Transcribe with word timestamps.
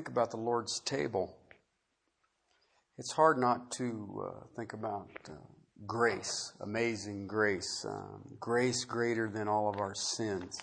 think 0.00 0.08
about 0.08 0.30
the 0.30 0.38
Lord's 0.38 0.80
table, 0.80 1.36
it's 2.96 3.12
hard 3.12 3.36
not 3.36 3.70
to 3.72 4.24
uh, 4.26 4.46
think 4.56 4.72
about 4.72 5.10
uh, 5.28 5.32
grace, 5.86 6.54
amazing 6.62 7.26
grace, 7.26 7.84
um, 7.86 8.22
grace 8.40 8.86
greater 8.86 9.28
than 9.28 9.46
all 9.46 9.68
of 9.68 9.78
our 9.78 9.94
sins. 9.94 10.58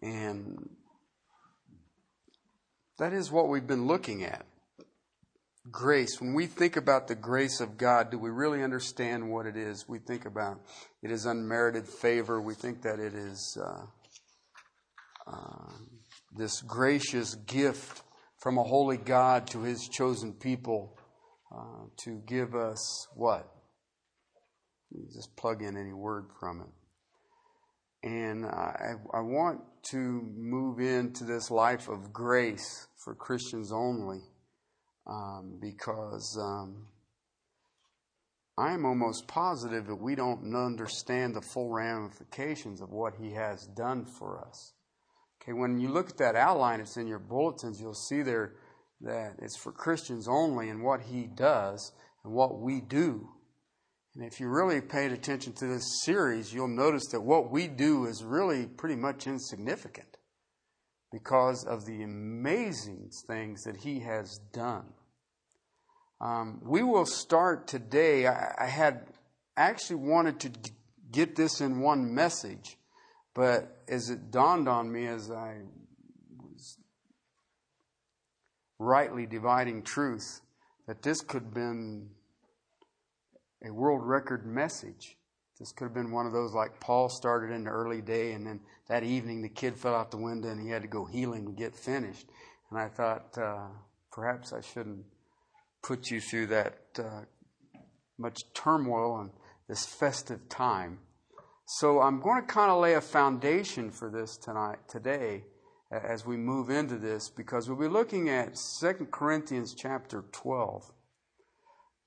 And 0.00 0.70
that 2.98 3.12
is 3.12 3.30
what 3.30 3.50
we've 3.50 3.66
been 3.66 3.86
looking 3.86 4.24
at. 4.24 4.46
Grace. 5.70 6.18
When 6.18 6.32
we 6.32 6.46
think 6.46 6.78
about 6.78 7.08
the 7.08 7.14
grace 7.14 7.60
of 7.60 7.76
God, 7.76 8.10
do 8.10 8.18
we 8.18 8.30
really 8.30 8.62
understand 8.62 9.30
what 9.30 9.44
it 9.44 9.58
is? 9.58 9.84
We 9.86 9.98
think 9.98 10.24
about 10.24 10.60
it 11.02 11.10
is 11.10 11.26
unmerited 11.26 11.86
favor. 11.86 12.40
We 12.40 12.54
think 12.54 12.80
that 12.84 13.00
it 13.00 13.12
is 13.12 13.58
uh, 13.62 13.84
uh, 15.30 15.72
this 16.34 16.62
gracious 16.62 17.34
gift 17.34 18.02
from 18.40 18.58
a 18.58 18.62
holy 18.62 18.96
God 18.96 19.46
to 19.48 19.62
his 19.62 19.88
chosen 19.88 20.32
people 20.32 20.98
uh, 21.54 21.84
to 22.04 22.22
give 22.26 22.54
us 22.54 23.06
what? 23.14 23.48
just 25.14 25.36
plug 25.36 25.62
in 25.62 25.76
any 25.76 25.92
word 25.92 26.26
from 26.38 26.60
it. 26.62 28.08
And 28.08 28.46
I, 28.46 28.94
I 29.12 29.20
want 29.20 29.60
to 29.90 29.96
move 29.98 30.80
into 30.80 31.24
this 31.24 31.50
life 31.50 31.88
of 31.88 32.12
grace 32.12 32.88
for 32.96 33.14
Christians 33.14 33.72
only 33.72 34.20
um, 35.06 35.58
because 35.60 36.38
um, 36.40 36.86
I 38.56 38.72
am 38.72 38.84
almost 38.84 39.28
positive 39.28 39.86
that 39.86 39.96
we 39.96 40.14
don't 40.14 40.54
understand 40.54 41.34
the 41.34 41.42
full 41.42 41.70
ramifications 41.70 42.80
of 42.80 42.90
what 42.90 43.14
He 43.20 43.32
has 43.32 43.66
done 43.76 44.06
for 44.06 44.44
us. 44.46 44.72
Okay, 45.42 45.52
when 45.52 45.78
you 45.80 45.88
look 45.88 46.10
at 46.10 46.18
that 46.18 46.36
outline, 46.36 46.80
it's 46.80 46.96
in 46.96 47.06
your 47.06 47.18
bulletins, 47.18 47.80
you'll 47.80 47.94
see 47.94 48.22
there 48.22 48.56
that 49.00 49.36
it's 49.38 49.56
for 49.56 49.72
Christians 49.72 50.28
only 50.28 50.68
and 50.68 50.82
what 50.82 51.00
He 51.02 51.26
does 51.26 51.92
and 52.24 52.32
what 52.32 52.60
we 52.60 52.80
do. 52.80 53.28
And 54.14 54.24
if 54.24 54.40
you 54.40 54.48
really 54.48 54.80
paid 54.80 55.12
attention 55.12 55.52
to 55.54 55.66
this 55.66 56.02
series, 56.04 56.52
you'll 56.52 56.68
notice 56.68 57.06
that 57.12 57.22
what 57.22 57.50
we 57.50 57.68
do 57.68 58.06
is 58.06 58.24
really 58.24 58.66
pretty 58.66 58.96
much 58.96 59.26
insignificant 59.26 60.16
because 61.12 61.64
of 61.64 61.86
the 61.86 62.02
amazing 62.02 63.10
things 63.26 63.62
that 63.62 63.76
He 63.76 64.00
has 64.00 64.40
done. 64.52 64.92
Um, 66.20 66.60
we 66.62 66.82
will 66.82 67.06
start 67.06 67.66
today. 67.66 68.26
I, 68.26 68.54
I 68.58 68.66
had 68.66 69.06
actually 69.56 69.96
wanted 69.96 70.40
to 70.40 70.50
get 71.10 71.36
this 71.36 71.60
in 71.60 71.80
one 71.80 72.14
message, 72.14 72.76
but 73.40 73.78
as 73.88 74.10
it 74.10 74.30
dawned 74.30 74.68
on 74.68 74.92
me 74.92 75.06
as 75.06 75.30
I 75.30 75.60
was 76.38 76.76
rightly 78.78 79.24
dividing 79.24 79.82
truth, 79.82 80.42
that 80.86 81.00
this 81.00 81.22
could 81.22 81.44
have 81.44 81.54
been 81.54 82.10
a 83.66 83.72
world 83.72 84.02
record 84.04 84.44
message. 84.44 85.16
This 85.58 85.72
could 85.72 85.84
have 85.84 85.94
been 85.94 86.10
one 86.10 86.26
of 86.26 86.34
those 86.34 86.52
like 86.52 86.80
Paul 86.80 87.08
started 87.08 87.50
in 87.54 87.64
the 87.64 87.70
early 87.70 88.02
day, 88.02 88.32
and 88.32 88.46
then 88.46 88.60
that 88.88 89.04
evening 89.04 89.40
the 89.40 89.48
kid 89.48 89.74
fell 89.74 89.94
out 89.94 90.10
the 90.10 90.18
window 90.18 90.50
and 90.50 90.60
he 90.60 90.68
had 90.68 90.82
to 90.82 90.88
go 90.88 91.06
healing 91.06 91.46
to 91.46 91.52
get 91.52 91.74
finished. 91.74 92.26
And 92.70 92.78
I 92.78 92.88
thought 92.88 93.38
uh, 93.38 93.68
perhaps 94.12 94.52
I 94.52 94.60
shouldn't 94.60 95.06
put 95.82 96.10
you 96.10 96.20
through 96.20 96.48
that 96.48 96.76
uh, 96.98 97.22
much 98.18 98.36
turmoil 98.52 99.18
and 99.18 99.30
this 99.66 99.86
festive 99.86 100.46
time. 100.50 100.98
So 101.74 102.00
I'm 102.00 102.18
going 102.18 102.40
to 102.40 102.46
kind 102.48 102.68
of 102.68 102.80
lay 102.80 102.94
a 102.94 103.00
foundation 103.00 103.92
for 103.92 104.10
this 104.10 104.36
tonight, 104.36 104.80
today, 104.88 105.44
as 105.92 106.26
we 106.26 106.36
move 106.36 106.68
into 106.68 106.98
this, 106.98 107.30
because 107.30 107.68
we'll 107.68 107.78
be 107.78 107.86
looking 107.86 108.28
at 108.28 108.56
2 108.80 109.06
Corinthians 109.12 109.76
chapter 109.78 110.24
12. 110.32 110.90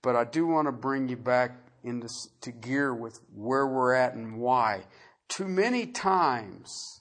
But 0.01 0.17
I 0.17 0.25
do 0.25 0.45
want 0.45 0.67
to 0.67 0.73
bring 0.73 1.07
you 1.07 1.15
back 1.15 1.51
into 1.81 2.09
to 2.41 2.51
gear 2.51 2.93
with 2.93 3.21
where 3.33 3.65
we're 3.65 3.93
at 3.93 4.15
and 4.15 4.37
why. 4.37 4.83
Too 5.29 5.47
many 5.47 5.85
times 5.85 6.99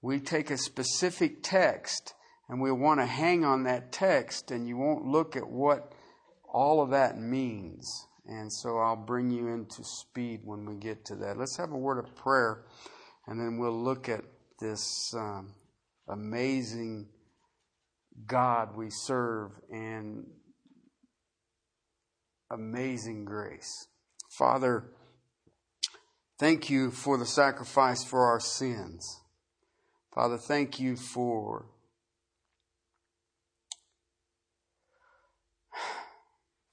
we 0.00 0.20
take 0.20 0.52
a 0.52 0.58
specific 0.58 1.42
text 1.42 2.14
and 2.48 2.60
we 2.60 2.70
want 2.70 3.00
to 3.00 3.06
hang 3.06 3.44
on 3.44 3.64
that 3.64 3.90
text 3.90 4.52
and 4.52 4.68
you 4.68 4.76
won't 4.76 5.06
look 5.06 5.34
at 5.34 5.50
what 5.50 5.92
all 6.54 6.84
of 6.84 6.90
that 6.90 7.18
means. 7.18 8.06
And 8.30 8.52
so 8.52 8.78
I'll 8.78 8.94
bring 8.94 9.32
you 9.32 9.48
into 9.48 9.82
speed 9.82 10.42
when 10.44 10.64
we 10.64 10.76
get 10.76 11.04
to 11.06 11.16
that. 11.16 11.36
Let's 11.36 11.56
have 11.56 11.72
a 11.72 11.76
word 11.76 11.98
of 11.98 12.14
prayer 12.14 12.64
and 13.26 13.40
then 13.40 13.58
we'll 13.58 13.76
look 13.76 14.08
at 14.08 14.22
this 14.60 15.12
um, 15.14 15.52
amazing 16.08 17.08
God 18.26 18.76
we 18.76 18.88
serve 18.88 19.50
and 19.72 20.26
amazing 22.52 23.24
grace. 23.24 23.88
Father, 24.30 24.92
thank 26.38 26.70
you 26.70 26.92
for 26.92 27.18
the 27.18 27.26
sacrifice 27.26 28.04
for 28.04 28.26
our 28.26 28.40
sins. 28.40 29.20
Father, 30.14 30.38
thank 30.38 30.78
you 30.78 30.96
for 30.96 31.66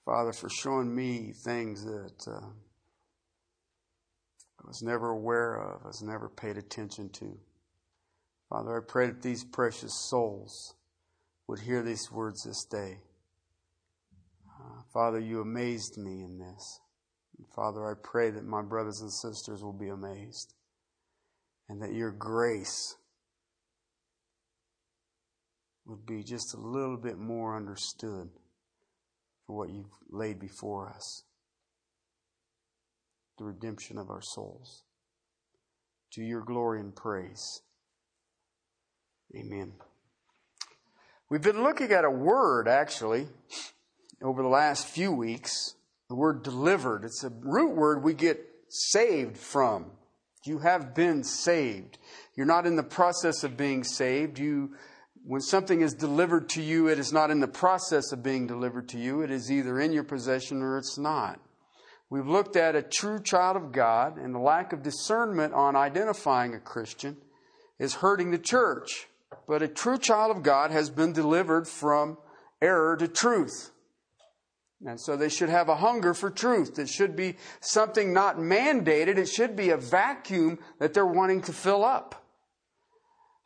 Father, 0.08 0.32
for 0.32 0.50
showing 0.50 0.96
me 0.96 1.34
things 1.34 1.84
that 1.84 2.32
uh, 2.32 2.40
I 2.40 4.66
was 4.66 4.82
never 4.82 5.10
aware 5.10 5.56
of, 5.56 5.82
I 5.84 5.88
was 5.88 6.02
never 6.02 6.30
paid 6.30 6.56
attention 6.56 7.10
to. 7.10 7.38
Father, 8.48 8.78
I 8.78 8.90
pray 8.90 9.08
that 9.08 9.22
these 9.22 9.44
precious 9.44 9.94
souls 9.94 10.76
would 11.48 11.60
hear 11.60 11.84
these 11.84 12.10
words 12.10 12.46
this 12.46 12.64
day. 12.64 13.00
Father, 14.94 15.20
you 15.20 15.42
amazed 15.42 15.98
me 15.98 16.24
in 16.24 16.40
this. 16.40 16.80
Father, 17.54 17.86
I 17.86 17.96
pray 18.02 18.30
that 18.30 18.46
my 18.46 18.62
brothers 18.62 19.02
and 19.02 19.12
sisters 19.12 19.62
will 19.62 19.78
be 19.78 19.90
amazed 19.90 20.54
and 21.68 21.82
that 21.82 21.92
your 21.92 22.12
grace 22.12 22.96
would 25.86 26.06
be 26.06 26.24
just 26.24 26.54
a 26.54 26.62
little 26.62 26.96
bit 26.96 27.18
more 27.18 27.58
understood 27.58 28.30
for 29.48 29.56
what 29.56 29.70
you've 29.70 29.86
laid 30.12 30.40
before 30.40 30.90
us 30.90 31.24
the 33.38 33.46
redemption 33.46 33.98
of 33.98 34.10
our 34.10 34.22
souls. 34.22 34.84
To 36.14 36.24
your 36.24 36.42
glory 36.42 36.80
and 36.80 36.96
praise. 36.96 37.62
Amen. 39.36 39.74
We've 41.30 41.42
been 41.42 41.64
looking 41.64 41.92
at 41.92 42.06
a 42.06 42.10
word, 42.10 42.68
actually, 42.68 43.28
over 44.22 44.42
the 44.42 44.48
last 44.48 44.88
few 44.88 45.12
weeks, 45.12 45.76
the 46.10 46.16
word 46.16 46.44
delivered. 46.44 47.04
It's 47.04 47.24
a 47.24 47.30
root 47.30 47.76
word 47.76 48.04
we 48.04 48.14
get 48.14 48.40
saved 48.70 49.38
from. 49.38 49.92
You 50.46 50.60
have 50.60 50.96
been 50.96 51.24
saved. 51.24 51.98
You're 52.36 52.46
not 52.46 52.66
in 52.66 52.78
the 52.78 52.84
process 52.84 53.44
of 53.44 53.58
being 53.58 53.84
saved. 53.84 54.40
You, 54.40 54.72
when 55.28 55.42
something 55.42 55.82
is 55.82 55.94
delivered 55.94 56.48
to 56.48 56.62
you, 56.62 56.88
it 56.88 56.98
is 56.98 57.12
not 57.12 57.32
in 57.32 57.42
the 57.42 57.50
process 57.50 58.14
of 58.14 58.24
being 58.24 58.48
delivered 58.48 58.88
to 58.88 58.98
you. 58.98 59.22
It 59.22 59.30
is 59.30 59.52
either 59.52 59.78
in 59.78 59.92
your 59.92 60.06
possession 60.06 60.62
or 60.62 60.78
it's 60.78 60.98
not. 60.98 61.42
We've 62.10 62.28
looked 62.28 62.56
at 62.56 62.78
a 62.78 62.82
true 62.82 63.22
child 63.22 63.58
of 63.58 63.74
God 63.74 64.18
and 64.18 64.34
the 64.34 64.40
lack 64.40 64.72
of 64.72 64.84
discernment 64.84 65.54
on 65.54 65.76
identifying 65.76 66.54
a 66.54 66.60
Christian 66.62 67.18
is 67.78 67.96
hurting 67.96 68.32
the 68.32 68.38
church. 68.38 69.08
But 69.46 69.62
a 69.62 69.68
true 69.68 69.98
child 69.98 70.34
of 70.34 70.44
God 70.44 70.72
has 70.72 70.90
been 70.90 71.12
delivered 71.12 71.68
from 71.68 72.18
error 72.62 72.96
to 72.96 73.10
truth. 73.10 73.72
And 74.86 74.98
so 74.98 75.18
they 75.18 75.28
should 75.28 75.50
have 75.50 75.68
a 75.68 75.76
hunger 75.76 76.14
for 76.14 76.30
truth. 76.30 76.80
It 76.80 76.88
should 76.88 77.18
be 77.18 77.36
something 77.60 78.14
not 78.14 78.38
mandated. 78.38 79.18
It 79.18 79.28
should 79.28 79.58
be 79.58 79.72
a 79.72 79.78
vacuum 79.78 80.60
that 80.80 80.94
they're 80.94 81.06
wanting 81.06 81.42
to 81.42 81.52
fill 81.52 81.84
up. 81.84 82.27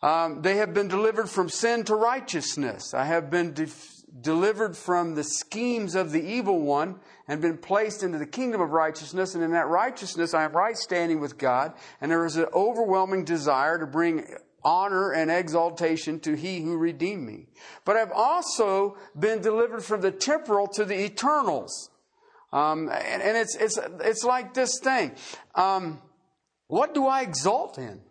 Um, 0.02 0.42
they 0.42 0.58
have 0.58 0.74
been 0.74 0.88
delivered 0.88 1.30
from 1.30 1.50
sin 1.50 1.84
to 1.86 1.96
righteousness. 1.96 2.94
I 2.94 3.06
have 3.06 3.30
been 3.30 3.54
de- 3.54 3.68
delivered 4.20 4.76
from 4.76 5.16
the 5.16 5.24
schemes 5.24 5.96
of 5.96 6.12
the 6.12 6.22
evil 6.22 6.62
one 6.62 7.00
and 7.28 7.42
been 7.42 7.58
placed 7.58 8.02
into 8.04 8.18
the 8.18 8.26
kingdom 8.26 8.62
of 8.62 8.72
righteousness. 8.72 9.36
And 9.36 9.44
in 9.44 9.52
that 9.52 9.68
righteousness, 9.68 10.34
I 10.34 10.42
have 10.42 10.56
right 10.56 10.76
standing 10.76 11.20
with 11.20 11.38
God. 11.38 11.74
And 12.02 12.12
there 12.12 12.26
is 12.26 12.36
an 12.36 12.48
overwhelming 12.54 13.26
desire 13.26 13.78
to 13.78 13.86
bring 13.86 14.26
honor 14.64 15.12
and 15.12 15.32
exaltation 15.32 16.20
to 16.22 16.36
he 16.36 16.62
who 16.62 16.78
redeemed 16.78 17.26
me. 17.26 17.48
But 17.86 17.96
I've 17.96 18.12
also 18.12 18.98
been 19.18 19.42
delivered 19.42 19.84
from 19.84 20.02
the 20.02 20.12
temporal 20.12 20.68
to 20.70 20.86
the 20.86 21.00
eternals. 21.00 21.90
Um, 22.52 22.90
and, 22.90 23.22
and, 23.22 23.38
it's, 23.38 23.56
it's, 23.56 23.80
it's 24.02 24.24
like 24.24 24.54
this 24.54 24.80
thing. 24.84 25.16
Um, 25.56 26.02
what 26.68 26.94
do 26.94 27.06
I 27.06 27.22
exalt 27.22 27.78
in? 27.78 28.02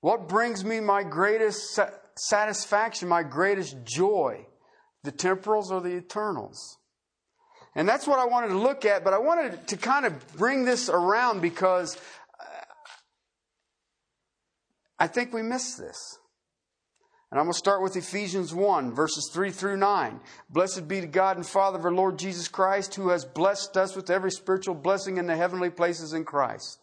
What 0.00 0.28
brings 0.28 0.64
me 0.64 0.80
my 0.80 1.02
greatest 1.02 1.78
satisfaction, 2.16 3.08
my 3.08 3.22
greatest 3.22 3.76
joy? 3.84 4.46
The 5.02 5.12
temporals 5.12 5.70
or 5.70 5.80
the 5.80 5.96
eternals? 5.96 6.78
And 7.74 7.88
that's 7.88 8.06
what 8.06 8.18
I 8.18 8.26
wanted 8.26 8.48
to 8.48 8.58
look 8.58 8.84
at, 8.84 9.04
but 9.04 9.12
I 9.12 9.18
wanted 9.18 9.68
to 9.68 9.76
kind 9.76 10.04
of 10.04 10.36
bring 10.36 10.64
this 10.64 10.88
around 10.88 11.40
because 11.40 11.96
uh, 12.40 12.44
I 14.98 15.06
think 15.06 15.32
we 15.32 15.42
miss 15.42 15.76
this. 15.76 16.18
And 17.30 17.38
I'm 17.38 17.46
going 17.46 17.52
to 17.52 17.58
start 17.58 17.80
with 17.80 17.94
Ephesians 17.94 18.52
1, 18.52 18.92
verses 18.92 19.30
3 19.32 19.52
through 19.52 19.76
9. 19.76 20.20
Blessed 20.48 20.88
be 20.88 21.00
to 21.00 21.06
God 21.06 21.36
and 21.36 21.46
Father 21.46 21.78
of 21.78 21.84
our 21.84 21.92
Lord 21.92 22.18
Jesus 22.18 22.48
Christ, 22.48 22.96
who 22.96 23.10
has 23.10 23.24
blessed 23.24 23.76
us 23.76 23.94
with 23.94 24.10
every 24.10 24.32
spiritual 24.32 24.74
blessing 24.74 25.16
in 25.16 25.26
the 25.26 25.36
heavenly 25.36 25.70
places 25.70 26.12
in 26.12 26.24
Christ. 26.24 26.79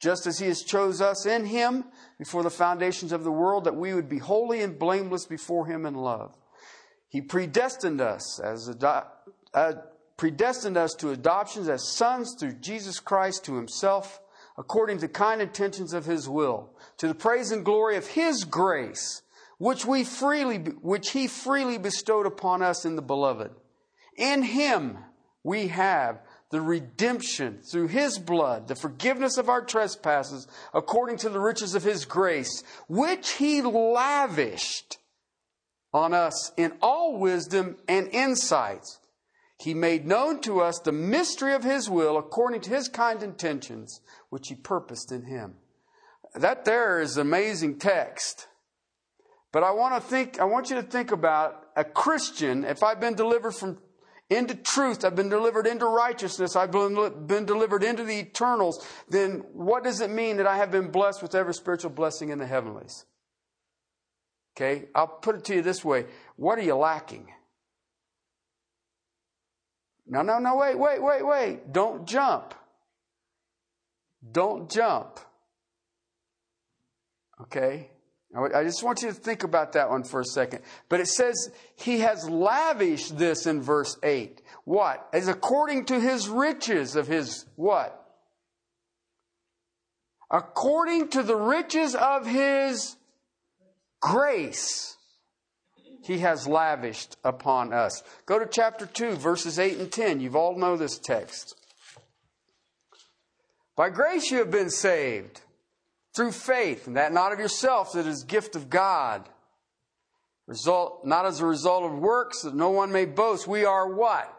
Just 0.00 0.26
as 0.26 0.38
he 0.38 0.46
has 0.46 0.62
chose 0.62 1.00
us 1.00 1.26
in 1.26 1.46
him 1.46 1.84
before 2.18 2.42
the 2.42 2.50
foundations 2.50 3.12
of 3.12 3.24
the 3.24 3.32
world, 3.32 3.64
that 3.64 3.76
we 3.76 3.94
would 3.94 4.08
be 4.08 4.18
holy 4.18 4.62
and 4.62 4.78
blameless 4.78 5.26
before 5.26 5.66
him 5.66 5.86
in 5.86 5.94
love. 5.94 6.36
He 7.08 7.20
predestined 7.20 8.00
us 8.00 8.38
as 8.38 8.68
ado- 8.68 9.08
uh, 9.54 9.72
predestined 10.16 10.76
us 10.76 10.94
to 10.94 11.10
adoptions 11.10 11.68
as 11.68 11.96
sons 11.96 12.36
through 12.38 12.54
Jesus 12.54 13.00
Christ 13.00 13.44
to 13.44 13.54
himself, 13.54 14.20
according 14.56 14.98
to 14.98 15.08
kind 15.08 15.40
intentions 15.40 15.92
of 15.92 16.04
his 16.04 16.28
will, 16.28 16.70
to 16.98 17.08
the 17.08 17.14
praise 17.14 17.50
and 17.50 17.64
glory 17.64 17.96
of 17.96 18.08
his 18.08 18.44
grace 18.44 19.22
which 19.58 19.84
we 19.84 20.04
freely 20.04 20.58
which 20.58 21.10
he 21.10 21.26
freely 21.26 21.78
bestowed 21.78 22.26
upon 22.26 22.62
us 22.62 22.84
in 22.84 22.96
the 22.96 23.02
beloved 23.02 23.50
in 24.16 24.42
him 24.42 24.96
we 25.42 25.68
have 25.68 26.20
the 26.50 26.60
redemption 26.60 27.58
through 27.70 27.88
his 27.88 28.18
blood 28.18 28.68
the 28.68 28.74
forgiveness 28.74 29.36
of 29.36 29.48
our 29.48 29.62
trespasses 29.62 30.46
according 30.72 31.16
to 31.16 31.28
the 31.28 31.40
riches 31.40 31.74
of 31.74 31.82
his 31.82 32.04
grace 32.04 32.62
which 32.88 33.32
he 33.32 33.60
lavished 33.60 34.98
on 35.92 36.12
us 36.12 36.52
in 36.56 36.72
all 36.82 37.18
wisdom 37.18 37.76
and 37.86 38.08
insights. 38.08 39.00
He 39.58 39.74
made 39.74 40.06
known 40.06 40.40
to 40.42 40.60
us 40.60 40.78
the 40.78 40.92
mystery 40.92 41.54
of 41.54 41.64
his 41.64 41.90
will 41.90 42.16
according 42.16 42.60
to 42.62 42.70
his 42.70 42.88
kind 42.88 43.22
intentions 43.22 44.00
which 44.30 44.48
he 44.48 44.54
purposed 44.54 45.10
in 45.10 45.24
him. 45.24 45.56
That 46.34 46.64
there 46.64 47.00
is 47.00 47.16
amazing 47.16 47.78
text. 47.78 48.46
But 49.50 49.64
I 49.64 49.72
want 49.72 49.94
to 49.94 50.00
think, 50.00 50.38
I 50.38 50.44
want 50.44 50.70
you 50.70 50.76
to 50.76 50.82
think 50.82 51.10
about 51.10 51.64
a 51.74 51.82
Christian, 51.82 52.64
if 52.64 52.82
I've 52.82 53.00
been 53.00 53.14
delivered 53.14 53.52
from 53.52 53.78
into 54.30 54.54
truth, 54.54 55.04
I've 55.04 55.16
been 55.16 55.30
delivered 55.30 55.66
into 55.66 55.86
righteousness, 55.86 56.54
I've 56.54 56.70
been, 56.70 57.26
been 57.26 57.46
delivered 57.46 57.82
into 57.82 58.04
the 58.04 58.18
eternals, 58.18 58.86
then 59.08 59.44
what 59.52 59.84
does 59.84 60.00
it 60.00 60.10
mean 60.10 60.36
that 60.36 60.46
I 60.46 60.56
have 60.56 60.70
been 60.70 60.90
blessed 60.90 61.22
with 61.22 61.34
every 61.34 61.54
spiritual 61.54 61.90
blessing 61.90 62.28
in 62.28 62.38
the 62.38 62.46
heavenlies? 62.46 63.06
Okay, 64.56 64.88
I'll 64.94 65.06
put 65.06 65.36
it 65.36 65.44
to 65.44 65.54
you 65.54 65.62
this 65.62 65.84
way. 65.84 66.06
What 66.36 66.58
are 66.58 66.62
you 66.62 66.74
lacking? 66.74 67.28
No, 70.06 70.22
no, 70.22 70.38
no, 70.38 70.56
wait, 70.56 70.78
wait, 70.78 71.02
wait, 71.02 71.26
wait. 71.26 71.72
Don't 71.72 72.06
jump. 72.06 72.54
Don't 74.32 74.70
jump. 74.70 75.20
Okay? 77.42 77.90
I 78.36 78.62
just 78.62 78.82
want 78.82 79.00
you 79.00 79.08
to 79.08 79.14
think 79.14 79.42
about 79.42 79.72
that 79.72 79.88
one 79.88 80.04
for 80.04 80.20
a 80.20 80.24
second. 80.24 80.60
But 80.90 81.00
it 81.00 81.08
says 81.08 81.50
he 81.76 82.00
has 82.00 82.28
lavished 82.28 83.16
this 83.16 83.46
in 83.46 83.62
verse 83.62 83.96
8. 84.02 84.42
What? 84.64 85.08
As 85.14 85.28
according 85.28 85.86
to 85.86 85.98
his 85.98 86.28
riches 86.28 86.94
of 86.94 87.06
his 87.06 87.46
what? 87.56 87.94
According 90.30 91.08
to 91.08 91.22
the 91.22 91.36
riches 91.36 91.94
of 91.94 92.26
his 92.26 92.96
grace, 94.00 94.98
he 96.04 96.18
has 96.18 96.46
lavished 96.46 97.16
upon 97.24 97.72
us. 97.72 98.02
Go 98.26 98.38
to 98.38 98.46
chapter 98.46 98.84
2, 98.84 99.12
verses 99.12 99.58
8 99.58 99.78
and 99.78 99.90
10. 99.90 100.20
You've 100.20 100.36
all 100.36 100.58
know 100.58 100.76
this 100.76 100.98
text. 100.98 101.54
By 103.74 103.88
grace 103.88 104.30
you 104.30 104.38
have 104.38 104.50
been 104.50 104.70
saved 104.70 105.40
through 106.18 106.32
faith, 106.32 106.88
and 106.88 106.96
that 106.96 107.12
not 107.12 107.32
of 107.32 107.38
yourselves, 107.38 107.94
it 107.94 108.04
is 108.04 108.24
gift 108.24 108.56
of 108.56 108.68
God. 108.68 109.28
Result, 110.48 111.06
not 111.06 111.26
as 111.26 111.40
a 111.40 111.46
result 111.46 111.84
of 111.84 111.96
works, 111.96 112.42
that 112.42 112.56
no 112.56 112.70
one 112.70 112.90
may 112.90 113.04
boast. 113.04 113.46
We 113.46 113.64
are 113.64 113.94
what? 113.94 114.34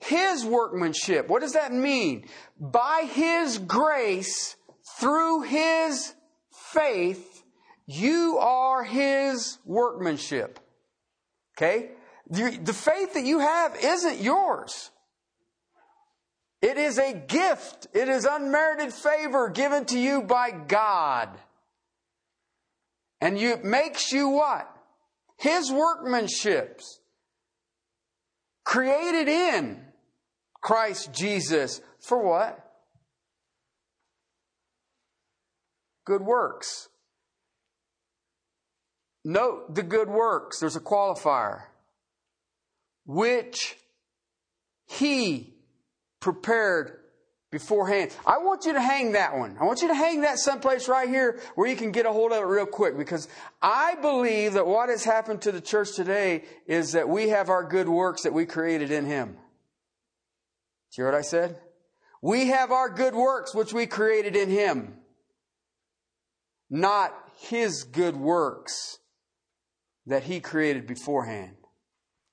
His 0.00 0.44
workmanship. 0.44 1.28
What 1.28 1.40
does 1.42 1.52
that 1.52 1.72
mean? 1.72 2.26
By 2.58 3.08
His 3.12 3.58
grace, 3.58 4.56
through 4.98 5.42
His 5.42 6.14
faith, 6.72 7.44
you 7.86 8.38
are 8.40 8.82
His 8.82 9.58
workmanship. 9.64 10.58
Okay? 11.56 11.90
The 12.28 12.72
faith 12.72 13.14
that 13.14 13.24
you 13.24 13.38
have 13.38 13.76
isn't 13.76 14.20
yours. 14.20 14.90
It 16.62 16.76
is 16.76 16.98
a 16.98 17.14
gift. 17.14 17.86
It 17.94 18.08
is 18.08 18.26
unmerited 18.26 18.92
favor 18.92 19.48
given 19.48 19.86
to 19.86 19.98
you 19.98 20.22
by 20.22 20.50
God. 20.50 21.30
And 23.20 23.38
you, 23.38 23.52
it 23.52 23.64
makes 23.64 24.12
you 24.12 24.28
what? 24.28 24.70
His 25.38 25.70
workmanships. 25.70 26.84
Created 28.64 29.28
in 29.28 29.82
Christ 30.60 31.12
Jesus. 31.12 31.80
For 32.00 32.22
what? 32.22 32.58
Good 36.04 36.22
works. 36.22 36.88
Note 39.24 39.74
the 39.74 39.82
good 39.82 40.08
works. 40.08 40.60
There's 40.60 40.76
a 40.76 40.80
qualifier. 40.80 41.62
Which 43.06 43.76
he 44.88 45.54
prepared 46.20 47.00
beforehand. 47.50 48.14
I 48.24 48.38
want 48.38 48.64
you 48.64 48.72
to 48.74 48.80
hang 48.80 49.12
that 49.12 49.36
one. 49.36 49.56
I 49.60 49.64
want 49.64 49.82
you 49.82 49.88
to 49.88 49.94
hang 49.94 50.20
that 50.20 50.38
someplace 50.38 50.88
right 50.88 51.08
here 51.08 51.40
where 51.56 51.68
you 51.68 51.76
can 51.76 51.90
get 51.90 52.06
a 52.06 52.12
hold 52.12 52.32
of 52.32 52.38
it 52.38 52.46
real 52.46 52.66
quick 52.66 52.96
because 52.96 53.28
I 53.60 53.96
believe 53.96 54.52
that 54.52 54.66
what 54.66 54.88
has 54.88 55.04
happened 55.04 55.42
to 55.42 55.52
the 55.52 55.60
church 55.60 55.94
today 55.96 56.44
is 56.66 56.92
that 56.92 57.08
we 57.08 57.30
have 57.30 57.48
our 57.48 57.64
good 57.64 57.88
works 57.88 58.22
that 58.22 58.32
we 58.32 58.46
created 58.46 58.90
in 58.90 59.04
Him. 59.04 59.32
Do 60.92 61.02
you 61.02 61.04
hear 61.04 61.06
what 61.06 61.18
I 61.18 61.22
said? 61.22 61.58
We 62.22 62.48
have 62.48 62.70
our 62.70 62.88
good 62.88 63.14
works 63.14 63.54
which 63.54 63.72
we 63.72 63.86
created 63.86 64.36
in 64.36 64.50
Him, 64.50 64.94
not 66.68 67.12
His 67.38 67.82
good 67.84 68.16
works 68.16 68.98
that 70.06 70.24
He 70.24 70.40
created 70.40 70.86
beforehand. 70.86 71.56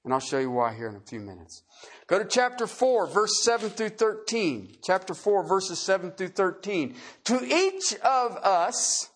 And 0.07 0.13
I'll 0.13 0.21
show 0.21 0.39
you 0.39 0.51
why 0.51 0.73
here 0.73 0.87
in 0.87 0.95
a 0.95 1.01
few 1.01 1.19
minutes. 1.19 1.63
Go 2.07 2.17
to 2.17 2.23
chapter 2.23 2.65
4, 2.65 3.07
verse 3.07 3.43
7 3.43 3.69
through 3.69 3.89
13. 3.89 4.77
Chapter 4.81 5.13
4, 5.13 5.45
verses 5.45 5.79
7 5.79 6.11
through 6.11 6.29
13. 6.29 6.95
To 7.25 7.43
each 7.45 7.93
of 7.95 8.37
us, 8.37 9.09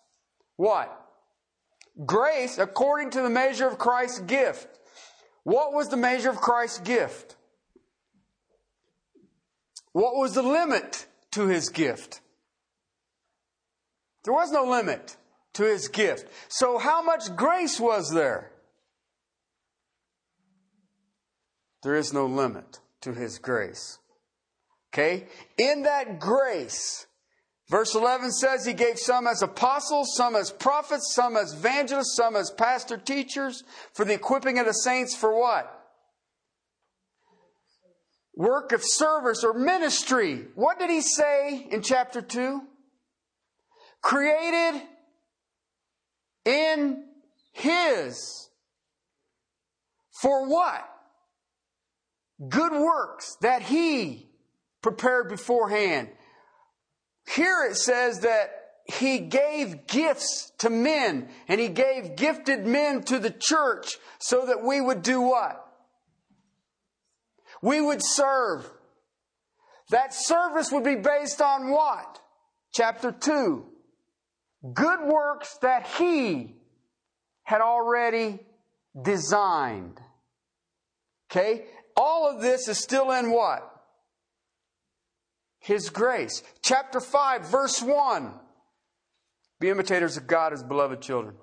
what? 0.58 0.94
Grace 2.06 2.58
according 2.58 3.12
to 3.12 3.22
the 3.22 3.30
measure 3.30 3.70
of 3.70 3.78
Christ's 3.78 4.20
gift. 4.20 4.68
What 5.44 5.72
was 5.72 5.88
the 5.88 5.96
measure 5.96 6.30
of 6.30 6.42
Christ's 6.42 6.80
gift? 6.80 7.38
What 9.94 10.18
was 10.18 10.34
the 10.34 10.44
limit 10.44 11.08
to 11.32 11.48
his 11.48 11.70
gift? 11.70 12.20
There 14.26 14.34
was 14.34 14.52
no 14.52 14.66
limit 14.66 15.16
to 15.54 15.64
his 15.64 15.88
gift. 15.88 16.28
So, 16.50 16.78
how 16.78 17.02
much 17.02 17.34
grace 17.38 17.80
was 17.80 18.12
there? 18.14 18.51
There 21.84 21.96
is 21.96 22.14
no 22.14 22.26
limit 22.26 22.80
to 23.02 23.14
his 23.14 23.40
grace. 23.40 23.98
Okay? 24.94 25.28
In 25.58 25.84
that 25.84 26.20
grace, 26.20 27.08
verse 27.70 27.96
11 27.96 28.32
says 28.32 28.66
he 28.66 28.74
gave 28.74 29.00
some 29.00 29.26
as 29.26 29.42
apostles, 29.42 30.14
some 30.16 30.36
as 30.36 30.52
prophets, 30.52 31.14
some 31.16 31.36
as 31.36 31.54
evangelists, 31.54 32.16
some 32.16 32.36
as 32.36 32.52
pastor 32.52 32.98
teachers 32.98 33.64
for 33.94 34.06
the 34.06 34.14
equipping 34.14 34.60
of 34.60 34.66
the 34.66 34.74
saints 34.74 35.16
for 35.16 35.40
what? 35.40 35.78
Work 38.36 38.72
of 38.72 38.82
service 38.84 39.44
or 39.44 39.54
ministry. 39.54 40.48
What 40.56 40.80
did 40.80 40.90
he 40.90 41.02
say 41.02 41.68
in 41.72 41.82
chapter 41.82 42.22
2? 42.22 42.62
Created 44.02 44.82
in 46.46 47.06
his. 47.54 48.50
For 50.22 50.48
what? 50.48 50.91
Good 52.48 52.72
works 52.72 53.38
that 53.42 53.62
he 53.62 54.30
prepared 54.82 55.30
beforehand. 55.30 56.10
Here 57.28 57.68
it 57.70 57.76
says 57.76 58.22
that 58.22 58.50
he 58.86 59.20
gave 59.20 59.88
gifts 59.88 60.52
to 60.60 60.70
men 60.70 61.30
and 61.48 61.62
he 61.62 61.70
gave 61.70 62.16
gifted 62.16 62.66
men 62.66 63.04
to 63.04 63.20
the 63.20 63.30
church 63.32 63.98
so 64.20 64.46
that 64.48 64.64
we 64.64 64.82
would 64.82 65.02
do 65.02 65.22
what? 65.22 65.66
We 67.62 67.80
would 67.80 68.04
serve. 68.04 68.70
That 69.90 70.14
service 70.14 70.72
would 70.72 70.84
be 70.84 70.96
based 70.96 71.42
on 71.42 71.70
what? 71.70 72.20
Chapter 72.74 73.12
2. 73.12 73.66
Good 74.74 75.00
works 75.02 75.58
that 75.62 75.88
he 75.98 76.56
had 77.44 77.62
already 77.62 78.40
designed. 79.00 80.00
Okay? 81.30 81.66
All 82.02 82.28
of 82.28 82.42
this 82.42 82.68
is 82.68 82.80
still 82.80 83.12
in 83.12 83.30
what? 83.32 83.62
His 85.60 85.92
grace. 85.92 86.42
Chapter 86.64 87.00
5, 87.00 87.46
verse 87.46 87.80
1. 87.80 88.34
Be 89.60 89.70
imitators 89.70 90.18
of 90.18 90.26
God 90.26 90.52
as 90.52 90.64
beloved 90.64 91.00
children. 91.02 91.36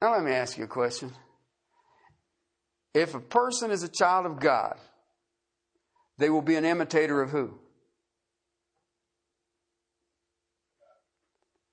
Now, 0.00 0.12
let 0.12 0.22
me 0.22 0.30
ask 0.30 0.56
you 0.56 0.64
a 0.64 0.68
question. 0.68 1.10
If 2.94 3.16
a 3.16 3.20
person 3.20 3.72
is 3.72 3.82
a 3.82 3.88
child 3.88 4.26
of 4.26 4.38
God, 4.38 4.76
they 6.16 6.30
will 6.30 6.42
be 6.42 6.54
an 6.54 6.64
imitator 6.64 7.20
of 7.22 7.30
who? 7.30 7.58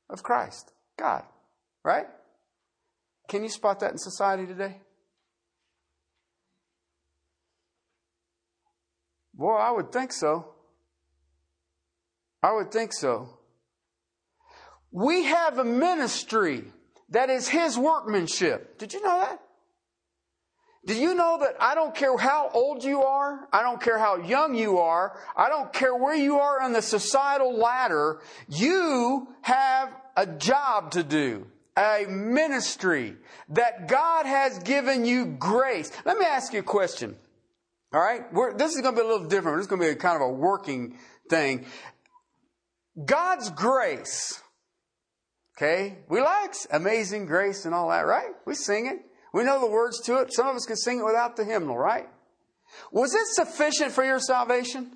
Of 0.10 0.24
Christ, 0.24 0.72
God, 0.98 1.24
right? 1.84 2.08
Can 3.30 3.44
you 3.44 3.50
spot 3.50 3.82
that 3.82 3.92
in 3.92 4.00
society 4.00 4.48
today? 4.48 4.78
Boy, 9.42 9.56
I 9.56 9.72
would 9.72 9.92
think 9.92 10.14
so. 10.14 10.46
I 12.44 12.54
would 12.54 12.72
think 12.72 12.94
so. 12.94 13.40
We 14.92 15.24
have 15.24 15.58
a 15.58 15.64
ministry 15.64 16.66
that 17.10 17.32
is 17.32 17.50
His 17.50 17.76
workmanship. 17.76 18.78
Did 18.78 18.94
you 18.94 19.02
know 19.02 19.20
that? 19.20 19.42
Do 20.86 20.94
you 20.94 21.16
know 21.16 21.40
that 21.40 21.56
I 21.60 21.74
don't 21.74 21.96
care 21.96 22.16
how 22.18 22.52
old 22.54 22.84
you 22.84 23.02
are? 23.02 23.48
I 23.52 23.64
don't 23.64 23.82
care 23.82 23.98
how 23.98 24.18
young 24.18 24.54
you 24.54 24.78
are. 24.78 25.20
I 25.36 25.50
don't 25.50 25.74
care 25.74 25.96
where 25.96 26.16
you 26.16 26.38
are 26.38 26.62
on 26.62 26.74
the 26.74 26.84
societal 26.84 27.58
ladder. 27.58 28.22
You 28.48 29.28
have 29.42 29.92
a 30.16 30.28
job 30.28 30.92
to 30.92 31.02
do, 31.02 31.48
a 31.76 32.06
ministry 32.08 33.16
that 33.50 33.88
God 33.88 34.28
has 34.28 34.60
given 34.60 35.04
you 35.04 35.26
grace. 35.26 35.92
Let 36.06 36.20
me 36.20 36.26
ask 36.26 36.54
you 36.54 36.60
a 36.60 36.64
question. 36.64 37.16
All 37.94 38.00
right? 38.00 38.22
We're, 38.34 38.58
this 38.58 38.76
is 38.76 38.82
going 38.82 38.96
to 38.96 39.02
be 39.02 39.08
a 39.08 39.10
little 39.10 39.28
different. 39.28 39.58
This 39.58 39.66
is 39.66 39.70
going 39.70 39.82
to 39.82 39.88
be 39.88 39.92
a 39.92 39.96
kind 39.96 40.16
of 40.16 40.22
a 40.22 40.32
working 40.32 40.98
thing. 41.30 41.66
God's 43.06 43.50
grace. 43.50 44.42
Okay? 45.58 46.00
We 46.10 46.22
like 46.22 46.54
amazing 46.72 47.26
grace 47.26 47.66
and 47.66 47.76
all 47.76 47.90
that, 47.90 48.02
right? 48.02 48.32
We 48.46 48.56
sing 48.56 48.88
it. 48.88 49.00
We 49.34 49.44
know 49.44 49.60
the 49.60 49.72
words 49.72 50.02
to 50.02 50.22
it. 50.22 50.34
Some 50.34 50.48
of 50.48 50.56
us 50.56 50.66
can 50.66 50.76
sing 50.76 51.00
it 51.00 51.06
without 51.06 51.36
the 51.36 51.46
hymnal, 51.46 51.78
right? 51.78 52.08
Was 52.92 53.14
it 53.14 53.28
sufficient 53.28 53.92
for 53.92 54.04
your 54.04 54.20
salvation? 54.20 54.92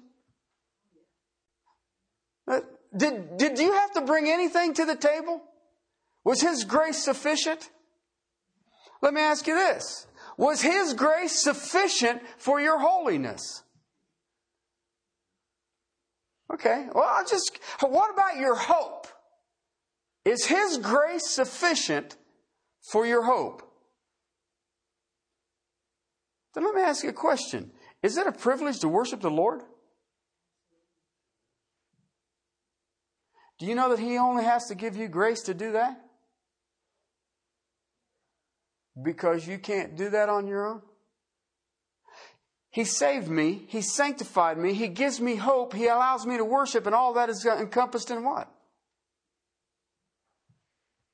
Uh, 2.48 2.62
did, 2.96 3.38
did 3.38 3.60
you 3.60 3.74
have 3.74 3.92
to 3.94 4.02
bring 4.02 4.30
anything 4.30 4.74
to 4.76 4.86
the 4.86 4.96
table? 4.96 5.42
Was 6.24 6.42
His 6.42 6.64
grace 6.64 7.04
sufficient? 7.04 7.70
Let 9.02 9.14
me 9.14 9.22
ask 9.22 9.46
you 9.48 9.56
this. 9.56 10.08
Was 10.38 10.62
His 10.62 10.94
grace 10.94 11.42
sufficient 11.42 12.22
for 12.38 12.60
your 12.60 12.80
holiness? 12.80 13.64
Okay, 16.54 16.88
well, 16.94 17.08
I'll 17.08 17.26
just, 17.26 17.60
what 17.82 18.14
about 18.14 18.38
your 18.38 18.56
hope? 18.56 19.08
Is 20.24 20.46
His 20.46 20.78
grace 20.78 21.30
sufficient 21.30 22.18
for 22.92 23.06
your 23.06 23.24
hope? 23.24 23.62
Then 26.54 26.64
let 26.64 26.76
me 26.76 26.82
ask 26.82 27.04
you 27.04 27.10
a 27.10 27.14
question. 27.14 27.72
Is 28.02 28.18
it 28.18 28.28
a 28.28 28.32
privilege 28.32 28.80
to 28.80 28.88
worship 28.88 29.22
the 29.22 29.30
Lord? 29.30 29.62
Do 33.58 33.66
you 33.66 33.76
know 33.76 33.90
that 33.90 34.00
He 34.00 34.18
only 34.18 34.44
has 34.44 34.66
to 34.68 34.76
give 34.76 34.96
you 34.96 35.08
grace 35.08 35.42
to 35.44 35.54
do 35.54 35.72
that? 35.74 36.05
Because 39.02 39.48
you 39.48 39.58
can't 39.58 39.98
do 39.98 40.10
that 40.10 40.30
on 40.30 40.48
your 40.48 40.66
own? 40.66 40.82
He 42.70 42.84
saved 42.84 43.30
me. 43.30 43.64
He 43.68 43.82
sanctified 43.82 44.58
me. 44.58 44.74
He 44.74 44.88
gives 44.88 45.22
me 45.22 45.36
hope. 45.36 45.74
He 45.74 45.88
allows 45.88 46.26
me 46.26 46.38
to 46.38 46.46
worship, 46.46 46.86
and 46.86 46.94
all 46.94 47.14
that 47.14 47.30
is 47.30 47.46
encompassed 47.46 48.12
in 48.12 48.24
what? 48.24 48.52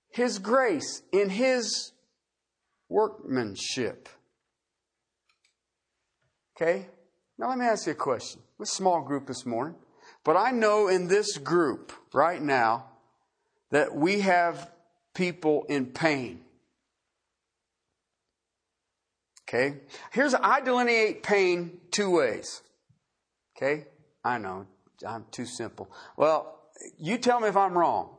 His 0.10 0.40
grace, 0.40 1.04
in 1.12 1.30
His 1.30 1.92
workmanship. 2.90 4.10
Okay? 6.56 6.88
Now 7.38 7.50
let 7.50 7.58
me 7.58 7.66
ask 7.66 7.86
you 7.86 7.94
a 7.94 7.96
question. 7.96 8.42
We're 8.58 8.64
a 8.64 8.68
small 8.68 9.02
group 9.02 9.26
this 9.26 9.46
morning, 9.46 9.76
but 10.24 10.36
I 10.36 10.52
know 10.52 10.88
in 10.88 11.08
this 11.08 11.38
group 11.38 11.92
right 12.14 12.42
now 12.42 12.88
that 13.72 13.96
we 13.96 14.22
have 14.22 14.70
people 15.16 15.66
in 15.70 15.88
pain. 15.88 16.42
Okay? 19.54 19.80
Here's, 20.12 20.34
I 20.34 20.62
delineate 20.62 21.24
pain 21.24 21.82
two 21.92 22.10
ways. 22.10 22.62
Okay? 23.58 23.86
I 24.24 24.38
know, 24.38 24.66
I'm 25.06 25.26
too 25.32 25.46
simple. 25.46 25.92
Well, 26.16 26.58
you 26.98 27.18
tell 27.18 27.42
me 27.42 27.50
if 27.50 27.58
I'm 27.58 27.78
wrong. 27.78 28.16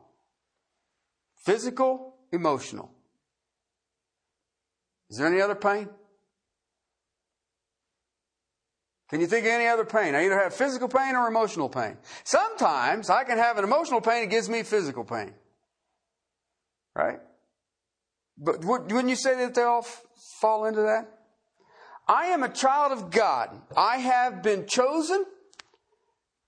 Physical, 1.43 2.15
emotional. 2.31 2.91
Is 5.09 5.17
there 5.17 5.27
any 5.27 5.41
other 5.41 5.55
pain? 5.55 5.89
Can 9.09 9.19
you 9.19 9.27
think 9.27 9.45
of 9.45 9.51
any 9.51 9.67
other 9.67 9.85
pain? 9.85 10.15
I 10.15 10.25
either 10.25 10.39
have 10.39 10.53
physical 10.53 10.87
pain 10.87 11.15
or 11.15 11.27
emotional 11.27 11.69
pain. 11.69 11.97
Sometimes 12.23 13.09
I 13.09 13.23
can 13.23 13.37
have 13.37 13.57
an 13.57 13.63
emotional 13.63 14.01
pain 14.01 14.21
that 14.21 14.29
gives 14.29 14.49
me 14.49 14.63
physical 14.63 15.03
pain. 15.03 15.33
Right? 16.95 17.19
But 18.37 18.63
wouldn't 18.63 19.09
you 19.09 19.15
say 19.15 19.35
that 19.35 19.55
they 19.55 19.63
all 19.63 19.79
f- 19.79 20.01
fall 20.41 20.65
into 20.65 20.81
that? 20.81 21.22
I 22.07 22.25
am 22.27 22.43
a 22.43 22.49
child 22.49 22.91
of 22.91 23.11
God. 23.11 23.49
I 23.77 23.97
have 23.97 24.43
been 24.43 24.67
chosen, 24.67 25.25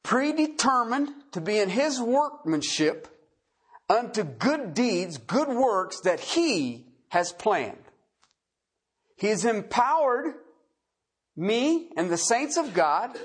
predetermined 0.03 1.09
to 1.31 1.41
be 1.41 1.59
in 1.59 1.69
His 1.69 1.99
workmanship 1.99 3.07
unto 3.89 4.23
good 4.23 4.73
deeds, 4.73 5.17
good 5.17 5.47
works 5.47 6.01
that 6.01 6.19
He 6.19 6.85
has 7.09 7.31
planned. 7.31 7.77
He 9.17 9.27
has 9.27 9.45
empowered 9.45 10.35
me 11.37 11.89
and 11.95 12.09
the 12.09 12.17
saints 12.17 12.57
of 12.57 12.73
God 12.73 13.17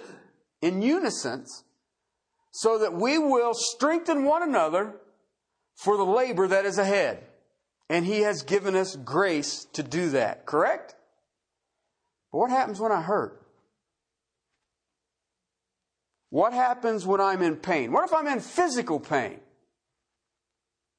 in 0.62 0.82
unison 0.82 1.46
so 2.52 2.78
that 2.78 2.92
we 2.92 3.18
will 3.18 3.54
strengthen 3.54 4.25
one 4.25 4.42
another 4.42 4.94
for 5.76 5.96
the 5.96 6.04
labor 6.04 6.46
that 6.49 6.66
is 6.66 6.78
ahead. 6.78 7.25
And 7.88 8.06
He 8.06 8.20
has 8.20 8.42
given 8.42 8.76
us 8.76 8.94
grace 8.94 9.66
to 9.72 9.82
do 9.82 10.10
that, 10.10 10.46
correct? 10.46 10.94
But 12.32 12.38
what 12.38 12.50
happens 12.50 12.80
when 12.80 12.92
I 12.92 13.02
hurt? 13.02 13.40
What 16.30 16.52
happens 16.52 17.04
when 17.04 17.20
I'm 17.20 17.42
in 17.42 17.56
pain? 17.56 17.92
What 17.92 18.04
if 18.04 18.14
I'm 18.14 18.28
in 18.28 18.40
physical 18.40 19.00
pain? 19.00 19.40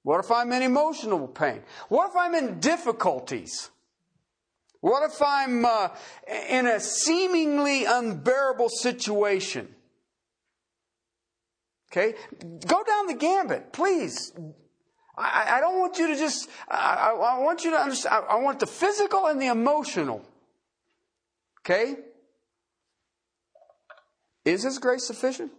What 0.03 0.23
if 0.23 0.31
I'm 0.31 0.51
in 0.51 0.61
emotional 0.61 1.27
pain? 1.27 1.61
What 1.87 2.09
if 2.09 2.15
I'm 2.15 2.35
in 2.35 2.59
difficulties? 2.59 3.69
What 4.81 5.09
if 5.09 5.21
I'm 5.21 5.63
uh, 5.63 5.89
in 6.49 6.65
a 6.65 6.79
seemingly 6.79 7.85
unbearable 7.85 8.69
situation? 8.69 9.73
Okay? 11.91 12.15
Go 12.65 12.83
down 12.83 13.07
the 13.07 13.13
gambit, 13.13 13.71
please. 13.71 14.33
I, 15.17 15.57
I 15.57 15.59
don't 15.61 15.79
want 15.79 15.97
you 15.97 16.07
to 16.07 16.15
just, 16.15 16.49
I, 16.67 17.11
I, 17.13 17.39
want 17.39 17.63
you 17.63 17.71
to 17.71 17.77
understand, 17.77 18.25
I, 18.27 18.33
I 18.33 18.35
want 18.37 18.59
the 18.59 18.65
physical 18.65 19.27
and 19.27 19.41
the 19.41 19.47
emotional. 19.47 20.25
Okay? 21.63 21.95
Is 24.45 24.63
His 24.63 24.79
grace 24.79 25.05
sufficient? 25.05 25.51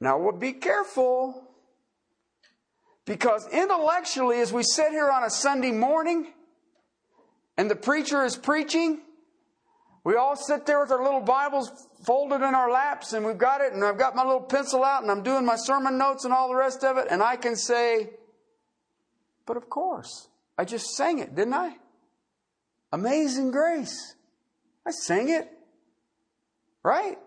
Now, 0.00 0.18
well, 0.18 0.32
be 0.32 0.52
careful. 0.52 1.42
Because 3.04 3.48
intellectually, 3.48 4.40
as 4.40 4.52
we 4.52 4.62
sit 4.62 4.90
here 4.90 5.10
on 5.10 5.22
a 5.22 5.30
Sunday 5.30 5.70
morning 5.70 6.32
and 7.56 7.70
the 7.70 7.76
preacher 7.76 8.24
is 8.24 8.36
preaching, 8.36 9.00
we 10.04 10.16
all 10.16 10.36
sit 10.36 10.66
there 10.66 10.80
with 10.80 10.90
our 10.90 11.02
little 11.02 11.20
Bibles 11.20 11.70
folded 12.04 12.36
in 12.36 12.54
our 12.54 12.70
laps 12.70 13.12
and 13.12 13.24
we've 13.24 13.38
got 13.38 13.60
it 13.60 13.72
and 13.72 13.84
I've 13.84 13.98
got 13.98 14.14
my 14.14 14.24
little 14.24 14.42
pencil 14.42 14.84
out 14.84 15.02
and 15.02 15.10
I'm 15.10 15.22
doing 15.22 15.44
my 15.44 15.56
sermon 15.56 15.98
notes 15.98 16.24
and 16.24 16.34
all 16.34 16.48
the 16.48 16.56
rest 16.56 16.84
of 16.84 16.96
it 16.96 17.06
and 17.10 17.22
I 17.22 17.36
can 17.36 17.56
say, 17.56 18.10
but 19.46 19.56
of 19.56 19.70
course, 19.70 20.28
I 20.58 20.64
just 20.64 20.96
sang 20.96 21.18
it, 21.18 21.34
didn't 21.34 21.54
I? 21.54 21.76
Amazing 22.92 23.50
grace. 23.50 24.14
I 24.86 24.90
sang 24.90 25.28
it. 25.28 25.48
Right? 26.82 27.18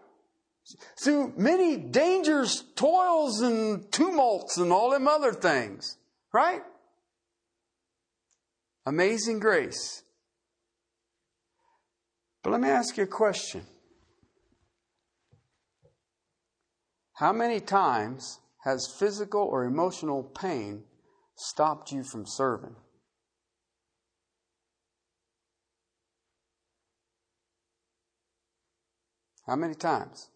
through 1.02 1.34
many 1.38 1.78
dangers, 1.78 2.64
toils, 2.76 3.42
and 3.42 3.92
tumults, 3.92 4.58
and 4.58 4.72
all 4.72 4.92
them 4.92 5.08
other 5.08 5.34
things. 5.34 5.98
Right? 6.32 6.62
Amazing 8.86 9.40
grace. 9.40 10.04
But 12.44 12.52
let 12.52 12.62
me 12.62 12.70
ask 12.70 12.98
you 12.98 13.04
a 13.04 13.08
question. 13.08 13.62
How 17.14 17.34
many 17.34 17.60
times 17.60 18.40
has 18.64 18.94
physical 18.98 19.42
or 19.42 19.66
emotional 19.66 20.24
pain 20.24 20.84
stopped 21.40 21.92
you 21.92 22.04
from 22.04 22.26
serving? 22.26 22.76
How 29.48 29.56
many 29.56 29.74
times? 29.74 30.30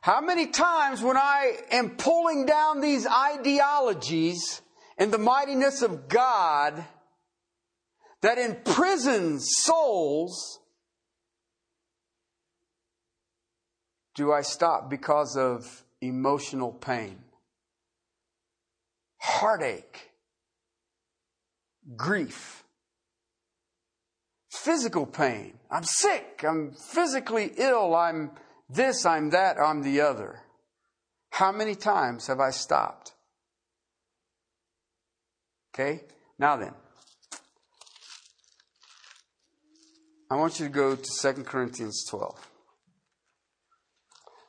How 0.00 0.20
many 0.20 0.46
times 0.46 1.02
when 1.02 1.16
I 1.16 1.56
am 1.70 1.96
pulling 1.96 2.46
down 2.46 2.80
these 2.80 3.06
ideologies 3.06 4.62
and 4.96 5.12
the 5.12 5.18
mightiness 5.18 5.82
of 5.82 6.08
God 6.08 6.84
that 8.20 8.38
imprisons 8.38 9.46
souls, 9.62 10.60
do 14.14 14.32
I 14.32 14.42
stop 14.42 14.88
because 14.88 15.36
of 15.36 15.84
emotional 16.00 16.72
pain, 16.72 17.23
heartache, 19.24 20.10
grief, 21.96 22.62
physical 24.50 25.06
pain? 25.06 25.54
I'm 25.70 25.84
sick. 25.84 26.44
I'm 26.46 26.72
physically 26.72 27.52
ill. 27.56 27.94
I'm 27.94 28.32
this, 28.68 29.06
I'm 29.06 29.30
that, 29.30 29.58
I'm 29.58 29.82
the 29.82 30.00
other. 30.00 30.40
How 31.30 31.52
many 31.52 31.74
times 31.74 32.26
have 32.26 32.40
I 32.40 32.50
stopped? 32.50 33.12
Okay? 35.74 36.02
Now 36.38 36.56
then, 36.56 36.74
I 40.30 40.36
want 40.36 40.60
you 40.60 40.66
to 40.66 40.72
go 40.72 40.96
to 40.96 41.34
2 41.34 41.44
Corinthians 41.44 42.04
12, 42.08 42.50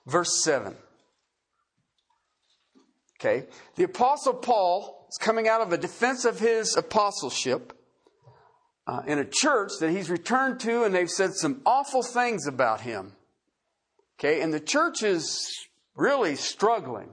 verse 0.06 0.44
7. 0.44 0.76
Okay? 3.20 3.48
The 3.76 3.84
Apostle 3.84 4.34
Paul 4.34 5.08
is 5.10 5.18
coming 5.18 5.48
out 5.48 5.62
of 5.62 5.72
a 5.72 5.78
defense 5.78 6.26
of 6.26 6.40
his 6.40 6.76
apostleship 6.76 7.74
uh, 8.88 9.02
in 9.08 9.20
a 9.20 9.26
church 9.26 9.72
that 9.80 9.92
he's 9.92 10.10
returned 10.10 10.60
to, 10.62 10.84
and 10.84 10.94
they've 10.94 11.10
said 11.10 11.34
some 11.34 11.62
awful 11.66 12.04
things 12.04 12.48
about 12.48 12.82
him. 12.82 13.14
Okay, 14.20 14.42
and 14.42 14.54
the 14.54 14.60
church 14.60 15.04
is 15.04 15.68
really 15.96 16.36
struggling. 16.36 17.10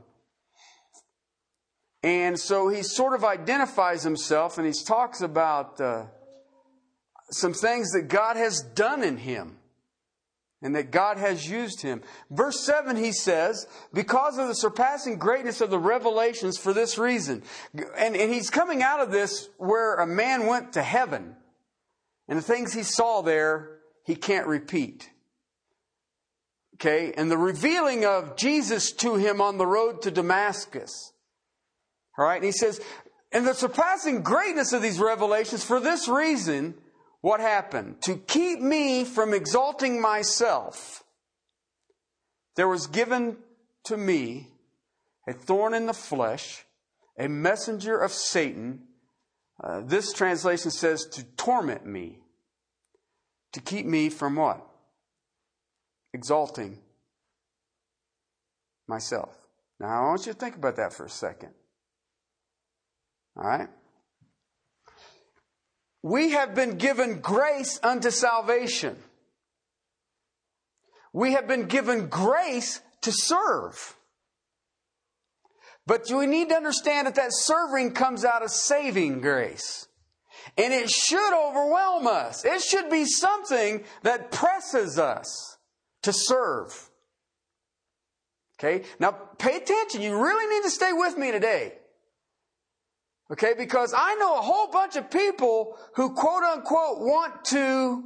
And 2.02 2.38
so 2.38 2.68
he 2.68 2.82
sort 2.82 3.14
of 3.14 3.24
identifies 3.24 4.02
himself 4.02 4.58
and 4.58 4.66
he 4.66 4.72
talks 4.86 5.20
about 5.20 5.80
uh, 5.80 6.06
some 7.30 7.54
things 7.54 7.92
that 7.92 8.08
God 8.08 8.36
has 8.36 8.60
done 8.74 9.04
in 9.04 9.16
him 9.18 9.58
and 10.62 10.74
that 10.76 10.92
God 10.92 11.18
has 11.18 11.48
used 11.48 11.82
him. 11.82 12.02
Verse 12.30 12.60
7, 12.60 12.96
he 12.96 13.12
says, 13.12 13.66
because 13.92 14.38
of 14.38 14.48
the 14.48 14.54
surpassing 14.54 15.18
greatness 15.18 15.60
of 15.60 15.70
the 15.70 15.78
revelations 15.78 16.56
for 16.56 16.72
this 16.72 16.96
reason. 16.96 17.42
And, 17.74 18.16
and 18.16 18.32
he's 18.32 18.48
coming 18.48 18.82
out 18.82 19.00
of 19.00 19.10
this 19.10 19.48
where 19.58 19.96
a 19.96 20.06
man 20.06 20.46
went 20.46 20.72
to 20.74 20.82
heaven 20.82 21.36
and 22.28 22.38
the 22.38 22.42
things 22.42 22.72
he 22.72 22.82
saw 22.84 23.22
there, 23.22 23.78
he 24.04 24.14
can't 24.14 24.46
repeat. 24.46 25.10
Okay, 26.76 27.12
and 27.16 27.30
the 27.30 27.38
revealing 27.38 28.04
of 28.04 28.36
Jesus 28.36 28.90
to 28.92 29.16
him 29.16 29.40
on 29.40 29.58
the 29.58 29.66
road 29.66 30.02
to 30.02 30.10
Damascus. 30.10 31.12
All 32.18 32.24
right, 32.24 32.36
and 32.36 32.44
he 32.44 32.52
says, 32.52 32.80
and 33.30 33.46
the 33.46 33.54
surpassing 33.54 34.22
greatness 34.22 34.72
of 34.72 34.82
these 34.82 34.98
revelations, 34.98 35.64
for 35.64 35.80
this 35.80 36.08
reason, 36.08 36.74
what 37.22 37.40
happened? 37.40 38.02
To 38.02 38.16
keep 38.16 38.60
me 38.60 39.04
from 39.04 39.32
exalting 39.32 40.00
myself, 40.00 41.02
there 42.56 42.68
was 42.68 42.86
given 42.86 43.38
to 43.84 43.96
me 43.96 44.48
a 45.26 45.32
thorn 45.32 45.72
in 45.72 45.86
the 45.86 45.94
flesh, 45.94 46.64
a 47.18 47.28
messenger 47.28 47.98
of 47.98 48.12
Satan. 48.12 48.82
Uh, 49.62 49.80
this 49.80 50.12
translation 50.12 50.70
says 50.70 51.06
to 51.12 51.24
torment 51.36 51.86
me, 51.86 52.18
to 53.52 53.60
keep 53.60 53.86
me 53.86 54.10
from 54.10 54.36
what? 54.36 54.66
exalting 56.12 56.78
myself. 58.86 59.36
Now, 59.80 60.04
I 60.04 60.08
want 60.08 60.26
you 60.26 60.32
to 60.32 60.38
think 60.38 60.56
about 60.56 60.76
that 60.76 60.92
for 60.92 61.06
a 61.06 61.10
second. 61.10 61.50
All 63.36 63.44
right? 63.44 63.68
We 66.02 66.30
have 66.30 66.54
been 66.54 66.78
given 66.78 67.20
grace 67.20 67.78
unto 67.82 68.10
salvation. 68.10 68.96
We 71.12 71.32
have 71.34 71.46
been 71.46 71.66
given 71.66 72.08
grace 72.08 72.80
to 73.02 73.12
serve. 73.12 73.96
But 75.86 76.06
we 76.10 76.26
need 76.26 76.48
to 76.48 76.56
understand 76.56 77.06
that 77.06 77.16
that 77.16 77.32
serving 77.32 77.92
comes 77.92 78.24
out 78.24 78.42
of 78.42 78.50
saving 78.50 79.20
grace. 79.20 79.88
And 80.56 80.72
it 80.72 80.90
should 80.90 81.34
overwhelm 81.34 82.06
us. 82.06 82.44
It 82.44 82.62
should 82.62 82.90
be 82.90 83.04
something 83.04 83.84
that 84.02 84.32
presses 84.32 84.98
us 84.98 85.58
to 86.02 86.12
serve. 86.12 86.90
Okay? 88.58 88.84
Now 88.98 89.12
pay 89.38 89.56
attention. 89.56 90.02
You 90.02 90.20
really 90.20 90.54
need 90.54 90.62
to 90.64 90.70
stay 90.70 90.92
with 90.92 91.16
me 91.16 91.32
today. 91.32 91.74
Okay? 93.32 93.54
Because 93.56 93.94
I 93.96 94.14
know 94.16 94.38
a 94.38 94.42
whole 94.42 94.68
bunch 94.68 94.96
of 94.96 95.10
people 95.10 95.78
who 95.94 96.14
quote 96.14 96.42
unquote 96.42 97.00
want 97.00 97.44
to 97.46 98.04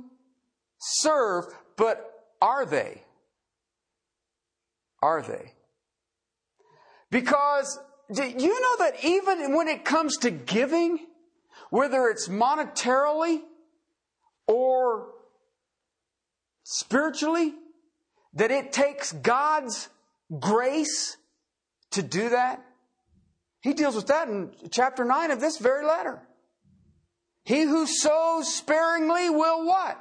serve, 0.78 1.46
but 1.76 2.12
are 2.40 2.64
they? 2.64 3.02
Are 5.02 5.22
they? 5.22 5.52
Because 7.10 7.78
do 8.12 8.24
you 8.24 8.60
know 8.60 8.76
that 8.84 9.04
even 9.04 9.56
when 9.56 9.68
it 9.68 9.84
comes 9.84 10.16
to 10.18 10.30
giving, 10.30 11.06
whether 11.70 12.08
it's 12.08 12.28
monetarily 12.28 13.40
or 14.46 15.08
spiritually, 16.62 17.54
that 18.34 18.50
it 18.50 18.72
takes 18.72 19.12
God's 19.12 19.88
grace 20.38 21.16
to 21.92 22.02
do 22.02 22.28
that? 22.28 22.65
He 23.66 23.74
deals 23.74 23.96
with 23.96 24.06
that 24.06 24.28
in 24.28 24.52
chapter 24.70 25.04
9 25.04 25.32
of 25.32 25.40
this 25.40 25.58
very 25.58 25.84
letter. 25.84 26.22
He 27.42 27.62
who 27.62 27.84
sows 27.84 28.54
sparingly 28.54 29.28
will 29.28 29.66
what? 29.66 29.98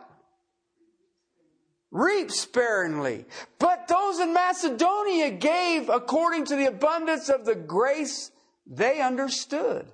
Reap 1.89 2.30
sparingly. 2.30 3.25
But 3.58 3.88
those 3.88 4.19
in 4.19 4.36
Macedonia 4.36 5.32
gave 5.32 5.89
according 5.89 6.45
to 6.45 6.56
the 6.56 6.67
abundance 6.67 7.28
of 7.28 7.43
the 7.43 7.56
grace 7.56 8.30
they 8.67 9.01
understood. 9.01 9.91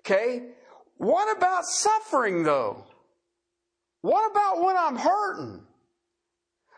Okay? 0.00 0.48
What 0.96 1.36
about 1.36 1.64
suffering 1.64 2.42
though? 2.42 2.88
What 4.00 4.28
about 4.32 4.64
when 4.64 4.76
I'm 4.76 4.96
hurting? 4.96 5.60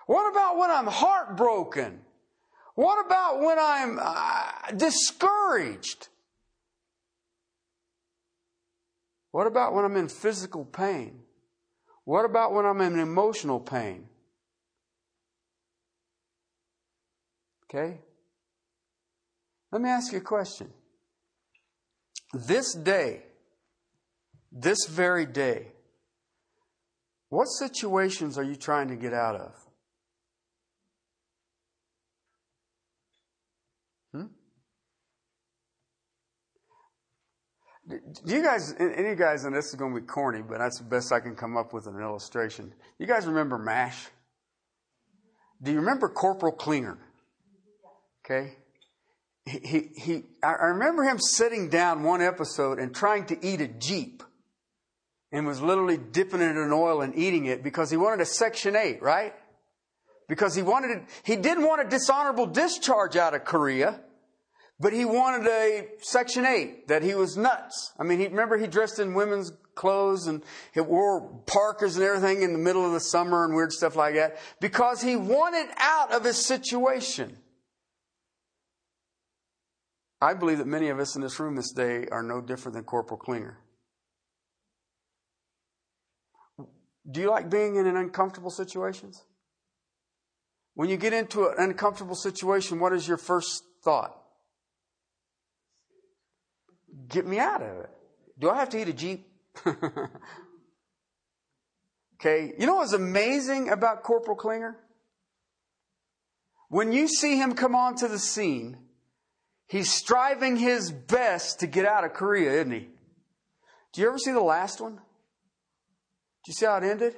What 0.05 0.31
about 0.31 0.59
when 0.59 0.71
I'm 0.71 0.89
heartbroken? 0.89 2.01
What 2.79 3.05
about 3.05 3.41
when 3.41 3.59
I'm 3.59 3.99
uh, 4.01 4.53
discouraged? 4.77 6.07
What 9.33 9.49
about 9.49 9.75
when 9.75 9.85
I'm 9.85 9.97
in 9.97 10.07
physical 10.07 10.65
pain? 10.65 11.19
What 12.05 12.25
about 12.25 12.53
when 12.53 12.65
I'm 12.65 12.81
in 12.83 13.01
emotional 13.01 13.59
pain? 13.59 14.07
Okay? 17.65 17.99
Let 19.73 19.83
me 19.83 19.91
ask 19.91 20.13
you 20.13 20.19
a 20.19 20.21
question. 20.21 20.71
This 22.33 22.75
day, 22.75 23.25
this 24.53 24.87
very 24.89 25.27
day, 25.27 25.73
what 27.29 27.47
situations 27.47 28.39
are 28.39 28.45
you 28.45 28.55
trying 28.55 28.87
to 28.87 28.95
get 28.95 29.13
out 29.13 29.35
of? 29.35 29.68
Do 37.89 38.35
you 38.35 38.43
guys, 38.43 38.75
any 38.79 39.15
guys, 39.15 39.45
and 39.45 39.57
this 39.57 39.67
is 39.67 39.75
going 39.75 39.95
to 39.95 40.01
be 40.01 40.07
corny, 40.07 40.43
but 40.43 40.59
that's 40.59 40.79
the 40.79 40.85
best 40.85 41.11
I 41.11 41.21
can 41.21 41.35
come 41.35 41.57
up 41.57 41.73
with 41.73 41.87
an 41.87 41.99
illustration. 41.99 42.75
You 42.99 43.07
guys 43.07 43.27
remember 43.27 43.57
MASH? 43.59 44.09
Do 45.63 45.73
you 45.73 45.79
remember 45.79 46.09
Corporal 46.09 46.53
Klinger? 46.53 46.99
Okay. 48.25 48.53
He, 49.47 49.59
he, 49.65 49.89
he, 49.97 50.23
I 50.43 50.67
remember 50.67 51.03
him 51.05 51.19
sitting 51.19 51.71
down 51.71 52.03
one 52.03 52.21
episode 52.21 52.79
and 52.79 52.95
trying 52.95 53.25
to 53.27 53.47
eat 53.47 53.63
a 53.63 53.69
Jeep 53.69 54.23
and 55.33 55.47
was 55.47 55.63
literally 55.63 55.97
dipping 55.97 56.43
it 56.43 56.57
in 56.57 56.71
oil 56.73 57.01
and 57.01 57.17
eating 57.17 57.47
it 57.47 57.63
because 57.63 57.91
he 57.91 57.97
wanted 57.97 58.21
a 58.21 58.27
Section 58.27 58.77
8, 58.77 59.01
right? 59.01 59.35
Because 60.29 60.55
he 60.55 60.61
wanted, 60.61 61.07
he 61.23 61.37
didn't 61.37 61.65
want 61.65 61.87
a 61.87 61.89
dishonorable 61.89 62.47
discharge 62.47 63.17
out 63.17 63.35
of 63.35 63.45
Korea, 63.45 64.01
but 64.81 64.93
he 64.93 65.05
wanted 65.05 65.47
a 65.47 65.89
Section 66.01 66.47
8 66.47 66.89
that 66.89 67.03
he 67.03 67.15
was 67.15 67.37
nuts. 67.37 67.93
I 67.99 68.05
mean, 68.05 68.21
he, 68.21 68.29
remember 68.29 68.57
he 68.57 68.69
dressed 68.69 68.99
in 68.99 69.15
women's 69.15 69.53
clothes 69.75 70.27
and 70.27 70.43
he 70.73 70.81
wore 70.81 71.43
parkers 71.47 71.97
and 71.97 72.05
everything 72.05 72.43
in 72.43 72.53
the 72.53 72.59
middle 72.59 72.85
of 72.87 72.93
the 72.93 73.01
summer 73.01 73.45
and 73.45 73.55
weird 73.55 73.73
stuff 73.73 73.97
like 73.97 74.15
that 74.15 74.39
because 74.61 75.03
he 75.03 75.17
wanted 75.17 75.69
out 75.79 76.13
of 76.13 76.25
his 76.25 76.37
situation. 76.37 77.37
I 80.21 80.35
believe 80.35 80.59
that 80.59 80.67
many 80.67 80.89
of 80.89 80.99
us 80.99 81.15
in 81.15 81.23
this 81.23 81.39
room 81.39 81.57
this 81.57 81.73
day 81.73 82.07
are 82.11 82.23
no 82.23 82.41
different 82.41 82.75
than 82.75 82.85
Corporal 82.85 83.19
Klinger. 83.19 83.59
Do 87.11 87.21
you 87.21 87.31
like 87.31 87.49
being 87.49 87.77
in 87.77 87.87
uncomfortable 87.87 88.51
situations? 88.51 89.23
When 90.75 90.89
you 90.89 90.97
get 90.97 91.13
into 91.13 91.47
an 91.47 91.55
uncomfortable 91.59 92.15
situation, 92.15 92.81
what 92.81 92.93
is 92.93 93.09
your 93.09 93.17
first 93.17 93.63
thought? 93.83 94.18
Get 97.07 97.27
me 97.27 97.39
out 97.39 97.63
of 97.63 97.85
it. 97.85 97.91
Do 98.39 98.51
I 98.51 98.57
have 98.57 98.71
to 98.71 98.81
eat 98.81 98.89
a 98.89 98.93
Jeep? 98.93 99.27
okay. 102.21 102.53
You 102.59 102.67
know 102.67 102.77
what's 102.77 102.93
amazing 102.93 103.69
about 103.71 104.03
Corporal 104.03 104.37
Klinger? 104.37 104.77
When 106.69 106.93
you 106.93 107.09
see 107.09 107.37
him 107.37 107.55
come 107.55 107.75
onto 107.75 108.09
the 108.09 108.19
scene, 108.19 108.77
he's 109.69 109.91
striving 109.91 110.57
his 110.57 110.91
best 110.91 111.61
to 111.61 111.67
get 111.67 111.87
out 111.87 112.05
of 112.05 112.13
Korea, 112.13 112.53
isn't 112.61 112.73
he? 112.73 112.89
Do 113.93 114.03
you 114.03 114.09
ever 114.09 114.19
see 114.19 114.33
the 114.33 114.41
last 114.41 114.81
one? 114.81 114.97
Do 114.97 115.01
you 116.49 116.55
see 116.55 116.67
how 116.67 116.77
it 116.77 116.85
ended? 116.85 117.15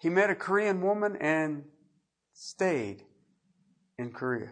He 0.00 0.08
met 0.08 0.30
a 0.30 0.34
Korean 0.34 0.80
woman 0.80 1.16
and 1.20 1.64
stayed 2.32 3.04
in 3.98 4.12
Korea. 4.12 4.50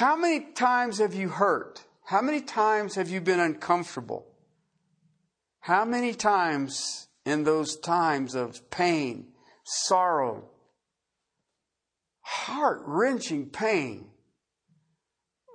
How 0.00 0.16
many 0.16 0.40
times 0.54 0.96
have 0.96 1.12
you 1.12 1.28
hurt? 1.28 1.84
How 2.06 2.22
many 2.22 2.40
times 2.40 2.94
have 2.94 3.10
you 3.10 3.20
been 3.20 3.38
uncomfortable? 3.38 4.24
How 5.60 5.84
many 5.84 6.14
times 6.14 7.08
in 7.26 7.44
those 7.44 7.76
times 7.76 8.34
of 8.34 8.70
pain, 8.70 9.26
sorrow, 9.62 10.48
heart 12.22 12.80
wrenching 12.86 13.50
pain, 13.50 14.06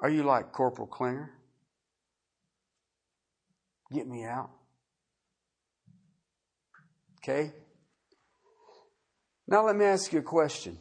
are 0.04 0.12
you 0.12 0.22
like 0.22 0.52
Corporal 0.52 0.88
Klinger? 0.88 1.32
Get 3.92 4.08
me 4.08 4.26
out. 4.26 4.52
Okay? 7.18 7.52
Now 9.48 9.66
let 9.66 9.76
me 9.76 9.86
ask 9.86 10.14
you 10.14 10.20
a 10.20 10.22
question. 10.22 10.78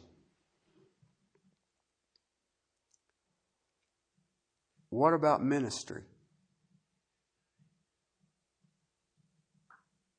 What 4.95 5.13
about 5.13 5.43
ministry? 5.43 6.03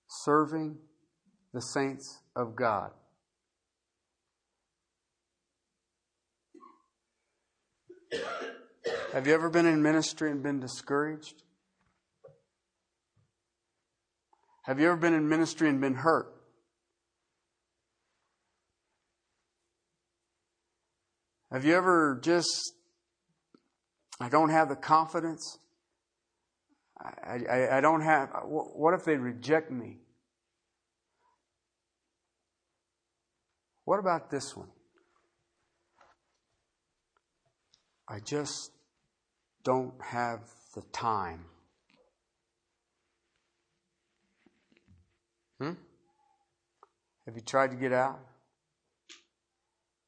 Serving 0.06 0.76
the 1.54 1.62
saints 1.62 2.20
of 2.36 2.54
God. 2.54 2.90
Have 9.14 9.26
you 9.26 9.32
ever 9.32 9.48
been 9.48 9.64
in 9.64 9.82
ministry 9.82 10.30
and 10.30 10.42
been 10.42 10.60
discouraged? 10.60 11.42
Have 14.64 14.78
you 14.78 14.88
ever 14.88 14.98
been 14.98 15.14
in 15.14 15.26
ministry 15.26 15.70
and 15.70 15.80
been 15.80 15.94
hurt? 15.94 16.34
Have 21.50 21.64
you 21.64 21.74
ever 21.74 22.20
just, 22.22 22.74
I 24.20 24.28
don't 24.28 24.50
have 24.50 24.68
the 24.68 24.76
confidence? 24.76 25.58
I, 26.98 27.40
I, 27.50 27.78
I 27.78 27.80
don't 27.80 28.00
have, 28.00 28.30
what 28.44 28.94
if 28.94 29.04
they 29.04 29.16
reject 29.16 29.70
me? 29.70 29.98
What 33.84 34.00
about 34.00 34.30
this 34.30 34.56
one? 34.56 34.68
I 38.08 38.20
just 38.20 38.70
don't 39.64 39.94
have 40.02 40.40
the 40.74 40.82
time. 40.92 41.44
Hmm? 45.60 45.72
Have 47.26 47.34
you 47.34 47.42
tried 47.42 47.72
to 47.72 47.76
get 47.76 47.92
out? 47.92 48.18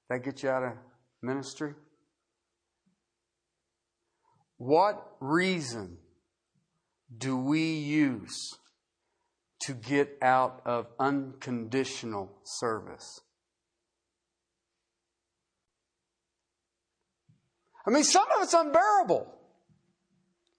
That 0.09 0.25
get 0.25 0.42
you 0.42 0.49
out 0.49 0.62
of 0.62 0.73
ministry? 1.23 1.75
What 4.59 5.16
reason 5.21 5.99
do 7.16 7.37
we 7.37 7.73
use 7.73 8.59
to 9.62 9.73
get 9.73 10.18
out 10.21 10.61
of 10.66 10.87
unconditional 10.99 12.31
service? 12.44 13.21
I 17.87 17.90
mean, 17.90 18.05
some 18.05 18.27
of 18.37 18.42
it's 18.42 18.53
unbearable. 18.53 19.33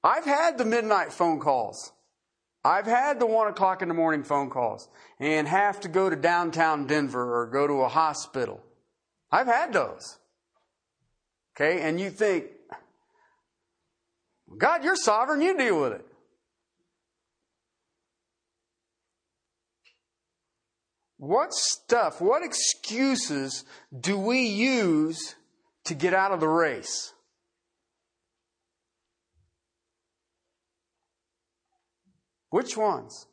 I've 0.04 0.26
had 0.26 0.58
the 0.58 0.66
midnight 0.66 1.14
phone 1.14 1.40
calls. 1.40 1.92
I've 2.64 2.88
had 2.88 3.20
the 3.20 3.26
one 3.26 3.48
o'clock 3.48 3.82
in 3.82 3.88
the 3.88 3.94
morning 3.94 4.24
phone 4.24 4.50
calls 4.50 4.90
and 5.20 5.48
have 5.48 5.80
to 5.82 5.88
go 5.88 6.10
to 6.10 6.16
downtown 6.16 6.88
Denver 6.88 7.40
or 7.40 7.48
go 7.48 7.68
to 7.68 7.82
a 7.82 7.88
hospital. 7.88 8.62
I've 9.32 9.48
had 9.48 9.74
those. 9.74 10.18
Okay, 11.56 11.82
and 11.82 12.00
you 12.00 12.10
think, 12.10 12.46
God, 14.58 14.84
you're 14.84 14.96
sovereign, 14.96 15.42
you 15.42 15.58
deal 15.58 15.82
with 15.82 15.94
it. 15.94 16.06
What 21.18 21.54
stuff, 21.54 22.22
what 22.22 22.44
excuses 22.44 23.66
do 23.98 24.18
we 24.18 24.44
use 24.44 25.36
to 25.84 25.94
get 25.94 26.14
out 26.14 26.32
of 26.32 26.40
the 26.40 26.48
race? 26.48 27.14
Which 32.50 32.78
ones? 32.78 33.28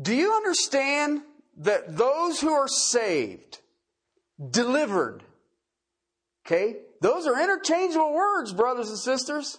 Do 0.00 0.14
you 0.14 0.32
understand 0.32 1.22
that 1.58 1.96
those 1.96 2.40
who 2.40 2.52
are 2.52 2.68
saved, 2.68 3.60
delivered, 4.50 5.22
okay, 6.44 6.76
those 7.00 7.26
are 7.26 7.40
interchangeable 7.40 8.12
words, 8.12 8.52
brothers 8.52 8.88
and 8.88 8.98
sisters. 8.98 9.58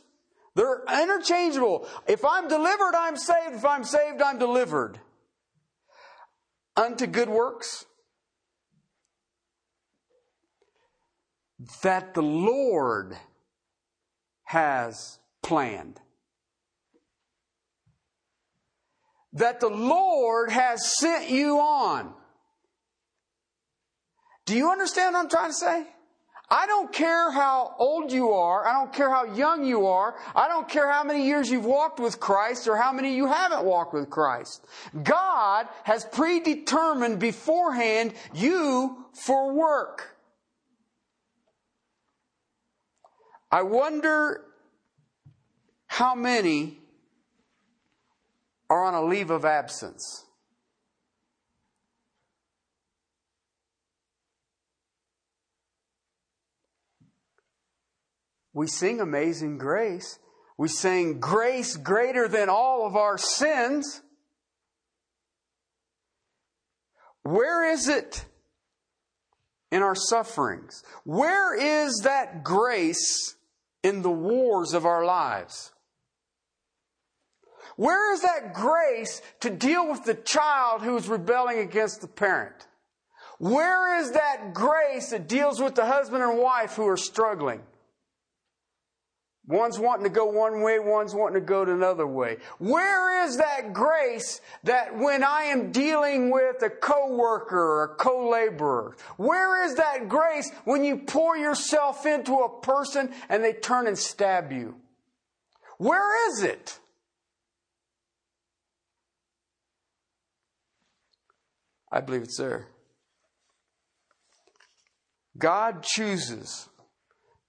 They're 0.55 0.83
interchangeable. 1.01 1.87
If 2.07 2.25
I'm 2.25 2.47
delivered, 2.47 2.93
I'm 2.95 3.15
saved. 3.15 3.55
If 3.55 3.65
I'm 3.65 3.83
saved, 3.83 4.21
I'm 4.21 4.37
delivered. 4.37 4.99
Unto 6.75 7.07
good 7.07 7.29
works 7.29 7.85
that 11.83 12.13
the 12.13 12.21
Lord 12.23 13.17
has 14.43 15.19
planned. 15.41 15.99
that 19.33 19.59
the 19.59 19.69
Lord 19.69 20.51
has 20.51 20.97
sent 20.97 21.29
you 21.29 21.59
on. 21.59 22.13
Do 24.45 24.55
you 24.55 24.71
understand 24.71 25.13
what 25.13 25.21
I'm 25.21 25.29
trying 25.29 25.51
to 25.51 25.55
say? 25.55 25.87
I 26.51 26.67
don't 26.67 26.91
care 26.91 27.31
how 27.31 27.75
old 27.79 28.11
you 28.11 28.33
are. 28.33 28.67
I 28.67 28.73
don't 28.73 28.91
care 28.91 29.09
how 29.09 29.23
young 29.23 29.63
you 29.63 29.87
are. 29.87 30.15
I 30.35 30.49
don't 30.49 30.67
care 30.67 30.91
how 30.91 31.01
many 31.01 31.25
years 31.25 31.49
you've 31.49 31.63
walked 31.63 31.97
with 31.97 32.19
Christ 32.19 32.67
or 32.67 32.75
how 32.75 32.91
many 32.91 33.15
you 33.15 33.25
haven't 33.25 33.63
walked 33.63 33.93
with 33.93 34.09
Christ. 34.09 34.65
God 35.01 35.69
has 35.85 36.03
predetermined 36.03 37.19
beforehand 37.19 38.13
you 38.33 39.05
for 39.13 39.53
work. 39.53 40.17
I 43.49 43.61
wonder 43.61 44.43
how 45.87 46.15
many 46.15 46.79
are 48.69 48.83
on 48.83 48.93
a 48.93 49.03
leave 49.03 49.29
of 49.29 49.45
absence. 49.45 50.25
We 58.53 58.67
sing 58.67 58.99
Amazing 58.99 59.57
Grace. 59.57 60.19
We 60.57 60.67
sing 60.67 61.19
Grace 61.19 61.77
greater 61.77 62.27
than 62.27 62.49
all 62.49 62.85
of 62.85 62.95
our 62.95 63.17
sins. 63.17 64.01
Where 67.23 67.71
is 67.71 67.87
it 67.87 68.25
in 69.71 69.81
our 69.81 69.95
sufferings? 69.95 70.83
Where 71.03 71.55
is 71.55 72.01
that 72.03 72.43
grace 72.43 73.35
in 73.83 74.01
the 74.01 74.11
wars 74.11 74.73
of 74.73 74.85
our 74.85 75.05
lives? 75.05 75.71
Where 77.77 78.13
is 78.13 78.21
that 78.21 78.53
grace 78.53 79.21
to 79.39 79.49
deal 79.49 79.89
with 79.89 80.03
the 80.03 80.13
child 80.13 80.81
who 80.81 80.95
is 80.97 81.07
rebelling 81.07 81.59
against 81.59 82.01
the 82.01 82.07
parent? 82.07 82.67
Where 83.39 83.99
is 83.99 84.11
that 84.11 84.53
grace 84.53 85.09
that 85.11 85.27
deals 85.27 85.59
with 85.59 85.75
the 85.75 85.85
husband 85.85 86.21
and 86.21 86.37
wife 86.37 86.75
who 86.75 86.87
are 86.87 86.97
struggling? 86.97 87.61
One's 89.51 89.77
wanting 89.77 90.05
to 90.05 90.09
go 90.09 90.27
one 90.27 90.61
way, 90.61 90.79
one's 90.79 91.13
wanting 91.13 91.41
to 91.41 91.45
go 91.45 91.63
another 91.63 92.07
way. 92.07 92.37
Where 92.57 93.25
is 93.25 93.35
that 93.35 93.73
grace 93.73 94.39
that 94.63 94.97
when 94.97 95.25
I 95.25 95.43
am 95.43 95.73
dealing 95.73 96.31
with 96.31 96.63
a 96.63 96.69
coworker 96.69 97.59
or 97.59 97.83
a 97.83 97.95
co-laborer? 97.95 98.95
Where 99.17 99.65
is 99.65 99.75
that 99.75 100.07
grace 100.07 100.49
when 100.63 100.85
you 100.85 100.99
pour 100.99 101.35
yourself 101.35 102.05
into 102.05 102.33
a 102.33 102.61
person 102.61 103.11
and 103.27 103.43
they 103.43 103.51
turn 103.51 103.87
and 103.87 103.97
stab 103.97 104.53
you? 104.53 104.75
Where 105.77 106.29
is 106.29 106.43
it? 106.43 106.79
I 111.91 111.99
believe 111.99 112.21
it's 112.21 112.37
there. 112.37 112.67
God 115.37 115.83
chooses 115.83 116.69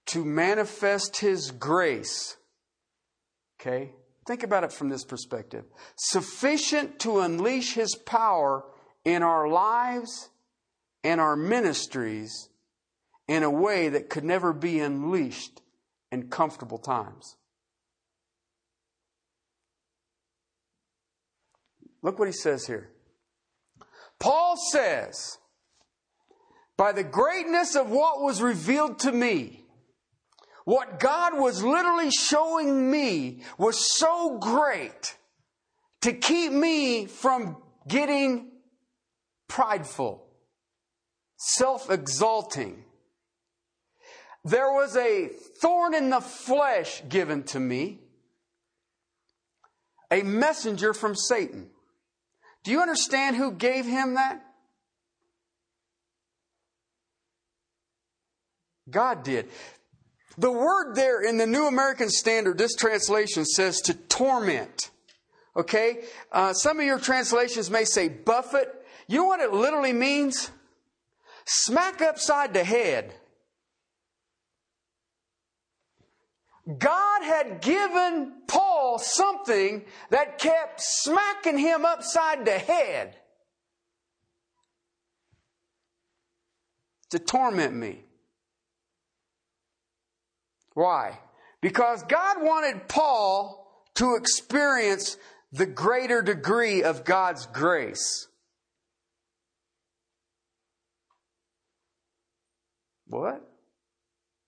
to 0.07 0.25
manifest 0.25 1.17
His 1.17 1.51
grace. 1.51 2.37
Okay? 3.59 3.91
Think 4.25 4.43
about 4.43 4.63
it 4.63 4.71
from 4.71 4.89
this 4.89 5.03
perspective. 5.03 5.65
Sufficient 5.95 6.99
to 6.99 7.19
unleash 7.19 7.73
His 7.73 7.95
power 7.95 8.63
in 9.05 9.23
our 9.23 9.47
lives 9.47 10.29
and 11.03 11.19
our 11.19 11.35
ministries 11.35 12.49
in 13.27 13.43
a 13.43 13.49
way 13.49 13.89
that 13.89 14.09
could 14.09 14.23
never 14.23 14.53
be 14.53 14.79
unleashed 14.79 15.61
in 16.11 16.29
comfortable 16.29 16.77
times. 16.77 17.35
Look 22.01 22.19
what 22.19 22.27
he 22.27 22.33
says 22.33 22.67
here. 22.67 22.89
Paul 24.19 24.55
says, 24.71 25.37
by 26.77 26.91
the 26.91 27.03
greatness 27.03 27.75
of 27.75 27.89
what 27.89 28.21
was 28.21 28.41
revealed 28.41 28.99
to 28.99 29.11
me, 29.11 29.62
what 30.65 30.99
God 30.99 31.37
was 31.37 31.63
literally 31.63 32.09
showing 32.11 32.89
me 32.89 33.43
was 33.57 33.97
so 33.97 34.37
great 34.37 35.17
to 36.01 36.13
keep 36.13 36.51
me 36.51 37.05
from 37.05 37.57
getting 37.87 38.51
prideful, 39.47 40.25
self 41.37 41.89
exalting. 41.89 42.83
There 44.45 44.71
was 44.71 44.97
a 44.97 45.27
thorn 45.27 45.93
in 45.93 46.09
the 46.09 46.19
flesh 46.19 47.01
given 47.07 47.43
to 47.43 47.59
me, 47.59 48.01
a 50.11 50.21
messenger 50.23 50.93
from 50.93 51.15
Satan. 51.15 51.69
Do 52.63 52.71
you 52.71 52.81
understand 52.81 53.35
who 53.35 53.51
gave 53.51 53.85
him 53.85 54.15
that? 54.15 54.41
God 58.89 59.23
did. 59.23 59.49
The 60.37 60.51
word 60.51 60.95
there 60.95 61.21
in 61.21 61.37
the 61.37 61.45
New 61.45 61.67
American 61.67 62.09
Standard, 62.09 62.57
this 62.57 62.75
translation 62.75 63.45
says 63.45 63.81
to 63.81 63.93
torment. 63.93 64.89
Okay? 65.55 66.03
Uh, 66.31 66.53
some 66.53 66.79
of 66.79 66.85
your 66.85 66.99
translations 66.99 67.69
may 67.69 67.85
say 67.85 68.09
buffet. 68.09 68.67
You 69.07 69.19
know 69.19 69.25
what 69.25 69.39
it 69.39 69.53
literally 69.53 69.93
means? 69.93 70.49
Smack 71.45 72.01
upside 72.01 72.53
the 72.53 72.63
head. 72.63 73.13
God 76.77 77.23
had 77.23 77.61
given 77.61 78.33
Paul 78.47 78.97
something 78.97 79.83
that 80.11 80.39
kept 80.39 80.79
smacking 80.81 81.57
him 81.57 81.83
upside 81.83 82.45
the 82.45 82.57
head 82.57 83.17
to 87.09 87.19
torment 87.19 87.75
me. 87.75 88.05
Why? 90.73 91.19
Because 91.61 92.03
God 92.03 92.37
wanted 92.41 92.87
Paul 92.87 93.85
to 93.95 94.15
experience 94.15 95.17
the 95.51 95.65
greater 95.65 96.21
degree 96.21 96.83
of 96.83 97.05
God's 97.05 97.45
grace. 97.45 98.27
What? 103.07 103.47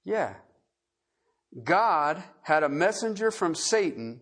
Yeah. 0.03 0.33
God 1.63 2.23
had 2.41 2.63
a 2.63 2.69
messenger 2.69 3.31
from 3.31 3.55
Satan 3.55 4.21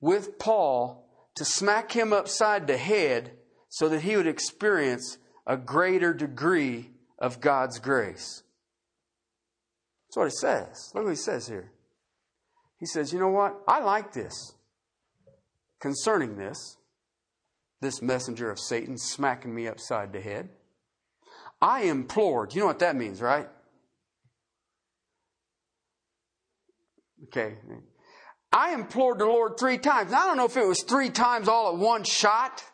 with 0.00 0.38
Paul 0.38 1.08
to 1.36 1.44
smack 1.44 1.92
him 1.92 2.12
upside 2.12 2.66
the 2.66 2.76
head 2.76 3.32
so 3.68 3.88
that 3.88 4.02
he 4.02 4.16
would 4.16 4.26
experience 4.26 5.18
a 5.46 5.56
greater 5.56 6.12
degree 6.12 6.90
of 7.18 7.40
God's 7.40 7.78
grace. 7.78 8.42
That's 10.08 10.16
what 10.16 10.24
he 10.24 10.30
says. 10.30 10.90
Look 10.94 11.04
what 11.04 11.10
he 11.10 11.16
says 11.16 11.46
here. 11.46 11.70
He 12.78 12.86
says, 12.86 13.12
You 13.12 13.18
know 13.18 13.28
what? 13.28 13.60
I 13.68 13.80
like 13.80 14.12
this. 14.12 14.54
Concerning 15.80 16.36
this, 16.36 16.76
this 17.80 18.00
messenger 18.02 18.50
of 18.50 18.58
Satan 18.58 18.96
smacking 18.98 19.54
me 19.54 19.68
upside 19.68 20.12
the 20.12 20.20
head, 20.20 20.48
I 21.60 21.82
implored. 21.82 22.54
You 22.54 22.60
know 22.60 22.66
what 22.66 22.78
that 22.80 22.96
means, 22.96 23.20
right? 23.20 23.48
Okay. 27.24 27.56
I 28.52 28.72
implored 28.72 29.18
the 29.18 29.26
Lord 29.26 29.58
three 29.58 29.78
times. 29.78 30.10
Now, 30.10 30.22
I 30.22 30.26
don't 30.26 30.36
know 30.36 30.46
if 30.46 30.56
it 30.56 30.66
was 30.66 30.82
three 30.82 31.10
times 31.10 31.48
all 31.48 31.74
at 31.74 31.78
one 31.78 32.04
shot 32.04 32.64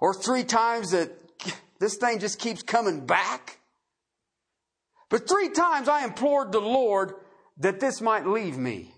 or 0.00 0.14
three 0.14 0.44
times 0.44 0.92
that 0.92 1.12
this 1.78 1.96
thing 1.98 2.18
just 2.18 2.38
keeps 2.38 2.62
coming 2.62 3.04
back. 3.04 3.59
But 5.10 5.28
three 5.28 5.50
times 5.50 5.88
I 5.88 6.04
implored 6.04 6.52
the 6.52 6.60
Lord 6.60 7.14
that 7.58 7.80
this 7.80 8.00
might 8.00 8.26
leave 8.26 8.56
me. 8.56 8.94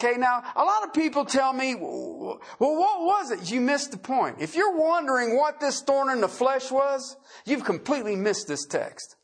Okay, 0.00 0.18
now 0.18 0.42
a 0.56 0.64
lot 0.64 0.82
of 0.82 0.92
people 0.92 1.24
tell 1.24 1.52
me, 1.52 1.76
well, 1.76 2.40
what 2.58 3.00
was 3.02 3.30
it? 3.30 3.52
You 3.52 3.60
missed 3.60 3.92
the 3.92 3.98
point. 3.98 4.38
If 4.40 4.56
you're 4.56 4.76
wondering 4.76 5.36
what 5.36 5.60
this 5.60 5.82
thorn 5.82 6.10
in 6.10 6.20
the 6.20 6.28
flesh 6.28 6.72
was, 6.72 7.16
you've 7.44 7.64
completely 7.64 8.16
missed 8.16 8.48
this 8.48 8.66
text. 8.66 9.14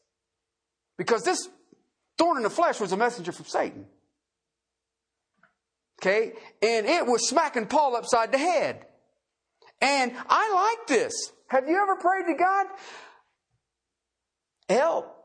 Because 0.96 1.24
this 1.24 1.48
thorn 2.18 2.36
in 2.36 2.44
the 2.44 2.50
flesh 2.50 2.78
was 2.78 2.92
a 2.92 2.96
messenger 2.96 3.32
from 3.32 3.46
Satan. 3.46 3.86
Okay? 6.00 6.34
And 6.62 6.86
it 6.86 7.04
was 7.04 7.28
smacking 7.28 7.66
Paul 7.66 7.96
upside 7.96 8.30
the 8.30 8.38
head. 8.38 8.86
And 9.80 10.12
I 10.28 10.76
like 10.76 10.86
this. 10.86 11.32
Have 11.48 11.68
you 11.68 11.82
ever 11.82 11.96
prayed 11.96 12.26
to 12.26 12.34
God? 12.34 12.66
Help. 14.68 15.19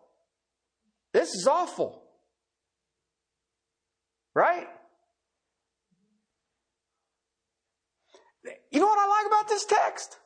This 1.16 1.34
is 1.34 1.48
awful. 1.48 2.04
Right? 4.36 4.68
You 8.70 8.82
know 8.82 8.86
what 8.86 9.00
I 9.00 9.08
like 9.08 9.28
about 9.28 9.48
this 9.48 9.64
text? 9.64 10.18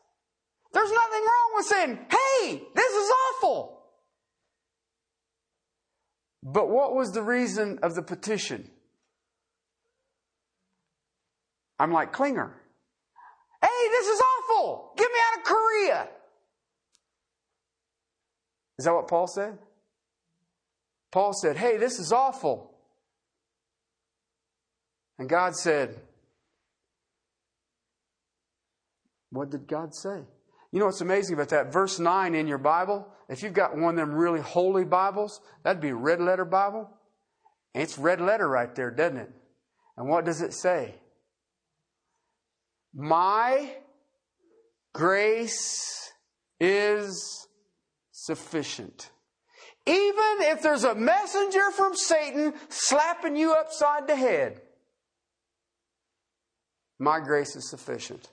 There's 0.73 0.89
nothing 0.89 1.21
wrong 1.21 1.52
with 1.54 1.65
saying, 1.67 1.99
hey, 2.10 2.63
this 2.73 2.91
is 2.91 3.12
awful. 3.12 3.84
But 6.41 6.71
what 6.71 6.95
was 6.95 7.12
the 7.12 7.21
reason 7.21 7.78
of 7.84 7.93
the 7.93 8.02
petition? 8.02 8.67
I'm 11.78 11.91
like 11.91 12.13
Klinger. 12.13 12.52
Hey, 13.62 13.89
this 13.91 14.08
is 14.08 14.19
awful. 14.21 14.93
Get 14.97 15.12
me 15.12 15.19
out 15.19 15.38
of 15.38 15.43
Korea. 15.43 16.08
Is 18.80 18.86
that 18.86 18.93
what 18.95 19.08
Paul 19.08 19.28
said? 19.28 19.60
Paul 21.12 21.34
said, 21.34 21.58
Hey, 21.58 21.78
this 21.78 22.00
is 22.00 22.12
awful. 22.12 22.72
And 25.17 25.28
God 25.28 25.56
said, 25.56 26.00
What 29.32 29.50
did 29.50 29.67
God 29.67 29.93
say? 29.93 30.24
You 30.72 30.80
know 30.80 30.86
what's 30.86 31.02
amazing 31.02 31.34
about 31.34 31.50
that? 31.50 31.74
Verse 31.74 32.00
9 32.00 32.36
in 32.36 32.48
your 32.48 32.60
Bible, 32.60 33.08
if 33.28 33.41
you've 33.41 33.54
got 33.54 33.76
one 33.76 33.98
of 33.98 34.08
them 34.08 34.15
really 34.15 34.39
holy 34.39 34.86
Bibles, 34.86 35.41
that'd 35.63 35.82
be 35.82 35.89
a 35.89 35.95
red 35.95 36.22
letter 36.22 36.45
Bible. 36.45 36.89
And 37.74 37.84
it's 37.84 37.98
red 37.98 38.22
letter 38.22 38.48
right 38.48 38.74
there, 38.76 38.91
doesn't 38.91 39.17
it? 39.17 39.32
And 39.98 40.08
what 40.08 40.26
does 40.26 40.41
it 40.41 40.54
say? 40.54 40.95
My 42.93 43.72
grace 44.93 46.12
is 46.60 47.48
sufficient. 48.12 49.12
Even 49.89 50.41
if 50.41 50.62
there's 50.62 50.84
a 50.84 50.93
messenger 50.93 51.71
from 51.71 51.95
Satan 51.95 52.54
slapping 52.69 53.36
you 53.36 53.54
upside 53.54 54.06
the 54.06 54.15
head, 54.15 54.62
my 56.99 57.19
grace 57.19 57.56
is 57.56 57.67
sufficient. 57.71 58.30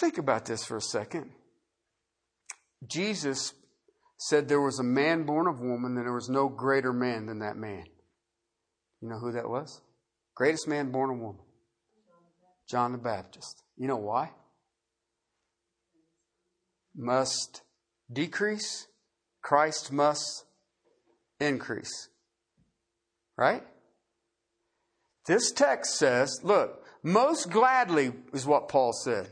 Think 0.00 0.18
about 0.18 0.44
this 0.44 0.64
for 0.64 0.76
a 0.76 0.82
second. 0.82 1.30
Jesus 2.84 3.52
said 4.18 4.48
there 4.48 4.60
was 4.60 4.80
a 4.80 4.84
man 4.84 5.22
born 5.22 5.46
of 5.46 5.60
woman, 5.60 5.96
and 5.96 6.04
there 6.04 6.12
was 6.12 6.28
no 6.28 6.48
greater 6.48 6.92
man 6.92 7.26
than 7.26 7.38
that 7.38 7.56
man. 7.56 7.84
You 9.00 9.08
know 9.08 9.20
who 9.20 9.30
that 9.32 9.48
was? 9.48 9.82
Greatest 10.34 10.66
man 10.66 10.90
born 10.90 11.10
of 11.10 11.18
woman. 11.18 11.42
John 12.68 12.90
the 12.90 12.98
Baptist. 12.98 13.62
You 13.76 13.86
know 13.86 13.98
why? 13.98 14.30
Must 16.94 17.62
decrease, 18.12 18.86
Christ 19.42 19.92
must 19.92 20.44
increase. 21.40 22.08
Right? 23.36 23.64
This 25.26 25.50
text 25.52 25.96
says, 25.96 26.40
look, 26.42 26.84
most 27.02 27.50
gladly 27.50 28.12
is 28.32 28.46
what 28.46 28.68
Paul 28.68 28.92
said. 28.92 29.28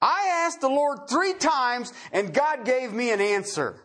I 0.00 0.44
asked 0.46 0.60
the 0.60 0.68
Lord 0.68 1.08
three 1.08 1.34
times 1.34 1.92
and 2.12 2.32
God 2.32 2.64
gave 2.64 2.92
me 2.92 3.10
an 3.10 3.20
answer. 3.20 3.82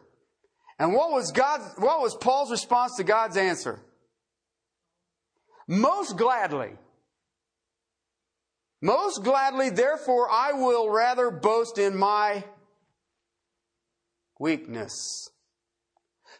And 0.80 0.94
what 0.94 1.12
was 1.12 1.32
God's, 1.32 1.66
what 1.78 2.02
was 2.02 2.16
Paul's 2.16 2.52
response 2.52 2.98
to 2.98 3.04
God's 3.04 3.38
answer? 3.38 3.80
Most 5.68 6.18
gladly. 6.18 6.72
Most 8.82 9.24
gladly, 9.24 9.70
therefore, 9.70 10.30
I 10.30 10.54
will 10.54 10.90
rather 10.90 11.32
boast 11.32 11.78
in 11.78 11.96
my 11.96 12.44
weakness. 14.44 15.30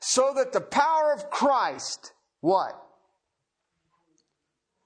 So 0.02 0.34
that 0.36 0.52
the 0.52 0.62
power 0.62 1.14
of 1.14 1.30
Christ, 1.30 2.12
what? 2.42 2.74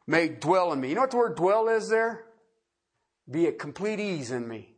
May 0.05 0.29
dwell 0.29 0.71
in 0.71 0.79
me. 0.79 0.89
You 0.89 0.95
know 0.95 1.01
what 1.01 1.11
the 1.11 1.17
word 1.17 1.35
dwell 1.35 1.67
is 1.67 1.89
there? 1.89 2.25
Be 3.29 3.47
at 3.47 3.57
complete 3.57 3.99
ease 3.99 4.31
in 4.31 4.47
me. 4.47 4.75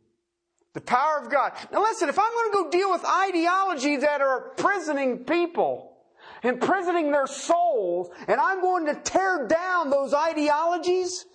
The 0.72 0.80
power 0.80 1.20
of 1.22 1.30
God. 1.30 1.52
Now 1.70 1.82
listen, 1.82 2.08
if 2.08 2.18
I'm 2.18 2.32
going 2.32 2.50
to 2.50 2.54
go 2.54 2.70
deal 2.70 2.90
with 2.90 3.04
ideologies 3.04 4.00
that 4.00 4.22
are 4.22 4.50
imprisoning 4.50 5.24
people, 5.24 5.98
imprisoning 6.42 7.12
their 7.12 7.26
souls, 7.26 8.08
and 8.26 8.40
I'm 8.40 8.60
going 8.60 8.86
to 8.86 8.94
tear 8.94 9.46
down 9.46 9.90
those 9.90 10.14
ideologies, 10.14 11.26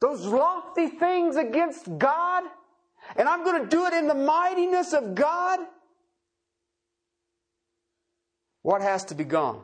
those 0.00 0.26
lofty 0.26 0.88
things 0.88 1.36
against 1.36 1.96
God, 1.96 2.44
and 3.16 3.28
I'm 3.28 3.44
going 3.44 3.62
to 3.62 3.68
do 3.68 3.86
it 3.86 3.94
in 3.94 4.08
the 4.08 4.14
mightiness 4.14 4.92
of 4.92 5.14
God, 5.14 5.60
what 8.64 8.80
has 8.80 9.04
to 9.04 9.14
be 9.14 9.24
gone? 9.24 9.60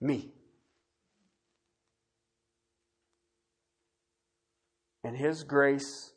Me. 0.00 0.30
And 5.02 5.16
His 5.16 5.42
grace 5.42 6.12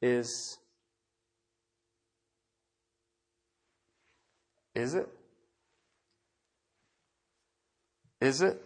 is. 0.00 0.58
Is 4.76 4.94
it? 4.94 5.08
Is 8.20 8.42
it? 8.42 8.64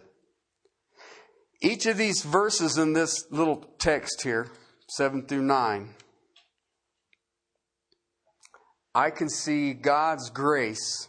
Each 1.59 1.87
of 1.87 1.97
these 1.97 2.21
verses 2.21 2.77
in 2.77 2.93
this 2.93 3.25
little 3.31 3.65
text 3.79 4.21
here, 4.21 4.51
7 4.89 5.25
through 5.25 5.41
9, 5.41 5.89
I 8.95 9.09
can 9.09 9.29
see 9.29 9.73
God's 9.73 10.29
grace 10.29 11.07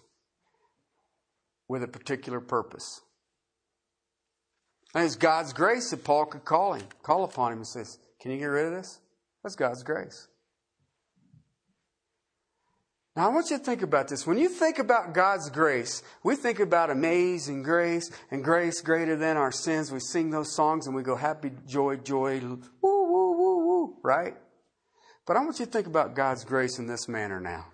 with 1.69 1.83
a 1.83 1.89
particular 1.89 2.41
purpose. 2.41 3.01
And 4.95 5.05
it's 5.05 5.17
God's 5.17 5.53
grace 5.53 5.91
that 5.91 6.05
Paul 6.05 6.27
could 6.27 6.45
call 6.45 6.75
him, 6.75 6.87
call 7.03 7.25
upon 7.25 7.53
him 7.53 7.59
and 7.59 7.67
says, 7.67 7.99
Can 8.21 8.31
you 8.31 8.39
get 8.39 8.47
rid 8.47 8.67
of 8.67 8.73
this? 8.73 9.01
That's 9.43 9.57
God's 9.57 9.83
grace. 9.83 10.29
Now, 13.17 13.27
I 13.31 13.33
want 13.33 13.51
you 13.51 13.59
to 13.59 13.63
think 13.63 13.83
about 13.83 14.09
this. 14.09 14.27
When 14.27 14.39
you 14.39 14.49
think 14.49 14.81
about 14.81 15.15
God's 15.15 15.49
grace, 15.49 16.03
we 16.25 16.35
think 16.35 16.59
about 16.59 16.91
amazing 16.91 17.63
grace 17.63 18.11
and 18.33 18.43
grace 18.43 18.81
greater 18.81 19.15
than 19.15 19.37
our 19.37 19.53
sins. 19.53 19.93
We 19.93 20.01
sing 20.01 20.31
those 20.31 20.55
songs 20.57 20.87
and 20.87 20.97
we 20.97 21.05
go, 21.05 21.15
happy, 21.15 21.53
joy, 21.67 21.97
joy, 21.97 22.41
woo, 22.41 22.59
woo, 22.83 23.37
woo, 23.39 23.67
woo, 23.67 23.97
right? 24.03 24.35
But 25.27 25.37
I 25.37 25.41
want 25.41 25.61
you 25.61 25.67
to 25.67 25.71
think 25.71 25.87
about 25.87 26.17
God's 26.17 26.45
grace 26.45 26.79
in 26.79 26.89
this 26.89 27.09
manner 27.09 27.39
now. 27.39 27.67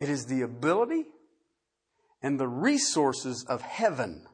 It 0.00 0.08
is 0.08 0.26
the 0.26 0.42
ability 0.42 1.06
and 2.22 2.40
the 2.40 2.48
resources 2.48 3.44
of 3.48 3.62
heaven 3.62 4.26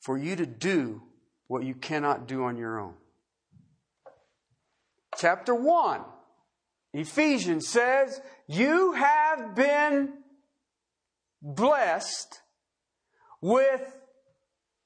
for 0.00 0.18
you 0.18 0.34
to 0.36 0.46
do 0.46 1.02
what 1.46 1.62
you 1.62 1.74
cannot 1.74 2.26
do 2.26 2.44
on 2.44 2.56
your 2.56 2.80
own. 2.80 2.94
Chapter 5.16 5.54
1 5.54 6.00
Ephesians 6.94 7.68
says, 7.68 8.20
You 8.46 8.92
have 8.92 9.54
been 9.54 10.12
blessed 11.42 12.40
with 13.40 13.96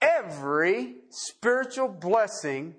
every 0.01 0.95
spiritual 1.11 1.89
blessing 1.89 2.75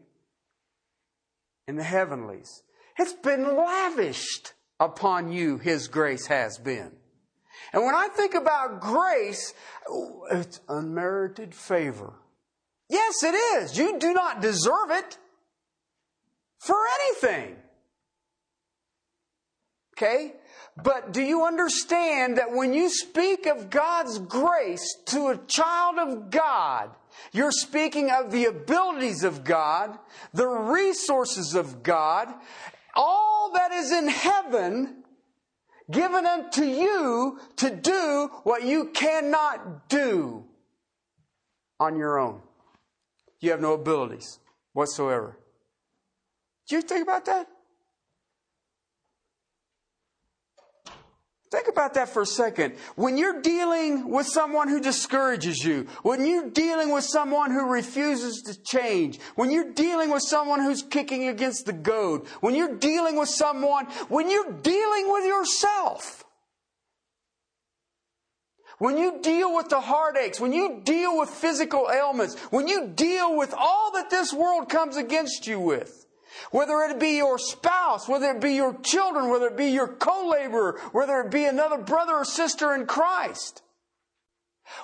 in 1.67 1.75
the 1.75 1.83
heavenlies. 1.83 2.63
It's 2.97 3.13
been 3.13 3.55
lavished 3.55 4.53
upon 4.79 5.31
you, 5.31 5.57
His 5.57 5.87
grace 5.87 6.27
has 6.27 6.57
been. 6.57 6.91
And 7.73 7.83
when 7.83 7.95
I 7.95 8.07
think 8.07 8.33
about 8.33 8.79
grace, 8.79 9.53
it's 10.31 10.59
unmerited 10.67 11.53
favor. 11.53 12.13
Yes, 12.89 13.23
it 13.23 13.35
is. 13.35 13.77
You 13.77 13.99
do 13.99 14.13
not 14.13 14.41
deserve 14.41 14.89
it 14.89 15.17
for 16.57 16.77
anything. 17.01 17.55
Okay? 19.95 20.33
But 20.81 21.11
do 21.11 21.21
you 21.21 21.45
understand 21.45 22.37
that 22.37 22.51
when 22.51 22.73
you 22.73 22.89
speak 22.89 23.45
of 23.45 23.69
God's 23.69 24.17
grace 24.17 24.95
to 25.07 25.27
a 25.27 25.37
child 25.37 25.99
of 25.99 26.29
God, 26.29 26.91
you're 27.33 27.51
speaking 27.51 28.09
of 28.09 28.31
the 28.31 28.45
abilities 28.45 29.23
of 29.23 29.43
God, 29.43 29.97
the 30.33 30.47
resources 30.47 31.53
of 31.53 31.83
God, 31.83 32.33
all 32.99 33.51
that 33.53 33.71
is 33.71 33.91
in 33.93 34.09
heaven 34.09 35.03
given 35.89 36.25
unto 36.25 36.63
you 36.63 37.39
to 37.55 37.73
do 37.73 38.29
what 38.43 38.63
you 38.63 38.89
cannot 38.93 39.87
do 39.87 40.43
on 41.79 41.95
your 41.95 42.19
own. 42.19 42.41
You 43.39 43.51
have 43.51 43.61
no 43.61 43.73
abilities 43.73 44.39
whatsoever. 44.73 45.37
Do 46.67 46.75
you 46.75 46.81
think 46.81 47.03
about 47.03 47.23
that? 47.25 47.47
Think 51.51 51.67
about 51.67 51.95
that 51.95 52.09
for 52.09 52.21
a 52.21 52.27
second. 52.27 52.75
When 52.95 53.17
you're 53.17 53.41
dealing 53.41 54.09
with 54.11 54.27
someone 54.27 54.67
who 54.67 54.79
discourages 54.79 55.63
you, 55.63 55.87
when 56.03 56.23
you're 56.27 56.51
dealing 56.51 56.91
with 56.91 57.03
someone 57.03 57.49
who 57.49 57.71
refuses 57.71 58.43
to 58.43 58.61
change, 58.61 59.19
when 59.35 59.49
you're 59.49 59.73
dealing 59.73 60.11
with 60.11 60.21
someone 60.21 60.61
who's 60.61 60.83
kicking 60.83 61.27
against 61.27 61.65
the 61.65 61.73
goad, 61.73 62.27
when 62.41 62.53
you're 62.53 62.77
dealing 62.77 63.17
with 63.17 63.29
someone, 63.29 63.85
when 64.09 64.29
you're 64.29 64.51
dealing 64.51 65.11
with 65.11 65.25
yourself, 65.25 66.23
when 68.77 68.97
you 68.97 69.19
deal 69.21 69.55
with 69.55 69.69
the 69.69 69.81
heartaches, 69.81 70.39
when 70.39 70.53
you 70.53 70.81
deal 70.83 71.17
with 71.17 71.29
physical 71.29 71.89
ailments, 71.91 72.35
when 72.51 72.67
you 72.67 72.89
deal 72.89 73.35
with 73.35 73.55
all 73.57 73.91
that 73.93 74.11
this 74.11 74.31
world 74.31 74.69
comes 74.69 74.97
against 74.97 75.47
you 75.47 75.59
with, 75.59 75.98
whether 76.51 76.79
it 76.81 76.99
be 76.99 77.17
your 77.17 77.37
spouse, 77.37 78.07
whether 78.07 78.31
it 78.31 78.41
be 78.41 78.53
your 78.53 78.73
children, 78.81 79.29
whether 79.29 79.47
it 79.47 79.57
be 79.57 79.69
your 79.69 79.87
co-laborer, 79.87 80.79
whether 80.91 81.21
it 81.21 81.31
be 81.31 81.45
another 81.45 81.77
brother 81.77 82.13
or 82.13 82.25
sister 82.25 82.73
in 82.73 82.85
Christ. 82.85 83.61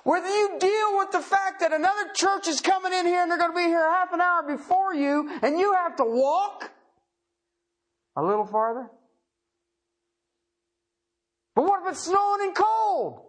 Whether 0.03 0.27
you 0.27 0.57
deal 0.59 0.97
with 0.97 1.11
the 1.11 1.21
fact 1.21 1.59
that 1.59 1.71
another 1.71 2.11
church 2.13 2.47
is 2.47 2.59
coming 2.61 2.93
in 2.93 3.05
here 3.05 3.21
and 3.21 3.29
they're 3.29 3.37
going 3.37 3.51
to 3.51 3.57
be 3.57 3.63
here 3.63 3.87
half 3.91 4.13
an 4.13 4.21
hour 4.21 4.43
before 4.43 4.93
you 4.93 5.29
and 5.41 5.59
you 5.59 5.73
have 5.73 5.95
to 5.97 6.03
walk 6.03 6.71
a 8.15 8.23
little 8.23 8.45
farther. 8.45 8.89
But 11.55 11.65
what 11.65 11.83
if 11.83 11.91
it's 11.91 12.01
snowing 12.01 12.41
and 12.41 12.55
cold? 12.55 13.21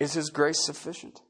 Is 0.00 0.14
His 0.14 0.30
grace 0.30 0.64
sufficient? 0.64 1.20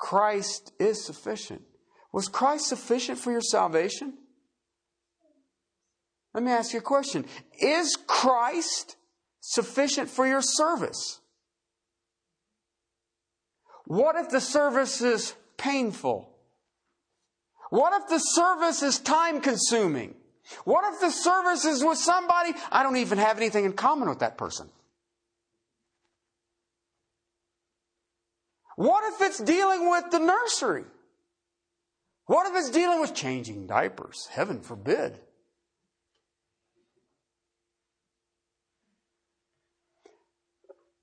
Christ 0.00 0.72
is 0.80 1.04
sufficient. 1.04 1.62
Was 2.10 2.26
Christ 2.26 2.68
sufficient 2.68 3.18
for 3.18 3.30
your 3.30 3.42
salvation? 3.42 4.14
Let 6.32 6.42
me 6.42 6.50
ask 6.50 6.72
you 6.72 6.78
a 6.78 6.82
question. 6.82 7.26
Is 7.60 7.96
Christ 8.06 8.96
sufficient 9.40 10.08
for 10.08 10.26
your 10.26 10.40
service? 10.40 11.20
What 13.84 14.16
if 14.16 14.30
the 14.30 14.40
service 14.40 15.02
is 15.02 15.34
painful? 15.58 16.30
What 17.68 17.92
if 18.00 18.08
the 18.08 18.18
service 18.18 18.82
is 18.82 18.98
time 18.98 19.40
consuming? 19.40 20.14
What 20.64 20.94
if 20.94 21.00
the 21.00 21.10
service 21.10 21.64
is 21.64 21.84
with 21.84 21.98
somebody 21.98 22.54
I 22.72 22.82
don't 22.82 22.96
even 22.96 23.18
have 23.18 23.36
anything 23.36 23.66
in 23.66 23.74
common 23.74 24.08
with 24.08 24.20
that 24.20 24.38
person? 24.38 24.70
What 28.80 29.04
if 29.12 29.20
it's 29.20 29.38
dealing 29.38 29.90
with 29.90 30.10
the 30.10 30.20
nursery? 30.20 30.86
What 32.24 32.46
if 32.46 32.56
it's 32.56 32.70
dealing 32.70 32.98
with 32.98 33.14
changing 33.14 33.66
diapers? 33.66 34.26
Heaven 34.30 34.62
forbid. 34.62 35.20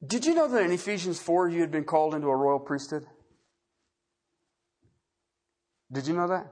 Did 0.03 0.25
you 0.25 0.33
know 0.33 0.47
that 0.47 0.63
in 0.63 0.71
Ephesians 0.71 1.19
4 1.19 1.49
you 1.49 1.61
had 1.61 1.69
been 1.69 1.83
called 1.83 2.15
into 2.15 2.29
a 2.29 2.35
royal 2.35 2.57
priesthood? 2.57 3.05
Did 5.91 6.07
you 6.07 6.15
know 6.15 6.29
that? 6.29 6.51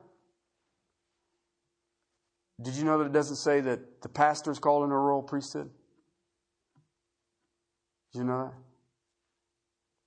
Did 2.62 2.76
you 2.76 2.84
know 2.84 3.00
that 3.00 3.06
it 3.06 3.14
doesn't 3.14 3.38
say 3.38 3.62
that 3.62 4.04
the 4.04 4.10
pastor 4.10 4.52
is 4.52 4.60
called 4.60 4.84
into 4.84 4.96
a 4.96 5.00
royal 5.00 5.24
priesthood? 5.24 5.72
Did 8.14 8.20
you 8.20 8.26
know 8.26 8.44
that? 8.44 8.64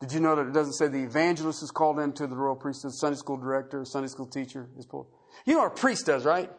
Did 0.00 0.12
you 0.12 0.20
know 0.20 0.36
that 0.36 0.46
it 0.46 0.52
doesn't 0.52 0.74
say 0.74 0.86
the 0.86 1.02
evangelist 1.02 1.62
is 1.62 1.70
called 1.70 1.98
into 1.98 2.26
the 2.26 2.36
royal 2.36 2.54
priesthood, 2.54 2.94
Sunday 2.94 3.16
school 3.16 3.36
director, 3.36 3.84
Sunday 3.84 4.08
school 4.08 4.26
teacher 4.26 4.68
is 4.78 4.86
pulled? 4.86 5.08
You 5.44 5.54
know 5.54 5.60
what 5.60 5.72
a 5.72 5.80
priest 5.80 6.06
does, 6.06 6.24
right? 6.24 6.50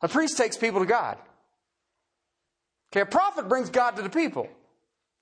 A 0.00 0.08
priest 0.08 0.36
takes 0.36 0.56
people 0.56 0.80
to 0.80 0.86
God. 0.86 1.18
Okay, 2.90 3.02
a 3.02 3.06
prophet 3.06 3.48
brings 3.48 3.68
God 3.68 3.96
to 3.96 4.02
the 4.02 4.08
people. 4.08 4.48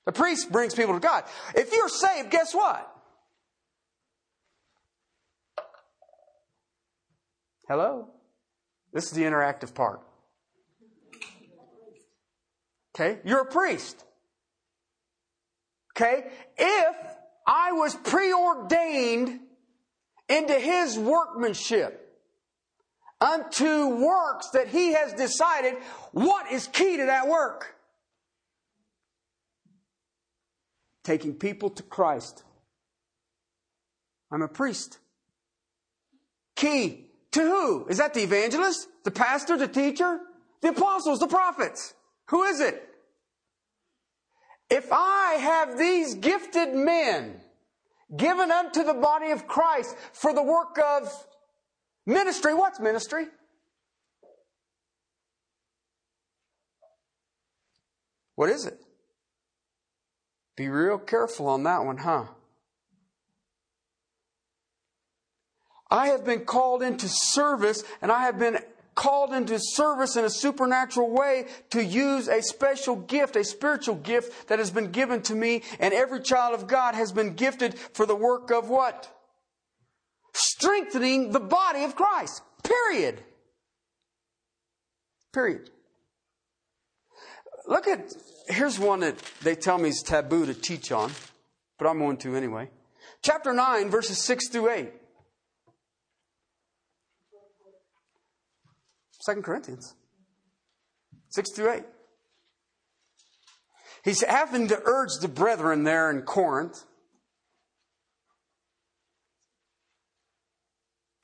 A 0.06 0.12
priest 0.12 0.52
brings 0.52 0.74
people 0.74 0.94
to 0.94 1.00
God. 1.00 1.24
If 1.54 1.72
you're 1.72 1.88
saved, 1.88 2.30
guess 2.30 2.54
what? 2.54 2.92
Hello? 7.68 8.08
This 8.92 9.06
is 9.06 9.10
the 9.10 9.22
interactive 9.22 9.74
part. 9.74 10.00
Okay? 12.94 13.18
You're 13.24 13.40
a 13.40 13.46
priest. 13.46 14.05
Okay? 15.96 16.26
If 16.58 16.96
I 17.46 17.72
was 17.72 17.94
preordained 17.94 19.40
into 20.28 20.54
his 20.54 20.98
workmanship 20.98 22.02
unto 23.20 23.88
works 23.88 24.50
that 24.50 24.68
he 24.68 24.92
has 24.92 25.14
decided, 25.14 25.74
what 26.12 26.52
is 26.52 26.66
key 26.66 26.98
to 26.98 27.06
that 27.06 27.28
work? 27.28 27.76
Taking 31.04 31.34
people 31.34 31.70
to 31.70 31.82
Christ. 31.82 32.42
I'm 34.30 34.42
a 34.42 34.48
priest. 34.48 34.98
Key. 36.56 37.04
To 37.32 37.40
who? 37.40 37.86
Is 37.86 37.98
that 37.98 38.14
the 38.14 38.22
evangelist? 38.22 38.88
The 39.04 39.10
pastor? 39.10 39.56
The 39.56 39.68
teacher? 39.68 40.18
The 40.62 40.70
apostles? 40.70 41.20
The 41.20 41.28
prophets? 41.28 41.94
Who 42.30 42.42
is 42.42 42.60
it? 42.60 42.82
If 44.68 44.88
I 44.92 45.34
have 45.40 45.78
these 45.78 46.14
gifted 46.14 46.74
men 46.74 47.40
given 48.16 48.50
unto 48.50 48.82
the 48.82 48.94
body 48.94 49.30
of 49.30 49.46
Christ 49.46 49.96
for 50.12 50.32
the 50.32 50.42
work 50.42 50.78
of 50.78 51.12
ministry, 52.04 52.54
what's 52.54 52.80
ministry? 52.80 53.26
What 58.34 58.50
is 58.50 58.66
it? 58.66 58.78
Be 60.56 60.68
real 60.68 60.98
careful 60.98 61.48
on 61.48 61.62
that 61.64 61.84
one, 61.84 61.98
huh? 61.98 62.24
I 65.90 66.08
have 66.08 66.24
been 66.24 66.44
called 66.44 66.82
into 66.82 67.08
service 67.08 67.84
and 68.02 68.10
I 68.10 68.24
have 68.24 68.38
been 68.38 68.58
called 68.96 69.32
into 69.32 69.58
service 69.60 70.16
in 70.16 70.24
a 70.24 70.30
supernatural 70.30 71.10
way 71.10 71.46
to 71.70 71.84
use 71.84 72.26
a 72.26 72.42
special 72.42 72.96
gift, 72.96 73.36
a 73.36 73.44
spiritual 73.44 73.94
gift 73.94 74.48
that 74.48 74.58
has 74.58 74.72
been 74.72 74.90
given 74.90 75.22
to 75.22 75.34
me, 75.34 75.62
and 75.78 75.94
every 75.94 76.20
child 76.20 76.54
of 76.54 76.66
God 76.66 76.96
has 76.96 77.12
been 77.12 77.34
gifted 77.34 77.78
for 77.78 78.06
the 78.06 78.16
work 78.16 78.50
of 78.50 78.68
what? 78.68 79.08
Strengthening 80.32 81.30
the 81.30 81.40
body 81.40 81.84
of 81.84 81.94
Christ. 81.94 82.42
Period. 82.64 83.22
Period. 85.32 85.70
Look 87.68 87.86
at, 87.86 88.14
here's 88.48 88.78
one 88.78 89.00
that 89.00 89.18
they 89.42 89.54
tell 89.54 89.76
me 89.76 89.90
is 89.90 90.02
taboo 90.02 90.46
to 90.46 90.54
teach 90.54 90.90
on, 90.90 91.12
but 91.78 91.86
I'm 91.86 91.98
going 91.98 92.16
to 92.18 92.34
anyway. 92.34 92.70
Chapter 93.22 93.52
9, 93.52 93.90
verses 93.90 94.18
6 94.18 94.48
through 94.48 94.70
8. 94.70 94.92
Second 99.26 99.42
Corinthians 99.42 99.96
6 101.30 101.50
through 101.50 101.72
8. 101.72 101.82
He's 104.04 104.22
having 104.22 104.68
to 104.68 104.80
urge 104.84 105.18
the 105.20 105.26
brethren 105.26 105.82
there 105.82 106.12
in 106.12 106.22
Corinth. 106.22 106.84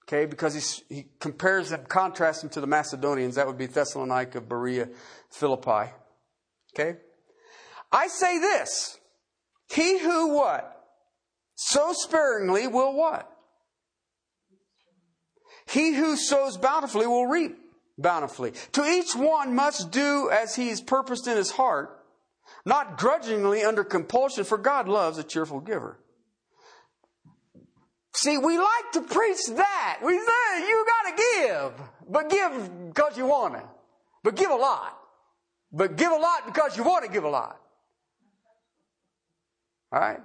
Okay, 0.05 0.26
because 0.26 0.82
he 0.88 1.07
compares 1.20 1.70
them, 1.70 1.84
contrasts 1.86 2.40
them 2.40 2.50
to 2.50 2.61
the 2.61 2.66
Macedonians. 2.66 3.36
That 3.36 3.46
would 3.46 3.57
be 3.57 3.66
Thessalonica, 3.66 4.40
Berea, 4.40 4.88
Philippi. 5.30 5.92
Okay? 6.74 6.98
I 7.92 8.09
say 8.09 8.40
this. 8.40 8.98
He 9.70 10.00
who 10.00 10.34
what? 10.34 10.76
So 11.55 11.92
sparingly 11.92 12.66
will 12.66 12.96
what? 12.96 13.30
He 15.68 15.94
who 15.94 16.16
sows 16.16 16.57
bountifully 16.57 17.07
will 17.07 17.28
reap 17.28 17.61
bountifully. 17.99 18.53
To 18.72 18.84
each 18.84 19.14
one 19.14 19.55
must 19.55 19.90
do 19.90 20.30
as 20.30 20.57
he 20.57 20.68
is 20.68 20.80
purposed 20.80 21.26
in 21.26 21.36
his 21.36 21.51
heart, 21.53 21.99
not 22.64 22.99
grudgingly 22.99 23.62
under 23.62 23.84
compulsion, 23.84 24.45
for 24.45 24.59
God 24.59 24.88
loves 24.88 25.18
a 25.18 25.24
cheerful 25.24 25.61
giver. 25.61 25.99
See, 28.14 28.36
we 28.36 28.59
like 28.59 28.93
to 28.93 29.01
preach 29.03 29.47
that. 29.57 30.01
We 30.05 30.18
say 30.18 30.68
you 30.68 30.86
gotta 30.86 31.16
give, 31.16 31.72
but 32.09 32.28
give 32.28 32.88
because 32.88 33.16
you 33.16 33.26
want 33.26 33.55
to. 33.55 33.62
But 34.22 34.36
give 34.36 34.51
a 34.51 34.57
lot. 34.57 34.99
But 35.72 35.97
give 35.97 36.12
a 36.12 36.16
lot 36.16 36.47
because 36.47 36.76
you 36.76 36.84
want 36.84 37.05
to 37.05 37.11
give 37.11 37.24
a 37.24 37.30
lot. 37.30 37.59
Alright? 39.93 40.20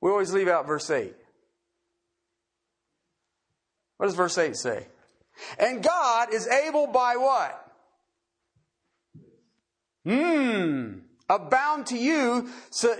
We 0.00 0.10
always 0.10 0.32
leave 0.32 0.48
out 0.48 0.66
verse 0.66 0.88
8. 0.88 1.14
What 3.96 4.06
does 4.06 4.14
verse 4.14 4.38
8 4.38 4.56
say? 4.56 4.86
And 5.58 5.82
God 5.82 6.32
is 6.32 6.46
able 6.46 6.86
by 6.86 7.16
what? 7.16 7.66
Hmm. 10.04 11.00
Abound 11.28 11.86
to 11.86 11.96
you 11.96 12.48
so 12.70 12.96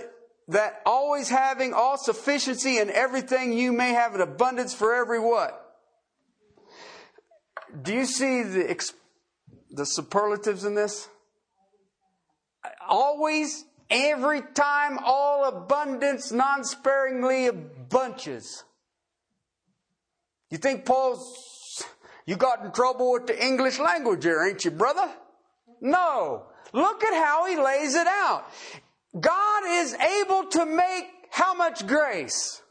that 0.47 0.81
always 0.85 1.29
having 1.29 1.73
all 1.73 1.97
sufficiency 1.97 2.77
in 2.77 2.89
everything 2.89 3.53
you 3.53 3.71
may 3.71 3.89
have 3.89 4.15
an 4.15 4.21
abundance 4.21 4.73
for 4.73 4.93
every 4.93 5.19
what? 5.19 5.57
Do 7.81 7.93
you 7.93 8.05
see 8.05 8.43
the, 8.43 8.91
the 9.69 9.85
superlatives 9.85 10.65
in 10.65 10.75
this? 10.75 11.07
Always, 12.87 13.65
every 13.89 14.41
time, 14.53 14.99
all 15.03 15.45
abundance, 15.45 16.31
non 16.31 16.63
sparingly 16.63 17.49
bunches. 17.51 18.63
You 20.49 20.57
think 20.57 20.85
Paul's 20.85 21.50
you 22.25 22.35
got 22.35 22.63
in 22.63 22.71
trouble 22.71 23.11
with 23.13 23.27
the 23.27 23.45
English 23.45 23.79
language 23.79 24.23
here, 24.23 24.43
ain't 24.43 24.63
you, 24.63 24.71
brother? 24.71 25.09
No. 25.81 26.43
Look 26.73 27.03
at 27.03 27.13
how 27.13 27.45
he 27.47 27.57
lays 27.57 27.95
it 27.95 28.07
out. 28.07 28.45
God 29.19 29.63
is 29.67 29.93
able 29.93 30.45
to 30.51 30.65
make 30.65 31.05
how 31.31 31.53
much 31.53 31.85
grace? 31.85 32.61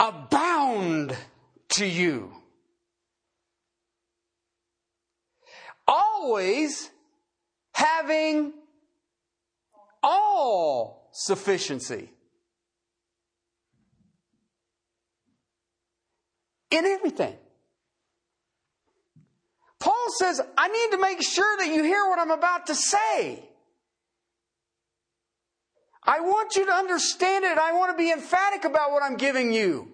Abound 0.00 1.16
to 1.70 1.86
you. 1.86 2.32
Always 5.86 6.90
having 7.72 8.54
all 10.02 11.10
sufficiency. 11.12 12.13
In 16.74 16.84
everything. 16.84 17.36
Paul 19.78 20.06
says, 20.18 20.40
I 20.56 20.68
need 20.68 20.96
to 20.96 20.98
make 20.98 21.22
sure 21.22 21.58
that 21.58 21.66
you 21.66 21.82
hear 21.82 22.08
what 22.08 22.18
I'm 22.18 22.30
about 22.30 22.66
to 22.68 22.74
say. 22.74 23.44
I 26.02 26.20
want 26.20 26.56
you 26.56 26.66
to 26.66 26.72
understand 26.72 27.44
it. 27.44 27.58
I 27.58 27.72
want 27.72 27.92
to 27.92 28.02
be 28.02 28.10
emphatic 28.10 28.64
about 28.64 28.92
what 28.92 29.02
I'm 29.02 29.16
giving 29.16 29.52
you. 29.52 29.92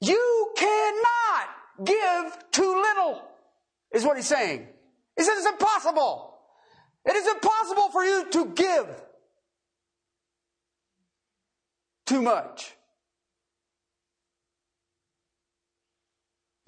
You 0.00 0.52
cannot 0.56 1.84
give 1.84 2.38
too 2.52 2.82
little, 2.82 3.22
is 3.92 4.04
what 4.04 4.16
he's 4.16 4.28
saying. 4.28 4.68
He 5.16 5.24
says 5.24 5.38
it's 5.38 5.48
impossible. 5.48 6.38
It 7.04 7.16
is 7.16 7.26
impossible 7.26 7.90
for 7.90 8.04
you 8.04 8.30
to 8.30 8.46
give 8.54 8.86
too 12.06 12.22
much. 12.22 12.74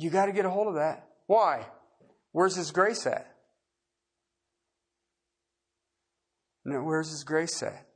You 0.01 0.09
got 0.09 0.27
to 0.27 0.33
get 0.33 0.47
a 0.47 0.51
hold 0.51 0.69
of 0.69 0.75
that. 0.77 1.07
Why? 1.27 1.67
Where's 2.33 2.57
His 2.57 2.71
grace 2.71 3.07
at? 3.07 3.31
No, 6.65 6.83
where's 6.83 7.11
His 7.11 7.23
grace 7.23 7.63
at? 7.63 7.87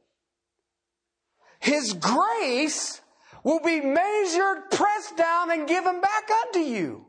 His 1.61 1.94
grace 1.94 3.00
will 3.42 3.61
be 3.61 3.80
measured, 3.80 4.70
pressed 4.70 5.16
down, 5.16 5.50
and 5.50 5.66
given 5.66 6.02
back 6.02 6.28
unto 6.44 6.59
you. 6.59 7.07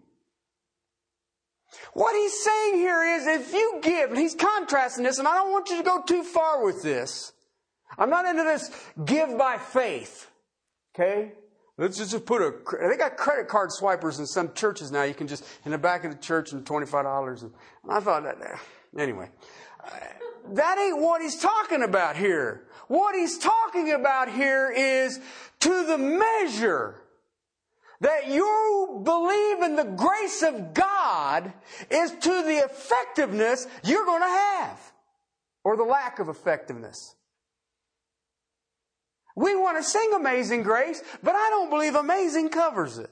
What 1.94 2.16
he's 2.16 2.42
saying 2.42 2.76
here 2.76 3.04
is 3.04 3.28
if 3.28 3.54
you 3.54 3.80
give, 3.84 4.12
and 4.12 4.18
he's 4.18 4.34
contrasting 4.34 5.04
this, 5.04 5.20
and 5.20 5.28
I 5.28 5.36
don't 5.36 5.52
want 5.52 5.70
you 5.70 5.78
to 5.78 5.84
go 5.84 6.04
too 6.04 6.24
far 6.24 6.64
with 6.64 6.82
this. 6.82 7.34
I'm 7.98 8.10
not 8.10 8.26
into 8.26 8.44
this 8.44 8.72
give 9.04 9.38
by 9.38 9.58
faith. 9.58 10.30
Okay? 10.94 11.34
Let's 11.78 11.98
just 11.98 12.26
put 12.26 12.42
a. 12.42 12.54
They 12.90 12.96
got 12.96 13.18
credit 13.18 13.50
card 13.50 13.72
swipers 13.72 14.20
in 14.20 14.26
some 14.26 14.54
churches 14.54 14.92
now. 14.92 15.04
You 15.04 15.14
can 15.14 15.28
just 15.28 15.44
in 15.66 15.72
the 15.72 15.78
back 15.78 16.06
of 16.06 16.12
the 16.12 16.18
church 16.18 16.54
and 16.54 16.66
twenty 16.66 16.86
five 16.86 17.04
dollars. 17.04 17.44
And 17.44 17.52
I 17.90 18.00
thought 18.00 18.24
that. 18.24 18.38
Uh, 18.42 18.58
anyway, 18.98 19.30
uh, 19.84 19.90
that 20.54 20.78
ain't 20.78 21.02
what 21.02 21.22
he's 21.22 21.38
talking 21.38 21.84
about 21.84 22.16
here. 22.16 22.68
What 22.88 23.16
he's 23.16 23.38
talking 23.38 23.92
about 23.92 24.30
here 24.30 24.72
is 24.72 25.20
to 25.62 25.86
the 25.86 25.98
measure 25.98 27.02
that 28.00 28.28
you 28.28 29.02
believe 29.04 29.62
in 29.62 29.76
the 29.76 29.96
grace 29.98 30.44
of 30.44 30.74
God 30.74 31.52
is 31.90 32.12
to 32.12 32.44
the 32.44 32.62
effectiveness 32.64 33.68
you're 33.84 34.06
going 34.06 34.22
to 34.22 34.28
have 34.28 34.80
or 35.64 35.76
the 35.76 35.84
lack 35.84 36.20
of 36.20 36.30
effectiveness. 36.30 37.16
We 39.36 39.56
want 39.56 39.78
to 39.78 39.84
sing 39.84 40.12
Amazing 40.16 40.64
Grace, 40.64 41.04
but 41.22 41.36
I 41.36 41.50
don't 41.50 41.70
believe 41.70 41.96
amazing 41.96 42.50
covers 42.50 42.98
it. 42.98 43.10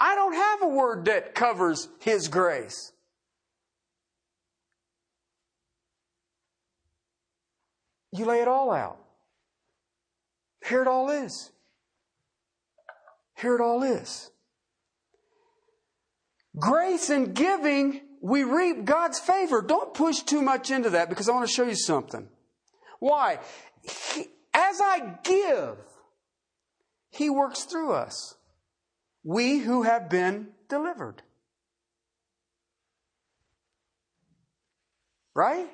I 0.00 0.14
don't 0.14 0.34
have 0.34 0.62
a 0.62 0.68
word 0.68 1.04
that 1.06 1.34
covers 1.34 1.88
His 2.00 2.28
grace. 2.28 2.92
You 8.12 8.24
lay 8.24 8.40
it 8.40 8.48
all 8.48 8.70
out. 8.70 8.98
Here 10.66 10.82
it 10.82 10.88
all 10.88 11.10
is. 11.10 11.50
Here 13.36 13.54
it 13.54 13.60
all 13.60 13.82
is. 13.82 14.30
Grace 16.58 17.10
and 17.10 17.34
giving, 17.34 18.00
we 18.20 18.44
reap 18.44 18.84
God's 18.84 19.20
favor. 19.20 19.62
Don't 19.62 19.94
push 19.94 20.20
too 20.20 20.42
much 20.42 20.70
into 20.70 20.90
that 20.90 21.08
because 21.08 21.28
I 21.28 21.32
want 21.32 21.46
to 21.46 21.52
show 21.52 21.64
you 21.64 21.76
something. 21.76 22.28
Why? 22.98 23.38
He, 23.82 24.26
as 24.58 24.80
I 24.80 25.14
give, 25.22 25.78
He 27.10 27.30
works 27.30 27.64
through 27.64 27.92
us. 27.92 28.34
We 29.22 29.58
who 29.58 29.82
have 29.82 30.10
been 30.10 30.48
delivered. 30.68 31.22
Right? 35.34 35.68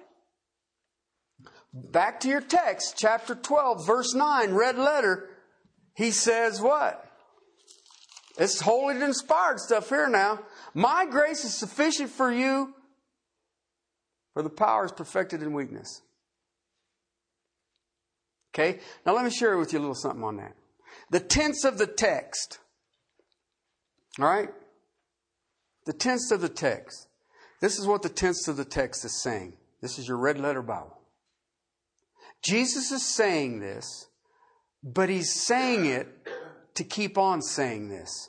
Back 1.72 2.20
to 2.20 2.28
your 2.28 2.43
text, 2.43 2.95
chapter 2.97 3.35
12, 3.35 3.87
verse 3.87 4.14
9, 4.14 4.53
red 4.53 4.78
letter. 4.78 5.28
He 5.97 6.11
says 6.11 6.61
what? 6.61 7.01
It's 8.37 8.61
holy 8.61 9.01
inspired 9.01 9.61
stuff 9.61 9.89
here 9.89 10.09
now. 10.09 10.41
My 10.74 11.07
grace 11.07 11.45
is 11.45 11.55
sufficient 11.55 12.11
for 12.11 12.30
you, 12.30 12.74
for 14.35 14.43
the 14.43 14.51
power 14.51 14.85
is 14.85 14.93
perfected 14.93 15.43
in 15.43 15.53
weakness. 15.53 16.03
Okay? 18.55 18.79
Now 19.05 19.15
let 19.15 19.25
me 19.25 19.31
share 19.31 19.59
with 19.59 19.73
you 19.73 19.79
a 19.79 19.81
little 19.81 19.95
something 19.95 20.23
on 20.23 20.37
that. 20.37 20.55
The 21.11 21.21
tense 21.21 21.65
of 21.65 21.79
the 21.79 21.87
text. 21.87 22.61
All 24.21 24.27
right? 24.27 24.51
The 25.87 25.93
tense 25.93 26.31
of 26.31 26.41
the 26.41 26.49
text. 26.49 27.09
This 27.61 27.79
is 27.79 27.87
what 27.87 28.03
the 28.03 28.09
tense 28.09 28.47
of 28.47 28.57
the 28.57 28.65
text 28.65 29.05
is 29.05 29.23
saying. 29.23 29.55
This 29.83 29.99
is 29.99 30.07
your 30.07 30.19
red 30.19 30.39
letter 30.39 30.63
Bible. 30.63 30.99
Jesus 32.43 32.93
is 32.93 33.03
saying 33.03 33.61
this, 33.61 34.07
but 34.83 35.09
he's 35.09 35.33
saying 35.33 35.87
it 35.87 36.09
to 36.75 36.85
keep 36.85 37.17
on 37.19 37.43
saying 37.43 37.89
this. 37.89 38.29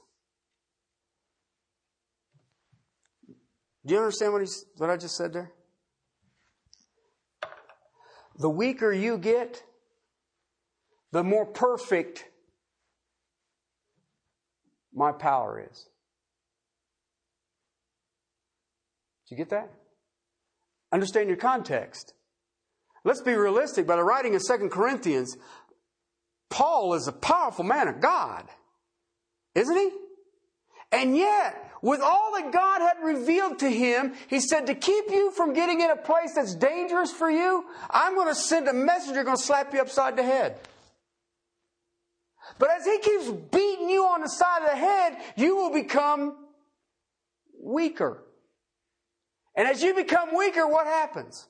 Do 3.86 3.94
you 3.94 4.00
understand 4.00 4.34
what, 4.34 4.42
he's, 4.42 4.66
what 4.78 4.90
I 4.90 4.98
just 4.98 5.16
said 5.16 5.34
there? 5.34 5.52
The 8.40 8.50
weaker 8.50 8.92
you 8.92 9.18
get, 9.18 9.64
the 11.16 11.24
more 11.24 11.46
perfect 11.46 12.26
my 14.94 15.14
power 15.14 15.66
is. 15.72 15.88
Did 19.24 19.36
you 19.36 19.38
get 19.38 19.50
that? 19.52 19.72
Understand 20.92 21.30
your 21.30 21.38
context. 21.38 22.14
Let's 23.06 23.22
be 23.22 23.34
realistic. 23.34 23.88
By 23.88 23.96
the 23.96 24.04
writing 24.04 24.36
of 24.36 24.42
Second 24.42 24.72
Corinthians, 24.72 25.38
Paul 26.50 26.96
is 26.96 27.08
a 27.08 27.14
powerful 27.14 27.64
man 27.64 27.88
of 27.88 28.02
God, 28.02 28.50
isn't 29.54 29.78
he? 29.78 29.92
And 30.92 31.16
yet, 31.16 31.72
with 31.82 32.02
all 32.02 32.34
that 32.34 32.52
God 32.52 32.82
had 32.82 33.02
revealed 33.02 33.60
to 33.60 33.70
him, 33.70 34.16
he 34.28 34.42
said, 34.42 34.68
To 34.68 34.76
keep 34.76 35.06
you 35.10 35.32
from 35.32 35.54
getting 35.54 35.80
in 35.80 35.92
a 35.92 35.96
place 35.96 36.34
that's 36.36 36.56
dangerous 36.56 37.14
for 37.14 37.32
you, 37.32 37.64
I'm 37.90 38.16
going 38.16 38.28
to 38.28 38.36
send 38.36 38.68
a 38.68 38.74
messenger 38.74 39.24
going 39.24 39.38
to 39.38 39.42
slap 39.42 39.74
you 39.74 39.80
upside 39.80 40.18
the 40.18 40.24
head. 40.24 40.60
But 42.60 42.70
as 42.72 42.86
he 42.86 43.00
keeps 43.00 43.30
beating 43.52 43.90
you 43.90 44.06
on 44.06 44.22
the 44.22 44.30
side 44.30 44.62
of 44.62 44.70
the 44.70 44.76
head, 44.76 45.18
you 45.36 45.56
will 45.56 45.72
become 45.72 46.38
weaker. 47.62 48.24
And 49.56 49.68
as 49.68 49.82
you 49.82 49.94
become 49.94 50.36
weaker, 50.36 50.68
what 50.68 50.86
happens? 50.86 51.48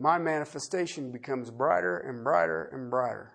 My 0.00 0.18
manifestation 0.18 1.10
becomes 1.10 1.50
brighter 1.50 1.98
and 1.98 2.22
brighter 2.22 2.70
and 2.72 2.90
brighter. 2.90 3.32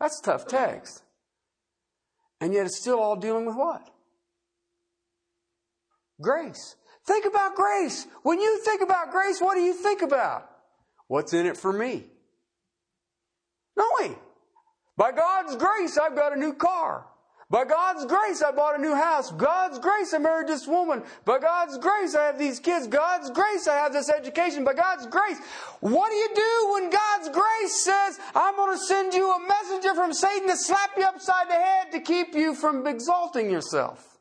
That's 0.00 0.20
tough 0.20 0.46
text. 0.46 1.02
And 2.40 2.52
yet 2.52 2.66
it's 2.66 2.80
still 2.80 2.98
all 2.98 3.16
dealing 3.16 3.46
with 3.46 3.56
what? 3.56 3.88
Grace. 6.20 6.76
Think 7.06 7.26
about 7.26 7.54
grace. 7.54 8.06
When 8.22 8.40
you 8.40 8.62
think 8.64 8.80
about 8.80 9.10
grace, 9.10 9.40
what 9.40 9.54
do 9.54 9.60
you 9.60 9.74
think 9.74 10.02
about? 10.02 10.50
What's 11.08 11.32
in 11.32 11.46
it 11.46 11.56
for 11.56 11.72
me? 11.72 12.04
No 13.76 13.86
way. 14.00 14.16
By 14.96 15.12
God's 15.12 15.56
grace, 15.56 15.98
I've 15.98 16.14
got 16.14 16.32
a 16.32 16.38
new 16.38 16.54
car. 16.54 17.06
By 17.50 17.64
God's 17.64 18.06
grace, 18.06 18.42
I 18.42 18.52
bought 18.52 18.78
a 18.78 18.82
new 18.82 18.94
house. 18.94 19.30
God's 19.30 19.78
grace, 19.78 20.14
I 20.14 20.18
married 20.18 20.48
this 20.48 20.66
woman. 20.66 21.02
By 21.24 21.38
God's 21.38 21.78
grace, 21.78 22.14
I 22.14 22.24
have 22.24 22.38
these 22.38 22.58
kids. 22.58 22.86
God's 22.86 23.30
grace, 23.30 23.68
I 23.68 23.76
have 23.76 23.92
this 23.92 24.08
education. 24.08 24.64
By 24.64 24.74
God's 24.74 25.06
grace, 25.06 25.38
what 25.80 26.10
do 26.10 26.16
you 26.16 26.28
do 26.34 26.72
when 26.72 26.90
God's 26.90 27.28
grace 27.28 27.84
says, 27.84 28.18
I'm 28.34 28.56
going 28.56 28.76
to 28.76 28.84
send 28.84 29.12
you 29.12 29.30
a 29.30 29.46
messenger 29.46 29.94
from 29.94 30.12
Satan 30.14 30.48
to 30.48 30.56
slap 30.56 30.90
you 30.96 31.04
upside 31.04 31.48
the 31.48 31.54
head 31.54 31.92
to 31.92 32.00
keep 32.00 32.34
you 32.34 32.54
from 32.54 32.86
exalting 32.86 33.50
yourself? 33.50 34.13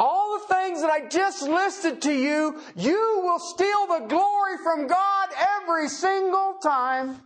All 0.00 0.38
the 0.38 0.54
things 0.54 0.80
that 0.80 0.90
I 0.90 1.08
just 1.08 1.42
listed 1.42 2.00
to 2.02 2.12
you, 2.12 2.60
you 2.76 3.20
will 3.24 3.40
steal 3.40 3.86
the 3.88 4.06
glory 4.06 4.56
from 4.62 4.86
God 4.86 5.28
every 5.60 5.88
single 5.88 6.58
time. 6.62 7.20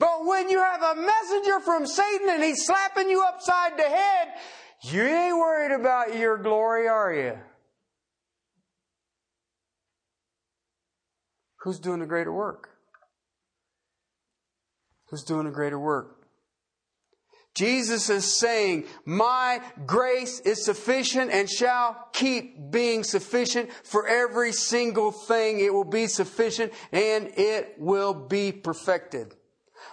But 0.00 0.26
when 0.26 0.50
you 0.50 0.58
have 0.58 0.82
a 0.82 1.00
messenger 1.00 1.60
from 1.60 1.86
Satan 1.86 2.30
and 2.30 2.42
he's 2.42 2.66
slapping 2.66 3.08
you 3.08 3.22
upside 3.22 3.78
the 3.78 3.84
head, 3.84 4.28
you 4.82 5.02
ain't 5.02 5.36
worried 5.36 5.72
about 5.72 6.16
your 6.16 6.36
glory, 6.36 6.88
are 6.88 7.14
you? 7.14 7.38
Who's 11.60 11.78
doing 11.78 12.00
the 12.00 12.06
greater 12.06 12.32
work? 12.32 12.70
Who's 15.10 15.22
doing 15.22 15.44
the 15.44 15.52
greater 15.52 15.78
work? 15.78 16.21
Jesus 17.54 18.08
is 18.08 18.38
saying, 18.38 18.84
My 19.04 19.60
grace 19.84 20.40
is 20.40 20.64
sufficient 20.64 21.30
and 21.30 21.48
shall 21.50 22.08
keep 22.12 22.70
being 22.70 23.04
sufficient 23.04 23.70
for 23.84 24.06
every 24.06 24.52
single 24.52 25.12
thing. 25.12 25.60
It 25.60 25.72
will 25.72 25.84
be 25.84 26.06
sufficient 26.06 26.72
and 26.92 27.30
it 27.36 27.74
will 27.78 28.14
be 28.14 28.52
perfected. 28.52 29.34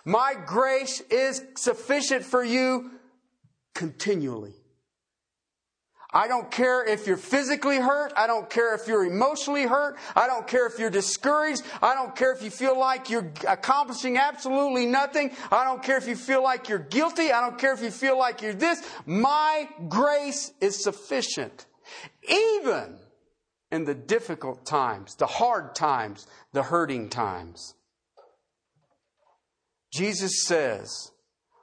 My 0.05 0.34
grace 0.45 1.01
is 1.01 1.43
sufficient 1.57 2.24
for 2.24 2.43
you 2.43 2.91
continually. 3.74 4.59
I 6.12 6.28
don't 6.28 6.49
care 6.49 6.84
if 6.84 7.05
you're 7.05 7.18
physically 7.18 7.78
hurt. 7.78 8.14
I 8.18 8.26
don't 8.26 8.49
care 8.49 8.74
if 8.74 8.88
you're 8.88 9.05
emotionally 9.05 9.68
hurt. 9.68 9.97
I 10.16 10.26
don't 10.26 10.47
care 10.47 10.66
if 10.66 10.80
you're 10.80 10.89
discouraged. 10.89 11.62
I 11.84 11.93
don't 11.93 12.16
care 12.16 12.34
if 12.34 12.41
you 12.41 12.49
feel 12.49 12.78
like 12.80 13.12
you're 13.12 13.32
accomplishing 13.47 14.18
absolutely 14.18 14.88
nothing. 14.88 15.32
I 15.51 15.64
don't 15.64 15.84
care 15.84 15.97
if 15.97 16.07
you 16.07 16.16
feel 16.16 16.41
like 16.41 16.68
you're 16.68 16.80
guilty. 16.80 17.32
I 17.32 17.41
don't 17.41 17.60
care 17.60 17.74
if 17.74 17.84
you 17.84 17.91
feel 17.91 18.18
like 18.18 18.41
you're 18.41 18.55
this. 18.55 18.84
My 19.05 19.70
grace 19.88 20.51
is 20.60 20.84
sufficient. 20.84 21.68
Even 22.28 22.97
in 23.72 23.86
the 23.86 23.93
difficult 23.95 24.66
times, 24.66 25.14
the 25.16 25.28
hard 25.28 25.76
times, 25.76 26.26
the 26.53 26.64
hurting 26.64 27.10
times. 27.10 27.76
Jesus 29.93 30.43
says, 30.45 31.12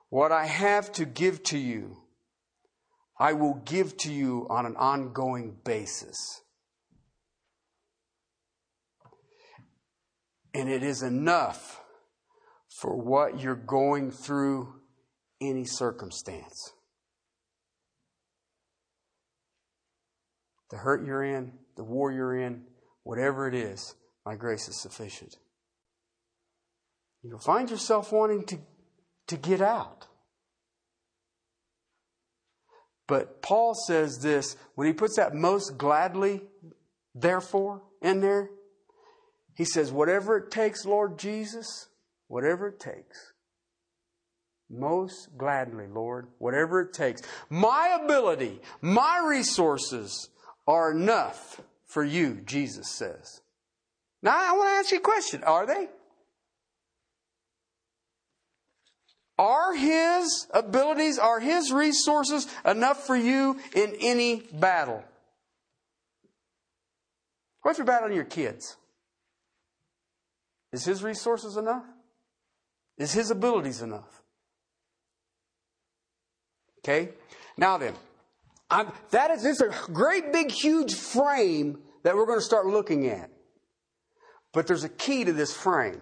What 0.08 0.30
I 0.30 0.46
have 0.46 0.92
to 0.92 1.04
give 1.04 1.42
to 1.44 1.58
you, 1.58 1.96
I 3.18 3.32
will 3.32 3.62
give 3.64 3.96
to 3.98 4.12
you 4.12 4.46
on 4.50 4.66
an 4.66 4.76
ongoing 4.76 5.56
basis. 5.64 6.42
And 10.52 10.68
it 10.68 10.82
is 10.82 11.02
enough 11.02 11.80
for 12.68 12.96
what 12.96 13.40
you're 13.40 13.54
going 13.54 14.10
through 14.10 14.80
any 15.40 15.64
circumstance. 15.64 16.72
The 20.70 20.78
hurt 20.78 21.06
you're 21.06 21.22
in, 21.22 21.52
the 21.76 21.84
war 21.84 22.12
you're 22.12 22.36
in, 22.36 22.64
whatever 23.02 23.48
it 23.48 23.54
is, 23.54 23.94
my 24.24 24.34
grace 24.34 24.68
is 24.68 24.80
sufficient. 24.80 25.36
You'll 27.22 27.38
find 27.38 27.70
yourself 27.70 28.12
wanting 28.12 28.44
to, 28.46 28.58
to 29.28 29.36
get 29.36 29.60
out. 29.60 30.06
But 33.06 33.42
Paul 33.42 33.74
says 33.74 34.18
this 34.18 34.56
when 34.74 34.86
he 34.86 34.92
puts 34.92 35.16
that 35.16 35.34
most 35.34 35.78
gladly, 35.78 36.42
therefore, 37.14 37.82
in 38.02 38.20
there, 38.20 38.50
He 39.54 39.64
says, 39.64 39.92
Whatever 39.92 40.36
it 40.38 40.50
takes, 40.50 40.84
Lord 40.84 41.18
Jesus, 41.18 41.88
whatever 42.28 42.68
it 42.68 42.80
takes. 42.80 43.32
Most 44.68 45.38
gladly, 45.38 45.86
Lord, 45.86 46.26
whatever 46.38 46.80
it 46.80 46.92
takes. 46.92 47.22
My 47.48 47.98
ability, 48.02 48.60
my 48.80 49.24
resources 49.24 50.30
are 50.66 50.90
enough 50.90 51.60
for 51.84 52.02
you, 52.02 52.40
Jesus 52.44 52.90
says. 52.90 53.40
Now, 54.22 54.36
I 54.36 54.56
want 54.56 54.68
to 54.70 54.74
ask 54.74 54.90
you 54.90 54.98
a 54.98 55.00
question. 55.00 55.44
Are 55.44 55.66
they? 55.66 55.88
Are 59.38 59.74
his 59.74 60.46
abilities, 60.52 61.18
are 61.18 61.40
his 61.40 61.70
resources 61.70 62.46
enough 62.64 63.06
for 63.06 63.16
you 63.16 63.58
in 63.74 63.94
any 64.00 64.42
battle? 64.52 65.04
What 67.62 67.72
if 67.72 67.78
you're 67.78 67.86
battling 67.86 68.14
your 68.14 68.24
kids? 68.24 68.76
Is 70.72 70.84
his 70.84 71.02
resources 71.02 71.56
enough? 71.56 71.84
Is 72.96 73.12
his 73.12 73.30
abilities 73.30 73.82
enough? 73.82 74.22
Okay? 76.80 77.10
Now 77.58 77.76
then, 77.76 77.94
I'm, 78.70 78.90
that 79.10 79.30
is 79.32 79.42
just 79.42 79.60
a 79.60 79.74
great 79.92 80.32
big 80.32 80.50
huge 80.50 80.94
frame 80.94 81.78
that 82.04 82.14
we're 82.14 82.26
going 82.26 82.38
to 82.38 82.44
start 82.44 82.66
looking 82.66 83.08
at. 83.08 83.30
But 84.52 84.66
there's 84.66 84.84
a 84.84 84.88
key 84.88 85.24
to 85.24 85.32
this 85.32 85.52
frame. 85.52 86.00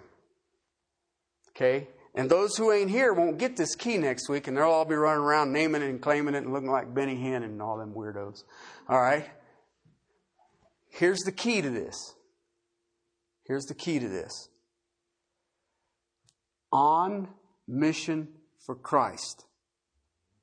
Okay? 1.50 1.88
And 2.14 2.30
those 2.30 2.56
who 2.56 2.70
ain't 2.70 2.90
here 2.90 3.12
won't 3.12 3.38
get 3.38 3.56
this 3.56 3.74
key 3.74 3.98
next 3.98 4.28
week, 4.28 4.46
and 4.46 4.56
they'll 4.56 4.64
all 4.70 4.84
be 4.84 4.94
running 4.94 5.24
around 5.24 5.52
naming 5.52 5.82
it 5.82 5.90
and 5.90 6.00
claiming 6.00 6.34
it 6.34 6.44
and 6.44 6.52
looking 6.52 6.70
like 6.70 6.94
Benny 6.94 7.16
Hinn 7.16 7.42
and 7.42 7.60
all 7.60 7.76
them 7.76 7.92
weirdos. 7.92 8.44
All 8.88 9.00
right? 9.00 9.28
Here's 10.90 11.20
the 11.20 11.32
key 11.32 11.60
to 11.60 11.70
this. 11.70 12.14
Here's 13.46 13.64
the 13.64 13.74
key 13.74 13.98
to 13.98 14.08
this. 14.08 14.48
On 16.72 17.28
mission 17.66 18.28
for 18.64 18.76
Christ, 18.76 19.44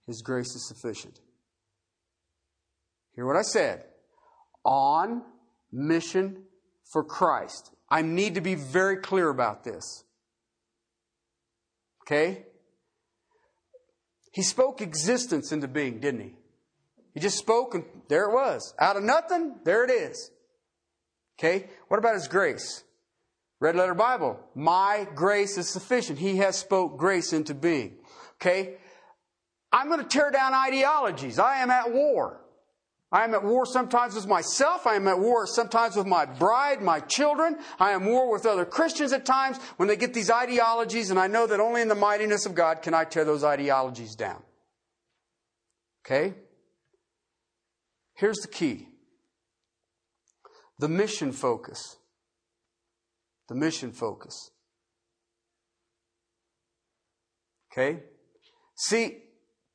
His 0.05 0.21
grace 0.21 0.53
is 0.53 0.67
sufficient. 0.67 1.21
Hear 3.15 3.25
what 3.25 3.37
I 3.37 3.43
said. 3.43 3.85
On 4.65 5.23
mission 5.71 6.43
for 6.91 7.03
Christ. 7.03 7.71
I 7.89 8.01
need 8.01 8.35
to 8.35 8.41
be 8.41 8.55
very 8.55 8.97
clear 8.97 9.29
about 9.29 9.63
this. 9.63 10.03
Okay? 12.11 12.43
He 14.33 14.41
spoke 14.41 14.81
existence 14.81 15.53
into 15.53 15.69
being, 15.69 16.01
didn't 16.01 16.21
he? 16.21 16.33
He 17.13 17.19
just 17.21 17.37
spoke 17.37 17.73
and 17.73 17.85
there 18.09 18.29
it 18.29 18.33
was. 18.33 18.73
Out 18.79 18.97
of 18.97 19.03
nothing, 19.03 19.55
there 19.63 19.85
it 19.85 19.89
is. 19.89 20.29
Okay? 21.39 21.69
What 21.87 21.99
about 21.99 22.15
his 22.15 22.27
grace? 22.27 22.83
Red 23.61 23.77
letter 23.77 23.93
Bible. 23.93 24.39
My 24.55 25.07
grace 25.15 25.57
is 25.57 25.69
sufficient. 25.69 26.19
He 26.19 26.37
has 26.37 26.57
spoke 26.57 26.97
grace 26.97 27.31
into 27.31 27.53
being. 27.53 27.95
Okay? 28.41 28.75
I'm 29.71 29.87
going 29.87 30.01
to 30.01 30.07
tear 30.07 30.31
down 30.31 30.53
ideologies. 30.53 31.39
I 31.39 31.57
am 31.57 31.71
at 31.71 31.93
war. 31.93 32.40
I 33.11 33.25
am 33.25 33.33
at 33.33 33.43
war 33.43 33.65
sometimes 33.65 34.15
with 34.15 34.27
myself. 34.27 34.87
I 34.87 34.95
am 34.95 35.07
at 35.07 35.19
war 35.19 35.45
sometimes 35.45 35.97
with 35.97 36.07
my 36.07 36.25
bride, 36.25 36.81
my 36.81 37.01
children. 37.01 37.57
I 37.77 37.91
am 37.91 38.05
war 38.05 38.31
with 38.31 38.45
other 38.45 38.63
Christians 38.63 39.11
at 39.11 39.25
times 39.25 39.57
when 39.75 39.89
they 39.89 39.97
get 39.97 40.13
these 40.13 40.31
ideologies, 40.31 41.09
and 41.09 41.19
I 41.19 41.27
know 41.27 41.45
that 41.45 41.59
only 41.59 41.81
in 41.81 41.89
the 41.89 41.95
mightiness 41.95 42.45
of 42.45 42.55
God 42.55 42.81
can 42.81 42.93
I 42.93 43.03
tear 43.03 43.25
those 43.25 43.43
ideologies 43.43 44.15
down. 44.15 44.41
Okay? 46.05 46.35
Here's 48.15 48.39
the 48.39 48.47
key 48.47 48.87
the 50.79 50.87
mission 50.87 51.31
focus. 51.31 51.97
The 53.49 53.55
mission 53.55 53.91
focus. 53.91 54.51
Okay? 57.71 58.03
See, 58.75 59.17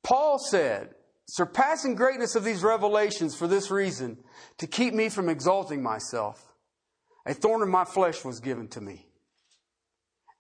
Paul 0.03 0.39
said, 0.39 0.96
surpassing 1.27 1.95
greatness 1.95 2.37
of 2.37 2.45
these 2.45 2.63
revelations 2.63 3.35
for 3.35 3.47
this 3.47 3.71
reason, 3.71 4.19
to 4.59 4.67
keep 4.67 4.95
me 4.95 5.09
from 5.09 5.29
exalting 5.29 5.83
myself. 5.83 6.55
A 7.27 7.35
thorn 7.35 7.63
in 7.63 7.69
my 7.69 7.85
flesh 7.85 8.25
was 8.25 8.41
given 8.41 8.69
to 8.69 8.81
me. 8.81 9.07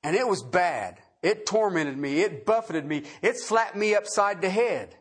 And 0.03 0.14
it 0.14 0.26
was 0.26 0.43
bad. 0.43 0.99
It 1.22 1.47
tormented 1.47 1.99
me. 1.99 2.20
It 2.20 2.47
buffeted 2.47 2.87
me. 2.87 3.03
It 3.22 3.39
slapped 3.39 3.74
me 3.74 3.95
upside 3.97 4.41
the 4.41 4.51
head. 4.51 4.95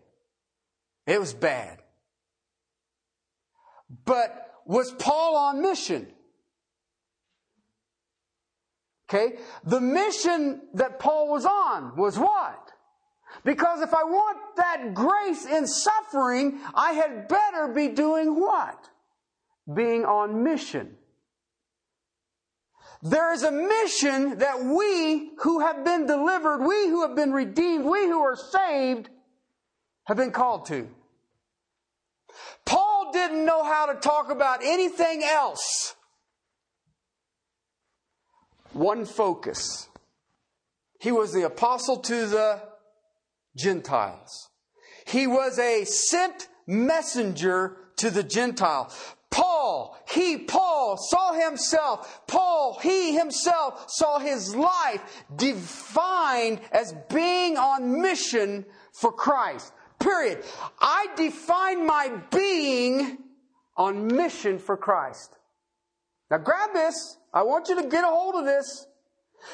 It 1.06 1.20
was 1.20 1.34
bad. 1.34 1.84
But 4.06 4.52
was 4.66 4.92
Paul 4.92 5.38
on 5.38 5.62
mission? 5.62 6.08
Okay. 9.08 9.38
The 9.64 9.80
mission 9.80 10.62
that 10.74 11.00
Paul 11.00 11.30
was 11.30 11.46
on 11.46 11.96
was 11.96 12.18
what? 12.18 12.64
Because 13.46 13.82
if 13.82 13.93
I 13.93 14.04
want 14.04 14.38
that 14.58 14.96
grace 14.96 15.46
in 15.46 15.68
suffering, 15.68 16.60
I 16.74 16.93
had 16.93 17.28
better 17.28 17.68
be 17.68 17.89
doing 17.89 18.39
what? 18.41 18.89
Being 19.72 20.04
on 20.04 20.43
mission. 20.43 20.98
There 23.04 23.32
is 23.34 23.43
a 23.43 23.52
mission 23.52 24.39
that 24.39 24.64
we 24.64 25.30
who 25.41 25.60
have 25.60 25.86
been 25.86 26.08
delivered, 26.08 26.66
we 26.66 26.88
who 26.88 27.04
have 27.04 27.16
been 27.16 27.32
redeemed, 27.32 27.86
we 27.86 28.08
who 28.08 28.20
are 28.20 28.36
saved, 28.36 29.10
have 30.06 30.18
been 30.18 30.32
called 30.32 30.66
to. 30.68 30.88
Paul 32.66 33.12
didn't 33.14 33.46
know 33.46 33.64
how 33.64 33.86
to 33.86 34.00
talk 34.00 34.32
about 34.32 34.64
anything 34.64 35.24
else. 35.24 35.96
One 38.74 39.06
focus. 39.06 39.88
He 41.00 41.12
was 41.12 41.32
the 41.32 41.43
apostle 41.43 41.98
to 41.98 42.26
the 42.26 42.75
Gentiles. 43.56 44.49
He 45.06 45.28
was 45.28 45.60
a 45.60 45.86
sent 45.86 46.47
messenger 46.68 47.78
to 47.97 48.10
the 48.10 48.24
Gentile. 48.24 48.91
Paul, 49.30 49.97
he, 50.10 50.38
Paul, 50.38 50.97
saw 50.97 51.34
himself, 51.34 52.26
Paul, 52.26 52.80
he 52.82 53.16
himself 53.16 53.89
saw 53.89 54.20
his 54.20 54.56
life 54.56 55.26
defined 55.36 56.62
as 56.72 56.95
being 57.10 57.58
on 57.58 58.01
mission 58.01 58.66
for 58.93 59.12
Christ. 59.12 59.74
Period. 59.99 60.43
I 60.80 61.08
define 61.16 61.86
my 61.86 62.12
being 62.32 63.18
on 63.76 64.08
mission 64.08 64.58
for 64.58 64.78
Christ. 64.78 65.38
Now 66.32 66.38
grab 66.38 66.74
this. 66.74 67.18
I 67.34 67.43
want 67.43 67.68
you 67.68 67.82
to 67.82 67.88
get 67.88 68.03
a 68.03 68.08
hold 68.08 68.36
of 68.36 68.45
this. 68.45 68.88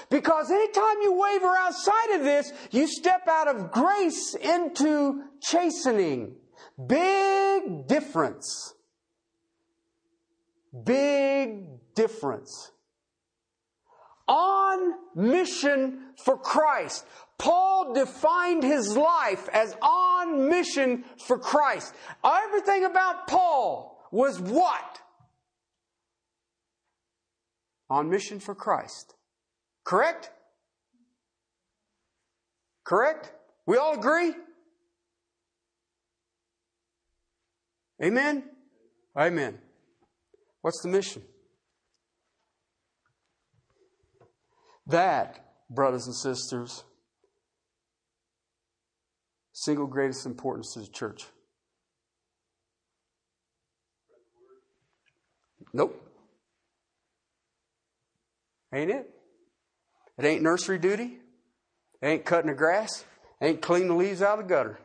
Because 0.10 0.52
anytime 0.52 1.02
you 1.02 1.14
waver 1.14 1.56
outside 1.56 2.16
of 2.16 2.24
this, 2.24 2.52
you 2.72 2.88
step 2.88 3.28
out 3.28 3.48
of 3.48 3.72
grace 3.72 4.36
into 4.36 5.24
chastening. 5.42 6.36
Big 6.88 7.88
difference. 7.88 8.74
Big 10.84 11.94
difference. 11.96 12.72
On 14.28 14.94
mission 15.16 16.14
for 16.24 16.38
Christ. 16.38 17.06
Paul 17.38 17.94
defined 17.94 18.64
his 18.64 18.96
life 18.96 19.50
as 19.52 19.76
on 19.82 20.48
mission 20.48 21.04
for 21.26 21.38
Christ. 21.38 21.94
Everything 22.24 22.86
about 22.86 23.28
Paul 23.28 24.00
was 24.12 24.40
what? 24.40 25.02
On 27.90 28.10
mission 28.10 28.40
for 28.40 28.56
Christ. 28.56 29.16
Correct? 29.84 30.30
Correct? 32.84 33.32
We 33.66 33.78
all 33.78 33.98
agree? 33.98 34.34
Amen? 38.04 38.44
Amen. 39.16 39.60
What's 40.62 40.82
the 40.82 40.90
mission? 40.90 41.24
That, 44.88 45.46
brothers 45.70 46.08
and 46.08 46.16
sisters, 46.16 46.84
single 49.54 49.88
greatest 49.88 50.26
importance 50.26 50.74
to 50.74 50.80
the 50.82 50.88
church. 50.88 51.26
Nope. 55.74 56.02
Ain't 58.74 58.92
it? 58.92 59.10
It 60.22 60.28
ain't 60.28 60.44
nursery 60.44 60.78
duty. 60.78 61.18
It 62.00 62.06
ain't 62.06 62.26
cutting 62.26 62.52
the 62.52 62.56
grass. 62.56 63.06
It 63.42 63.46
ain't 63.46 63.62
cleaning 63.64 63.88
the 63.88 63.96
leaves 63.96 64.22
out 64.22 64.38
of 64.38 64.48
the 64.48 64.54
gutter. 64.54 64.80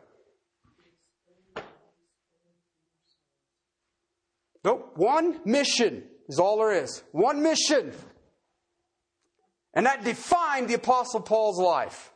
Nope. 4.64 4.93
One 4.97 5.39
mission 5.45 6.05
is 6.26 6.39
all 6.39 6.57
there 6.57 6.72
is. 6.82 7.03
One 7.12 7.43
mission. 7.43 7.93
And 9.74 9.84
that 9.84 10.05
defined 10.05 10.68
the 10.68 10.74
Apostle 10.74 11.20
Paul's 11.20 11.59
life. 11.59 12.14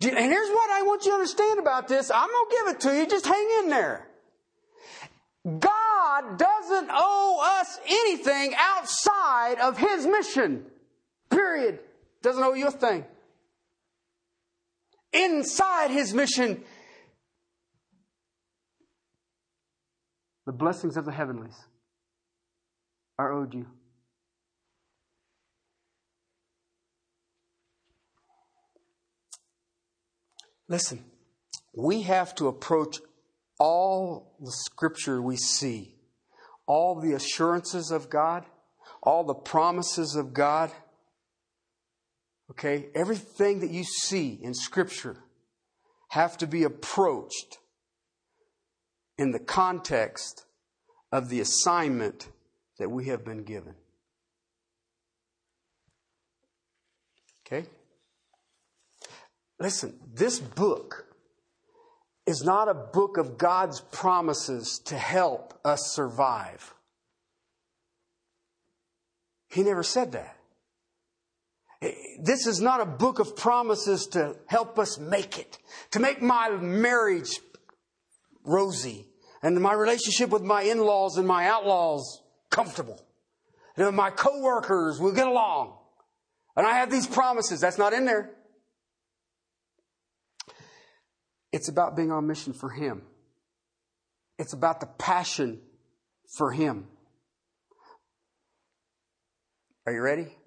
And 0.00 0.16
here's 0.16 0.48
what 0.48 0.70
I 0.70 0.84
want 0.84 1.04
you 1.04 1.10
to 1.10 1.16
understand 1.16 1.58
about 1.58 1.88
this. 1.88 2.10
I'm 2.10 2.26
going 2.30 2.48
to 2.48 2.56
give 2.56 2.74
it 2.74 2.80
to 2.80 2.96
you. 2.96 3.06
Just 3.06 3.26
hang 3.26 3.48
in 3.58 3.68
there. 3.68 4.08
God 5.58 6.38
doesn't 6.38 6.88
owe 6.90 7.58
us 7.60 7.78
anything 7.86 8.54
outside 8.56 9.58
of 9.60 9.76
His 9.76 10.06
mission. 10.06 10.64
Period. 11.28 11.80
Doesn't 12.22 12.42
owe 12.42 12.54
you 12.54 12.68
a 12.68 12.70
thing. 12.70 13.04
Inside 15.12 15.90
His 15.90 16.12
mission, 16.12 16.64
the 20.46 20.52
blessings 20.52 20.96
of 20.96 21.04
the 21.04 21.12
heavenlies 21.12 21.56
are 23.18 23.32
owed 23.32 23.54
you. 23.54 23.66
Listen, 30.68 31.02
we 31.74 32.02
have 32.02 32.34
to 32.34 32.46
approach 32.46 33.00
all 33.58 34.36
the 34.38 34.52
scripture 34.52 35.22
we 35.22 35.36
see, 35.36 35.94
all 36.66 37.00
the 37.00 37.14
assurances 37.14 37.90
of 37.90 38.10
God, 38.10 38.44
all 39.02 39.24
the 39.24 39.34
promises 39.34 40.14
of 40.14 40.34
God. 40.34 40.70
Okay, 42.50 42.86
everything 42.94 43.60
that 43.60 43.70
you 43.70 43.84
see 43.84 44.38
in 44.42 44.54
scripture 44.54 45.16
have 46.08 46.38
to 46.38 46.46
be 46.46 46.64
approached 46.64 47.58
in 49.18 49.32
the 49.32 49.38
context 49.38 50.46
of 51.12 51.28
the 51.28 51.40
assignment 51.40 52.28
that 52.78 52.90
we 52.90 53.06
have 53.06 53.24
been 53.24 53.44
given. 53.44 53.74
Okay? 57.46 57.66
Listen, 59.60 59.98
this 60.14 60.38
book 60.38 61.06
is 62.26 62.42
not 62.44 62.68
a 62.68 62.74
book 62.74 63.16
of 63.16 63.36
God's 63.38 63.80
promises 63.80 64.80
to 64.86 64.96
help 64.96 65.58
us 65.64 65.92
survive. 65.92 66.74
He 69.48 69.62
never 69.62 69.82
said 69.82 70.12
that. 70.12 70.37
This 71.80 72.46
is 72.46 72.60
not 72.60 72.80
a 72.80 72.86
book 72.86 73.20
of 73.20 73.36
promises 73.36 74.06
to 74.08 74.36
help 74.46 74.78
us 74.78 74.98
make 74.98 75.38
it, 75.38 75.58
to 75.92 76.00
make 76.00 76.20
my 76.20 76.50
marriage 76.50 77.38
rosy 78.44 79.06
and 79.42 79.60
my 79.60 79.72
relationship 79.72 80.30
with 80.30 80.42
my 80.42 80.62
in-laws 80.62 81.18
and 81.18 81.26
my 81.26 81.46
outlaws 81.46 82.22
comfortable. 82.50 83.00
And 83.76 83.94
my 83.94 84.10
coworkers 84.10 84.98
will 84.98 85.12
get 85.12 85.28
along. 85.28 85.76
And 86.56 86.66
I 86.66 86.78
have 86.78 86.90
these 86.90 87.06
promises. 87.06 87.60
That's 87.60 87.78
not 87.78 87.92
in 87.92 88.04
there. 88.04 88.30
It's 91.52 91.68
about 91.68 91.94
being 91.94 92.10
on 92.10 92.26
mission 92.26 92.52
for 92.52 92.70
Him. 92.70 93.02
It's 94.36 94.52
about 94.52 94.80
the 94.80 94.86
passion 94.86 95.60
for 96.36 96.50
Him. 96.50 96.88
Are 99.86 99.92
you 99.92 100.02
ready? 100.02 100.37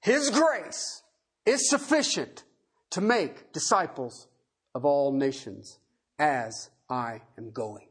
His 0.00 0.30
grace 0.30 1.02
is 1.46 1.68
sufficient 1.68 2.44
to 2.90 3.00
make 3.00 3.52
disciples 3.52 4.28
of 4.74 4.84
all 4.84 5.12
nations 5.12 5.78
as 6.18 6.70
I 6.88 7.22
am 7.38 7.50
going. 7.50 7.86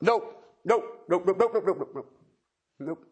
Nope, 0.00 0.44
nope, 0.64 1.04
nope, 1.08 1.24
nope, 1.26 1.36
nope, 1.38 1.52
nope, 1.54 1.64
nope, 1.66 1.90
nope, 1.94 2.12
nope. 2.80 3.04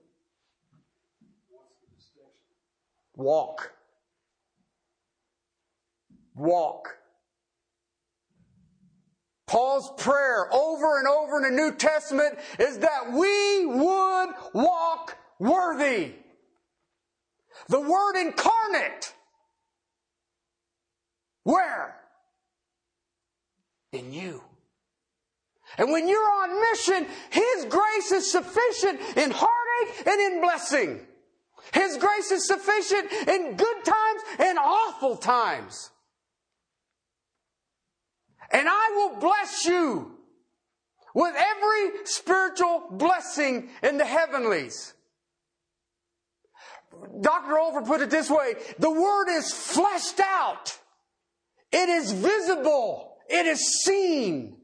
Walk 3.14 3.72
walk. 6.40 6.96
Paul's 9.46 9.90
prayer 9.98 10.52
over 10.52 10.98
and 10.98 11.08
over 11.08 11.36
in 11.38 11.42
the 11.54 11.62
New 11.62 11.74
Testament 11.74 12.38
is 12.58 12.78
that 12.78 13.12
we 13.12 13.66
would 13.66 14.28
walk 14.54 15.16
worthy. 15.40 16.12
The 17.68 17.80
Word 17.80 18.20
incarnate. 18.20 19.12
Where? 21.42 21.96
In 23.92 24.12
you. 24.12 24.44
And 25.78 25.90
when 25.90 26.08
you're 26.08 26.20
on 26.20 26.60
mission, 26.70 27.06
His 27.30 27.64
grace 27.64 28.12
is 28.12 28.30
sufficient 28.30 29.00
in 29.16 29.32
heartache 29.34 30.06
and 30.06 30.20
in 30.20 30.40
blessing. 30.40 31.00
His 31.72 31.96
grace 31.96 32.30
is 32.30 32.46
sufficient 32.46 33.10
in 33.28 33.56
good 33.56 33.84
times 33.84 34.22
and 34.38 34.58
awful 34.58 35.16
times 35.16 35.90
and 38.50 38.68
I 38.68 38.90
will 38.94 39.20
bless 39.20 39.64
you 39.64 40.12
with 41.14 41.34
every 41.36 42.04
spiritual 42.04 42.84
blessing 42.90 43.70
in 43.82 43.96
the 43.96 44.04
heavenlies. 44.04 44.94
Dr. 47.20 47.54
Olver 47.54 47.86
put 47.86 48.00
it 48.00 48.10
this 48.10 48.30
way 48.30 48.54
the 48.78 48.90
word 48.90 49.28
is 49.28 49.52
fleshed 49.52 50.20
out, 50.20 50.78
it 51.72 51.88
is 51.88 52.12
visible, 52.12 53.16
it 53.28 53.46
is 53.46 53.82
seen. 53.84 54.56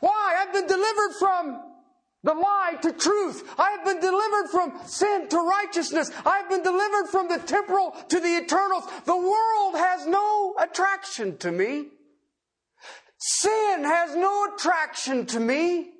Why? 0.00 0.36
I've 0.38 0.52
been 0.52 0.66
delivered 0.66 1.14
from 1.18 1.60
the 2.22 2.34
lie 2.34 2.78
to 2.82 2.92
truth. 2.92 3.42
I 3.58 3.70
have 3.70 3.84
been 3.84 4.00
delivered 4.00 4.48
from 4.50 4.86
sin 4.86 5.28
to 5.28 5.38
righteousness. 5.38 6.10
I 6.24 6.38
have 6.38 6.48
been 6.48 6.62
delivered 6.62 7.08
from 7.08 7.28
the 7.28 7.38
temporal 7.38 7.90
to 8.08 8.20
the 8.20 8.36
eternal. 8.36 8.82
The 9.04 9.16
world 9.16 9.74
has 9.74 10.06
no 10.06 10.54
attraction 10.60 11.36
to 11.38 11.50
me. 11.50 11.88
Sin 13.18 13.84
has 13.84 14.14
no 14.14 14.54
attraction 14.54 15.26
to 15.26 15.40
me. 15.40 15.90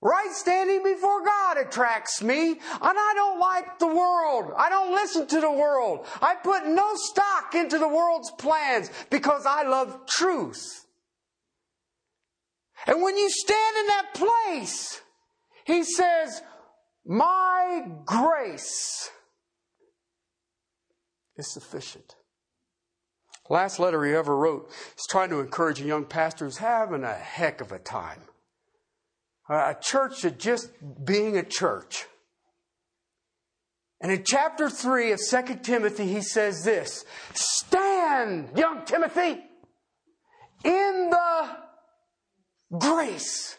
Right 0.00 0.30
standing 0.30 0.84
before 0.84 1.24
God 1.24 1.58
attracts 1.58 2.22
me, 2.22 2.50
and 2.50 2.58
I 2.82 3.12
don't 3.16 3.40
like 3.40 3.80
the 3.80 3.88
world. 3.88 4.52
I 4.56 4.68
don't 4.68 4.94
listen 4.94 5.26
to 5.26 5.40
the 5.40 5.50
world. 5.50 6.06
I 6.22 6.36
put 6.36 6.66
no 6.66 6.92
stock 6.94 7.54
into 7.56 7.78
the 7.78 7.88
world's 7.88 8.30
plans 8.30 8.90
because 9.10 9.44
I 9.44 9.64
love 9.64 10.06
truth. 10.06 10.86
And 12.86 13.02
when 13.02 13.16
you 13.16 13.28
stand 13.28 13.76
in 13.76 13.86
that 13.88 14.14
place, 14.14 15.00
he 15.64 15.82
says, 15.82 16.42
My 17.04 17.82
grace 18.04 19.10
is 21.36 21.52
sufficient. 21.52 22.14
Last 23.50 23.80
letter 23.80 24.04
he 24.04 24.12
ever 24.12 24.36
wrote 24.36 24.70
is 24.96 25.06
trying 25.08 25.30
to 25.30 25.40
encourage 25.40 25.80
a 25.80 25.84
young 25.84 26.04
pastor 26.04 26.44
who's 26.44 26.58
having 26.58 27.02
a 27.02 27.14
heck 27.14 27.60
of 27.60 27.72
a 27.72 27.80
time. 27.80 28.27
A 29.48 29.76
church 29.80 30.22
that 30.22 30.38
just 30.38 30.70
being 31.04 31.36
a 31.36 31.42
church. 31.42 32.06
And 34.00 34.12
in 34.12 34.22
chapter 34.24 34.70
3 34.70 35.12
of 35.12 35.20
2 35.28 35.42
Timothy, 35.62 36.06
he 36.06 36.20
says 36.20 36.64
this 36.64 37.04
Stand, 37.34 38.56
young 38.56 38.84
Timothy, 38.84 39.42
in 40.64 41.10
the 41.10 41.48
grace 42.78 43.56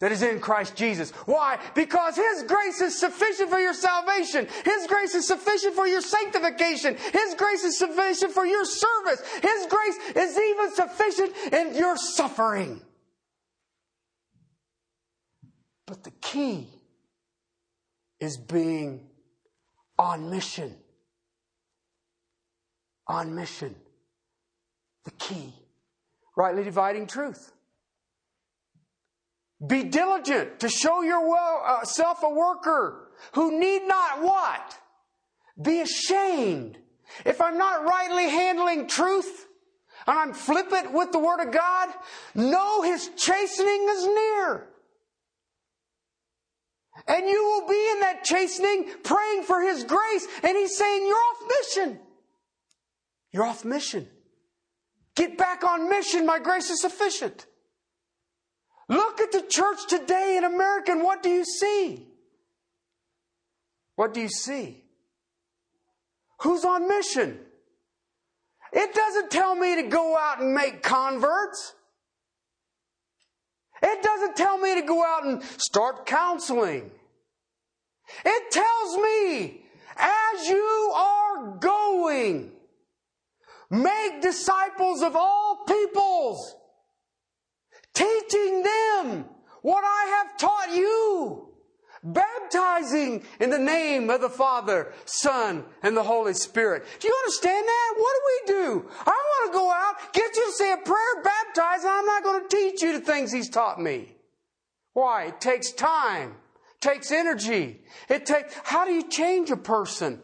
that 0.00 0.10
is 0.10 0.22
in 0.22 0.40
Christ 0.40 0.74
Jesus. 0.74 1.12
Why? 1.26 1.60
Because 1.76 2.16
His 2.16 2.42
grace 2.42 2.80
is 2.80 2.98
sufficient 2.98 3.50
for 3.50 3.60
your 3.60 3.72
salvation. 3.72 4.48
His 4.64 4.88
grace 4.88 5.14
is 5.14 5.28
sufficient 5.28 5.74
for 5.74 5.86
your 5.86 6.00
sanctification. 6.00 6.96
His 6.96 7.34
grace 7.34 7.62
is 7.62 7.78
sufficient 7.78 8.32
for 8.32 8.44
your 8.44 8.64
service. 8.64 9.22
His 9.40 9.66
grace 9.68 10.16
is 10.16 10.36
even 10.36 10.74
sufficient 10.74 11.32
in 11.52 11.76
your 11.76 11.96
suffering. 11.96 12.80
But 15.86 16.04
the 16.04 16.10
key 16.10 16.68
is 18.20 18.36
being 18.36 19.08
on 19.98 20.30
mission. 20.30 20.76
On 23.08 23.34
mission. 23.34 23.74
The 25.04 25.10
key. 25.12 25.52
Rightly 26.36 26.64
dividing 26.64 27.08
truth. 27.08 27.52
Be 29.66 29.84
diligent 29.84 30.60
to 30.60 30.68
show 30.68 31.02
yourself 31.02 32.24
uh, 32.24 32.26
a 32.26 32.34
worker 32.34 33.10
who 33.34 33.58
need 33.58 33.86
not 33.86 34.22
what? 34.22 34.78
Be 35.60 35.80
ashamed. 35.80 36.78
If 37.24 37.40
I'm 37.40 37.58
not 37.58 37.84
rightly 37.84 38.28
handling 38.28 38.88
truth 38.88 39.46
and 40.06 40.18
I'm 40.18 40.32
flippant 40.32 40.92
with 40.92 41.12
the 41.12 41.18
Word 41.18 41.40
of 41.40 41.52
God, 41.52 41.90
know 42.34 42.82
His 42.82 43.10
chastening 43.16 43.86
is 43.90 44.06
near. 44.06 44.68
And 47.06 47.28
you 47.28 47.44
will 47.44 47.68
be 47.68 47.90
in 47.92 48.00
that 48.00 48.24
chastening 48.24 48.86
praying 49.02 49.42
for 49.44 49.60
His 49.60 49.84
grace. 49.84 50.26
And 50.42 50.56
He's 50.56 50.76
saying, 50.76 51.06
You're 51.06 51.16
off 51.16 51.42
mission. 51.48 51.98
You're 53.32 53.44
off 53.44 53.64
mission. 53.64 54.08
Get 55.14 55.36
back 55.36 55.64
on 55.64 55.88
mission. 55.88 56.26
My 56.26 56.38
grace 56.38 56.70
is 56.70 56.80
sufficient. 56.80 57.46
Look 58.88 59.20
at 59.20 59.32
the 59.32 59.42
church 59.42 59.86
today 59.88 60.36
in 60.36 60.44
America 60.44 60.92
and 60.92 61.02
what 61.02 61.22
do 61.22 61.30
you 61.30 61.44
see? 61.44 62.06
What 63.96 64.14
do 64.14 64.20
you 64.20 64.28
see? 64.28 64.84
Who's 66.40 66.64
on 66.64 66.88
mission? 66.88 67.38
It 68.72 68.94
doesn't 68.94 69.30
tell 69.30 69.54
me 69.54 69.76
to 69.76 69.82
go 69.82 70.16
out 70.16 70.40
and 70.40 70.54
make 70.54 70.82
converts. 70.82 71.74
It 73.82 74.02
doesn't 74.02 74.36
tell 74.36 74.58
me 74.58 74.74
to 74.76 74.82
go 74.82 75.04
out 75.04 75.24
and 75.24 75.42
start 75.42 76.06
counseling. 76.06 76.90
It 78.24 78.50
tells 78.50 78.96
me, 78.96 79.64
as 79.96 80.48
you 80.48 80.92
are 80.94 81.56
going, 81.58 82.52
make 83.70 84.22
disciples 84.22 85.02
of 85.02 85.16
all 85.16 85.64
peoples, 85.66 86.56
teaching 87.94 88.62
them 88.62 89.24
what 89.62 89.84
I 89.84 90.24
have 90.24 90.38
taught 90.38 90.74
you 90.74 91.51
baptizing 92.02 93.24
in 93.40 93.50
the 93.50 93.58
name 93.58 94.10
of 94.10 94.20
the 94.20 94.30
Father, 94.30 94.92
Son, 95.04 95.64
and 95.82 95.96
the 95.96 96.02
Holy 96.02 96.34
Spirit. 96.34 96.84
Do 97.00 97.08
you 97.08 97.14
understand 97.24 97.66
that? 97.66 97.94
What 97.96 98.14
do 98.14 98.20
we 98.26 98.60
do? 98.60 98.90
I 99.06 99.10
want 99.10 99.52
to 99.52 99.58
go 99.58 99.70
out, 99.70 100.12
get 100.12 100.34
you 100.34 100.46
to 100.46 100.52
say 100.52 100.72
a 100.72 100.76
prayer, 100.78 101.22
baptize, 101.22 101.84
and 101.84 101.90
I'm 101.90 102.06
not 102.06 102.24
going 102.24 102.48
to 102.48 102.56
teach 102.56 102.82
you 102.82 102.92
the 102.98 103.04
things 103.04 103.32
He's 103.32 103.48
taught 103.48 103.80
me. 103.80 104.16
Why? 104.92 105.26
It 105.26 105.40
takes 105.40 105.70
time, 105.72 106.30
it 106.74 106.80
takes 106.80 107.10
energy. 107.10 107.82
It 108.08 108.26
takes, 108.26 108.54
how 108.64 108.84
do 108.84 108.92
you 108.92 109.08
change 109.08 109.50
a 109.50 109.56
person? 109.56 110.20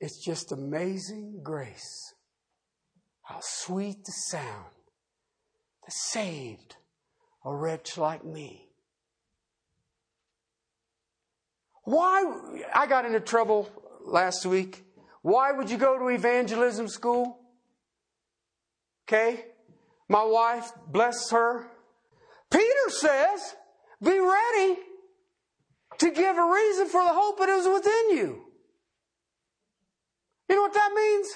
It's 0.00 0.22
just 0.22 0.52
amazing 0.52 1.40
grace. 1.42 2.14
How 3.22 3.38
sweet 3.40 4.04
the 4.04 4.12
sound 4.12 4.74
that 5.82 5.92
saved 5.92 6.76
a 7.44 7.54
wretch 7.54 7.96
like 7.96 8.24
me. 8.24 8.63
Why, 11.84 12.24
I 12.74 12.86
got 12.86 13.04
into 13.04 13.20
trouble 13.20 13.70
last 14.04 14.44
week. 14.46 14.84
Why 15.22 15.52
would 15.52 15.70
you 15.70 15.78
go 15.78 15.98
to 15.98 16.08
evangelism 16.08 16.88
school? 16.88 17.38
Okay? 19.06 19.44
My 20.08 20.24
wife, 20.24 20.70
bless 20.86 21.30
her. 21.30 21.66
Peter 22.50 22.88
says, 22.88 23.54
be 24.02 24.18
ready 24.18 24.78
to 25.98 26.10
give 26.10 26.36
a 26.36 26.52
reason 26.52 26.86
for 26.88 27.02
the 27.02 27.12
hope 27.12 27.38
that 27.38 27.48
is 27.48 27.66
within 27.66 28.10
you. 28.10 28.44
You 30.48 30.56
know 30.56 30.62
what 30.62 30.74
that 30.74 30.92
means? 30.94 31.28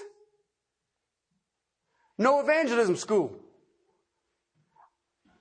No 2.18 2.40
evangelism 2.40 2.96
school. 2.96 3.38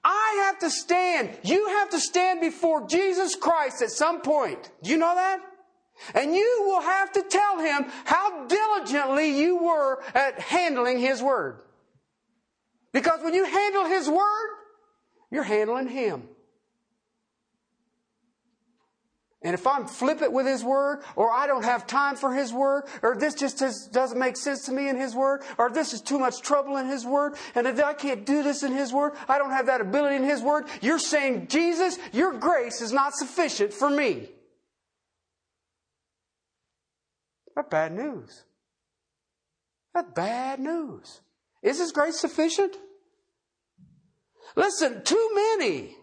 I 0.10 0.46
have 0.46 0.60
to 0.60 0.70
stand. 0.70 1.38
You 1.44 1.68
have 1.68 1.90
to 1.90 2.00
stand 2.00 2.40
before 2.40 2.88
Jesus 2.88 3.36
Christ 3.36 3.82
at 3.82 3.92
some 3.92 4.22
point. 4.22 4.72
Do 4.82 4.90
you 4.90 4.98
know 4.98 5.14
that? 5.14 5.42
And 6.16 6.34
you 6.34 6.64
will 6.66 6.80
have 6.80 7.12
to 7.12 7.24
tell 7.24 7.60
him 7.60 7.92
how 8.06 8.46
diligently 8.48 9.38
you 9.38 9.58
were 9.58 10.02
at 10.16 10.40
handling 10.40 11.00
his 11.00 11.22
word. 11.22 11.60
Because 12.94 13.22
when 13.22 13.34
you 13.34 13.44
handle 13.44 13.84
his 13.84 14.08
word, 14.08 14.50
you're 15.30 15.44
handling 15.44 15.90
him. 15.90 16.30
And 19.44 19.54
if 19.54 19.68
I'm 19.68 19.86
flippant 19.86 20.34
with 20.34 20.48
His 20.48 20.64
Word, 20.64 21.04
or 21.16 21.32
I 21.32 21.46
don't 21.46 21.64
have 21.64 21.86
time 21.86 22.16
for 22.16 22.34
His 22.34 22.52
Word, 22.52 22.86
or 23.04 23.16
this 23.16 23.36
just 23.36 23.62
doesn't 23.92 24.18
make 24.18 24.36
sense 24.36 24.66
to 24.66 24.72
me 24.72 24.90
in 24.90 24.98
His 24.98 25.14
Word, 25.14 25.44
or 25.60 25.70
this 25.70 25.94
is 25.94 26.02
too 26.02 26.18
much 26.18 26.42
trouble 26.42 26.78
in 26.78 26.88
His 26.88 27.06
Word, 27.06 27.36
and 27.54 27.68
if 27.68 27.80
I 27.82 27.94
can't 27.94 28.26
do 28.26 28.42
this 28.42 28.64
in 28.64 28.72
His 28.72 28.92
Word, 28.92 29.14
I 29.30 29.38
don't 29.38 29.52
have 29.52 29.68
that 29.68 29.80
ability 29.80 30.16
in 30.16 30.24
His 30.24 30.42
Word, 30.42 30.66
you're 30.82 30.98
saying, 30.98 31.48
Jesus, 31.48 32.00
your 32.12 32.34
grace 32.34 32.82
is 32.82 32.92
not 32.92 33.14
sufficient 33.14 33.74
for 33.74 33.90
me. 33.90 34.30
That's 37.56 37.70
bad 37.70 37.94
news. 37.94 38.44
That's 39.94 40.12
bad 40.14 40.60
news. 40.60 41.22
Is 41.62 41.78
His 41.78 41.92
grace 41.92 42.20
sufficient? 42.20 42.76
Listen, 44.56 45.04
too 45.04 45.30
many 45.36 45.96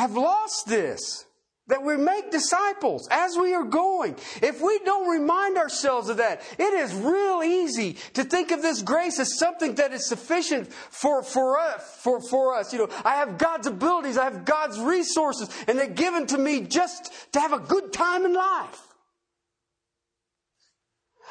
have 0.00 0.16
lost 0.16 0.66
this. 0.66 1.24
That 1.68 1.82
we 1.82 1.96
make 1.96 2.30
disciples 2.30 3.08
as 3.10 3.38
we 3.38 3.54
are 3.54 3.64
going. 3.64 4.16
If 4.42 4.60
we 4.60 4.80
don't 4.80 5.08
remind 5.08 5.56
ourselves 5.56 6.10
of 6.10 6.18
that, 6.18 6.42
it 6.58 6.74
is 6.74 6.92
real 6.94 7.42
easy 7.42 7.94
to 8.12 8.22
think 8.22 8.50
of 8.50 8.60
this 8.60 8.82
grace 8.82 9.18
as 9.18 9.38
something 9.38 9.76
that 9.76 9.94
is 9.94 10.06
sufficient 10.06 10.70
for, 10.70 11.22
for 11.22 11.58
us, 11.58 12.00
for, 12.02 12.20
for 12.20 12.54
us. 12.54 12.70
You 12.74 12.80
know, 12.80 12.88
I 13.02 13.14
have 13.14 13.38
God's 13.38 13.66
abilities, 13.66 14.18
I 14.18 14.24
have 14.24 14.44
God's 14.44 14.78
resources, 14.78 15.48
and 15.66 15.78
they're 15.78 15.86
given 15.86 16.26
to 16.26 16.38
me 16.38 16.60
just 16.60 17.10
to 17.32 17.40
have 17.40 17.54
a 17.54 17.60
good 17.60 17.94
time 17.94 18.26
in 18.26 18.34
life. 18.34 18.82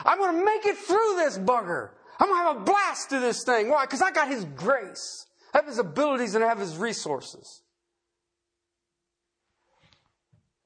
I'm 0.04 0.18
going 0.18 0.40
to 0.40 0.44
make 0.44 0.66
it 0.66 0.78
through 0.78 1.16
this 1.18 1.38
bugger. 1.38 1.92
I'm 2.20 2.30
going 2.30 2.42
to 2.42 2.48
have 2.48 2.58
a 2.58 2.66
blast 2.66 3.12
to 3.12 3.20
this 3.20 3.44
thing. 3.44 3.70
Why? 3.70 3.86
Because 3.86 4.02
I 4.02 4.10
got 4.10 4.30
His 4.30 4.46
grace. 4.46 5.28
I 5.54 5.60
have 5.60 5.68
His 5.68 5.78
abilities 5.78 6.34
and 6.34 6.44
I 6.44 6.48
have 6.48 6.58
His 6.58 6.76
resources 6.76 7.63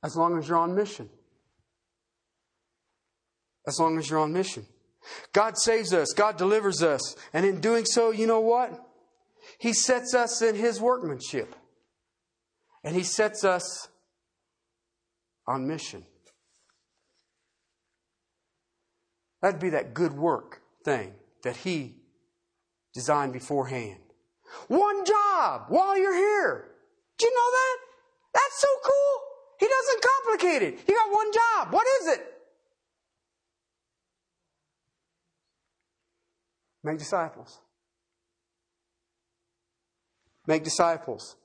as 0.03 0.15
long 0.15 0.37
as 0.37 0.47
you're 0.47 0.57
on 0.57 0.75
mission. 0.75 1.09
As 3.67 3.79
long 3.79 3.97
as 3.97 4.09
you're 4.09 4.19
on 4.19 4.33
mission. 4.33 4.65
God 5.33 5.57
saves 5.57 5.93
us, 5.93 6.13
God 6.13 6.37
delivers 6.37 6.83
us, 6.83 7.15
and 7.33 7.45
in 7.45 7.61
doing 7.61 7.85
so, 7.85 8.11
you 8.11 8.27
know 8.27 8.39
what? 8.39 8.83
He 9.59 9.73
sets 9.73 10.13
us 10.13 10.41
in 10.41 10.55
His 10.55 10.81
workmanship. 10.81 11.55
And 12.83 12.95
He 12.95 13.03
sets 13.03 13.43
us 13.43 13.87
on 15.47 15.67
mission. 15.67 16.05
That'd 19.41 19.59
be 19.59 19.69
that 19.69 19.93
good 19.93 20.13
work 20.13 20.61
thing 20.83 21.13
that 21.43 21.57
He 21.57 21.95
designed 22.93 23.33
beforehand. 23.33 23.99
One 24.67 25.05
job 25.05 25.65
while 25.69 25.97
you're 25.97 26.15
here. 26.15 26.69
Do 27.17 27.25
you 27.25 27.33
know 27.33 27.51
that? 27.51 27.77
That's 28.33 28.61
so 28.61 28.67
cool. 28.83 29.26
He 29.59 29.67
doesn't 29.67 30.03
complicate 30.03 30.61
it. 30.61 30.79
You 30.87 30.95
got 30.95 31.11
one 31.11 31.31
job. 31.33 31.73
What 31.73 31.87
is 32.01 32.07
it? 32.07 32.33
Make 36.83 36.99
disciples. 36.99 37.59
Make 40.45 40.63
disciples. 40.63 41.35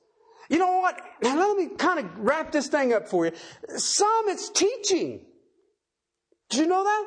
You 0.49 0.59
know 0.59 0.79
what? 0.79 1.01
Now 1.23 1.39
let 1.39 1.57
me 1.57 1.75
kind 1.77 1.99
of 1.99 2.07
wrap 2.19 2.53
this 2.53 2.69
thing 2.69 2.93
up 2.93 3.09
for 3.09 3.27
you. 3.27 3.33
Some 3.77 4.25
it's 4.29 4.51
teaching. 4.51 5.25
Did 6.51 6.61
you 6.61 6.67
know 6.67 6.85
that? 6.85 7.05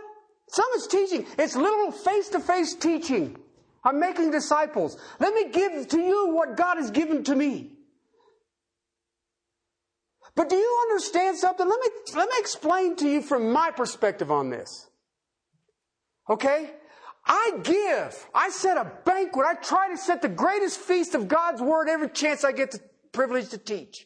Some 0.50 0.66
it's 0.74 0.88
teaching. 0.88 1.26
It's 1.38 1.56
little 1.56 1.92
face 1.92 2.30
to 2.30 2.40
face 2.40 2.74
teaching. 2.74 3.38
I'm 3.84 4.00
making 4.00 4.32
disciples. 4.32 4.98
Let 5.20 5.34
me 5.34 5.52
give 5.52 5.88
to 5.90 6.00
you 6.00 6.34
what 6.34 6.58
God 6.58 6.78
has 6.78 6.90
given 6.90 7.24
to 7.26 7.36
me. 7.36 7.75
But 10.36 10.50
do 10.50 10.56
you 10.56 10.80
understand 10.90 11.38
something? 11.38 11.68
Let 11.68 11.80
me, 11.80 11.88
let 12.16 12.30
me 12.30 12.36
explain 12.38 12.96
to 12.98 13.08
you 13.08 13.22
from 13.22 13.52
my 13.52 13.72
perspective 13.72 14.32
on 14.32 14.50
this. 14.50 14.90
Okay? 16.30 16.72
I 17.26 17.54
give. 17.64 18.28
I 18.34 18.50
set 18.50 18.78
a 18.78 18.92
banquet. 19.06 19.46
I 19.48 19.56
try 19.56 19.90
to 19.90 19.98
set 19.98 20.22
the 20.22 20.30
greatest 20.30 20.80
feast 20.80 21.16
of 21.16 21.28
God's 21.28 21.62
Word 21.62 21.88
every 21.88 22.10
chance 22.10 22.44
I 22.44 22.52
get 22.52 22.72
the 22.72 22.80
privilege 23.14 23.50
to 23.50 23.58
teach. 23.58 24.06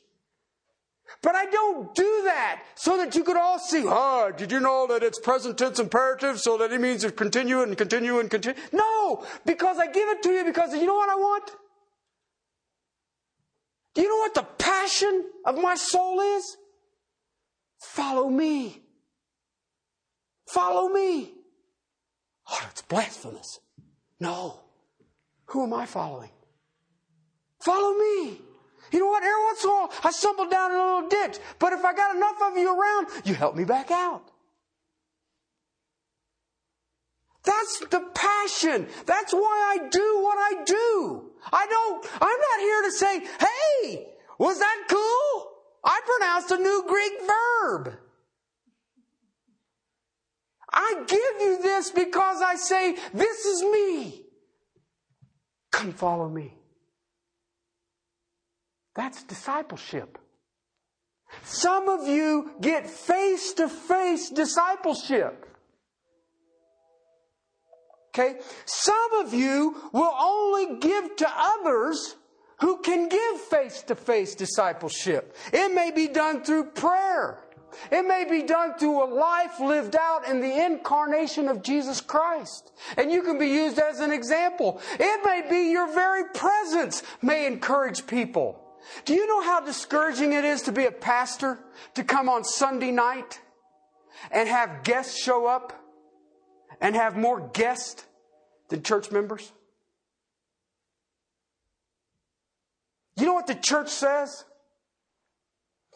But 1.23 1.35
I 1.35 1.45
don't 1.47 1.93
do 1.95 2.21
that 2.25 2.63
so 2.75 2.97
that 2.97 3.15
you 3.15 3.23
could 3.23 3.35
all 3.35 3.57
see, 3.57 3.83
oh, 3.85 4.31
did 4.35 4.51
you 4.51 4.59
know 4.59 4.85
that 4.87 5.01
it's 5.01 5.19
present 5.19 5.57
tense 5.57 5.79
imperative 5.79 6.39
so 6.39 6.57
that 6.59 6.71
it 6.71 6.79
means 6.79 7.01
to 7.01 7.11
continue 7.11 7.61
and 7.61 7.75
continue 7.75 8.19
and 8.19 8.29
continue? 8.29 8.61
No, 8.71 9.25
because 9.45 9.79
I 9.79 9.87
give 9.87 10.07
it 10.09 10.21
to 10.23 10.29
you 10.29 10.45
because 10.45 10.73
you 10.73 10.85
know 10.85 10.93
what 10.93 11.09
I 11.09 11.15
want? 11.15 11.51
Do 13.95 14.01
you 14.01 14.09
know 14.09 14.17
what 14.17 14.33
the 14.33 14.43
passion 14.43 15.25
of 15.45 15.57
my 15.57 15.75
soul 15.75 16.19
is? 16.19 16.57
Follow 17.79 18.29
me. 18.29 18.81
Follow 20.47 20.89
me. 20.89 21.33
Oh, 22.49 22.67
it's 22.71 22.81
blasphemous. 22.81 23.59
No. 24.19 24.59
Who 25.45 25.63
am 25.63 25.73
I 25.73 25.85
following? 25.85 26.31
Follow 27.59 27.97
me. 27.97 28.41
You 28.91 28.99
know 28.99 29.07
what? 29.07 29.23
Every 29.23 29.43
once 29.43 29.63
in 29.63 29.69
a 29.69 29.73
while, 29.73 29.91
I 30.03 30.11
stumble 30.11 30.49
down 30.49 30.71
in 30.71 30.77
a 30.77 30.85
little 30.85 31.09
ditch. 31.09 31.37
But 31.59 31.73
if 31.73 31.83
I 31.83 31.93
got 31.93 32.15
enough 32.15 32.41
of 32.41 32.57
you 32.57 32.79
around, 32.79 33.07
you 33.25 33.33
help 33.33 33.55
me 33.55 33.63
back 33.63 33.91
out. 33.91 34.23
That's 37.43 37.79
the 37.79 38.01
passion. 38.13 38.87
That's 39.05 39.33
why 39.33 39.77
I 39.79 39.87
do 39.89 40.19
what 40.21 40.37
I 40.37 40.63
do. 40.65 41.28
I 41.51 41.65
don't, 41.67 42.05
I'm 42.13 42.39
not 42.39 42.59
here 42.59 42.81
to 42.83 42.91
say, 42.91 43.19
hey, 43.19 44.07
was 44.37 44.59
that 44.59 44.83
cool? 44.89 45.51
I 45.83 45.99
pronounced 46.05 46.51
a 46.51 46.57
new 46.57 46.85
Greek 46.87 47.13
verb. 47.25 47.97
I 50.71 51.03
give 51.07 51.41
you 51.41 51.61
this 51.61 51.91
because 51.91 52.41
I 52.41 52.55
say, 52.55 52.95
this 53.13 53.45
is 53.45 53.63
me. 53.63 54.25
Come 55.71 55.93
follow 55.93 56.29
me. 56.29 56.53
That's 58.95 59.23
discipleship. 59.23 60.17
Some 61.43 61.89
of 61.89 62.07
you 62.07 62.51
get 62.59 62.89
face 62.89 63.53
to 63.53 63.69
face 63.69 64.29
discipleship. 64.29 65.48
Okay? 68.09 68.39
Some 68.65 69.13
of 69.15 69.33
you 69.33 69.75
will 69.93 70.13
only 70.19 70.79
give 70.79 71.15
to 71.17 71.27
others 71.29 72.15
who 72.59 72.77
can 72.77 73.07
give 73.07 73.39
face 73.41 73.83
to 73.83 73.95
face 73.95 74.35
discipleship. 74.35 75.35
It 75.53 75.73
may 75.73 75.91
be 75.91 76.07
done 76.07 76.43
through 76.43 76.71
prayer. 76.71 77.39
It 77.91 78.05
may 78.05 78.25
be 78.29 78.41
done 78.41 78.77
through 78.77 79.03
a 79.03 79.05
life 79.13 79.59
lived 79.59 79.95
out 79.95 80.27
in 80.27 80.41
the 80.41 80.65
incarnation 80.65 81.47
of 81.47 81.61
Jesus 81.61 82.01
Christ. 82.01 82.71
And 82.97 83.11
you 83.11 83.21
can 83.21 83.37
be 83.37 83.47
used 83.47 83.79
as 83.79 83.99
an 83.99 84.11
example. 84.11 84.81
It 84.99 85.21
may 85.23 85.49
be 85.49 85.71
your 85.71 85.93
very 85.93 86.23
presence 86.33 87.03
may 87.21 87.45
encourage 87.45 88.07
people. 88.07 88.65
Do 89.05 89.13
you 89.13 89.27
know 89.27 89.43
how 89.43 89.59
discouraging 89.61 90.33
it 90.33 90.43
is 90.43 90.63
to 90.63 90.71
be 90.71 90.85
a 90.85 90.91
pastor, 90.91 91.59
to 91.93 92.03
come 92.03 92.27
on 92.27 92.43
Sunday 92.43 92.91
night 92.91 93.39
and 94.31 94.49
have 94.49 94.83
guests 94.83 95.21
show 95.21 95.45
up 95.45 95.78
and 96.79 96.95
have 96.95 97.15
more 97.15 97.49
guests 97.53 98.05
than 98.69 98.83
church 98.83 99.11
members? 99.11 99.51
You 103.17 103.25
know 103.25 103.33
what 103.33 103.47
the 103.47 103.55
church 103.55 103.89
says? 103.89 104.45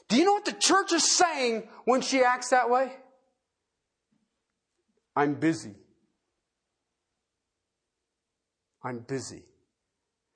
Do 0.10 0.18
you 0.18 0.26
know 0.26 0.34
what 0.34 0.46
the 0.46 0.52
church 0.52 0.92
is 0.92 1.18
saying 1.18 1.70
when 1.86 2.02
she 2.02 2.22
acts 2.22 2.50
that 2.50 2.70
way? 2.70 2.92
I'm 5.16 5.36
busy. 5.36 5.76
I'm 8.84 9.00
busy. 9.00 9.44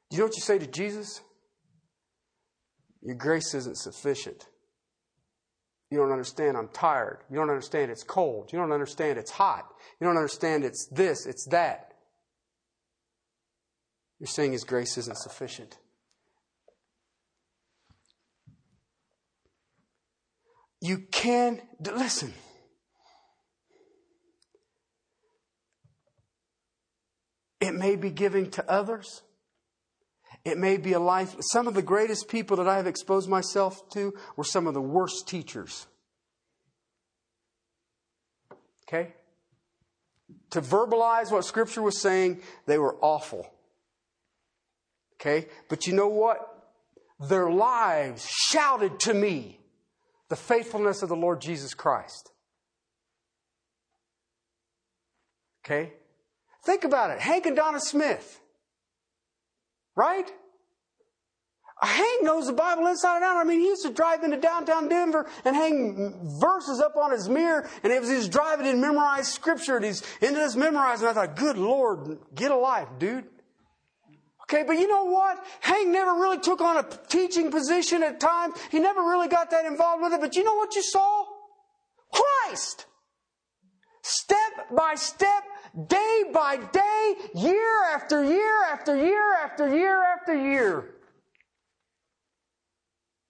Do 0.10 0.16
you 0.16 0.20
know 0.20 0.28
what 0.28 0.36
you 0.38 0.42
say 0.42 0.58
to 0.58 0.68
Jesus? 0.68 1.20
Your 3.02 3.16
grace 3.16 3.54
isn't 3.54 3.78
sufficient. 3.78 4.48
You 5.90 6.00
don't 6.00 6.12
understand 6.12 6.58
I'm 6.58 6.68
tired. 6.70 7.20
You 7.30 7.38
don't 7.38 7.50
understand 7.50 7.92
it's 7.92 8.04
cold. 8.04 8.52
You 8.52 8.60
don't 8.60 8.72
understand 8.72 9.18
it's 9.18 9.32
hot. 9.32 9.66
You 10.00 10.08
don't 10.08 10.18
understand 10.18 10.66
it's 10.66 10.88
this, 10.88 11.26
it's 11.26 11.46
that. 11.48 11.94
You're 14.20 14.28
saying 14.28 14.52
His 14.52 14.64
grace 14.64 14.98
isn't 14.98 15.18
sufficient. 15.18 15.78
You 20.82 21.00
can, 21.12 21.62
listen. 21.80 22.34
It 27.60 27.74
may 27.74 27.96
be 27.96 28.12
giving 28.12 28.52
to 28.52 28.70
others. 28.70 29.24
It 30.48 30.58
may 30.58 30.78
be 30.78 30.94
a 30.94 31.00
life. 31.00 31.36
Some 31.52 31.68
of 31.68 31.74
the 31.74 31.82
greatest 31.82 32.30
people 32.30 32.56
that 32.56 32.70
I 32.70 32.78
have 32.78 32.88
exposed 32.88 33.28
myself 33.28 33.90
to 33.90 34.14
were 34.38 34.46
some 34.46 34.66
of 34.66 34.74
the 34.74 34.82
worst 34.82 35.28
teachers. 35.28 35.88
Okay? 38.88 39.14
To 40.52 40.62
verbalize 40.62 41.34
what 41.34 41.44
Scripture 41.44 41.82
was 41.82 42.00
saying, 42.00 42.40
they 42.66 42.78
were 42.78 42.96
awful. 43.02 43.52
Okay? 45.16 45.48
But 45.68 45.86
you 45.86 45.92
know 45.92 46.08
what? 46.08 46.40
Their 47.20 47.50
lives 47.50 48.26
shouted 48.26 49.02
to 49.02 49.14
me 49.14 49.60
the 50.30 50.38
faithfulness 50.38 51.02
of 51.02 51.10
the 51.10 51.16
Lord 51.18 51.42
Jesus 51.42 51.74
Christ. 51.74 52.32
Okay? 55.66 55.92
Think 56.64 56.86
about 56.86 57.12
it. 57.12 57.20
Hank 57.20 57.46
and 57.46 57.56
Donna 57.58 57.82
Smith. 57.82 58.40
Right? 59.98 60.32
Hank 61.82 62.24
knows 62.24 62.48
the 62.48 62.54
Bible 62.54 62.88
inside 62.88 63.18
and 63.18 63.26
out. 63.26 63.38
I 63.38 63.44
mean, 63.44 63.60
he 63.60 63.68
used 63.68 63.84
to 63.84 63.92
drive 63.92 64.24
into 64.24 64.38
downtown 64.38 64.88
Denver 64.90 65.28
and 65.44 65.56
hang 65.56 66.38
verses 66.40 66.80
up 66.80 66.96
on 66.96 67.12
his 67.12 67.28
mirror, 67.28 67.68
and 67.84 67.92
it 67.92 68.00
was 68.00 68.10
he's 68.10 68.30
driving 68.30 68.68
and 68.68 68.80
memorize 68.80 69.32
scripture, 69.32 69.76
and 69.76 69.86
he's 69.86 70.02
into 70.22 70.40
this 70.40 70.56
memorizing. 70.56 71.08
I 71.08 71.14
thought, 71.14 71.36
good 71.36 71.58
Lord, 71.58 72.18
get 72.34 72.52
a 72.52 72.56
life, 72.56 72.88
dude. 72.98 73.26
Okay, 74.44 74.64
but 74.66 74.78
you 74.80 74.88
know 74.88 75.04
what? 75.06 75.44
Hank 75.60 75.90
never 75.90 76.14
really 76.14 76.40
took 76.40 76.62
on 76.62 76.78
a 76.78 76.88
teaching 77.10 77.52
position 77.52 78.02
at 78.02 78.20
times. 78.20 78.56
He 78.72 78.80
never 78.80 79.02
really 79.02 79.28
got 79.28 79.52
that 79.52 79.66
involved 79.66 80.02
with 80.02 80.14
it. 80.14 80.22
But 80.22 80.36
you 80.36 80.44
know 80.44 80.56
what 80.56 80.74
you 80.76 80.82
saw? 80.82 81.26
Christ. 82.14 82.86
Step 84.04 84.70
by 84.74 84.96
step, 84.96 85.44
day 85.86 86.24
by 86.34 86.58
day, 86.58 87.16
year 87.36 87.84
after 87.94 88.24
year 88.24 88.64
after 88.72 88.96
year 88.96 89.36
after 89.44 89.76
year 89.76 90.04
after 90.04 90.36
year. 90.36 90.96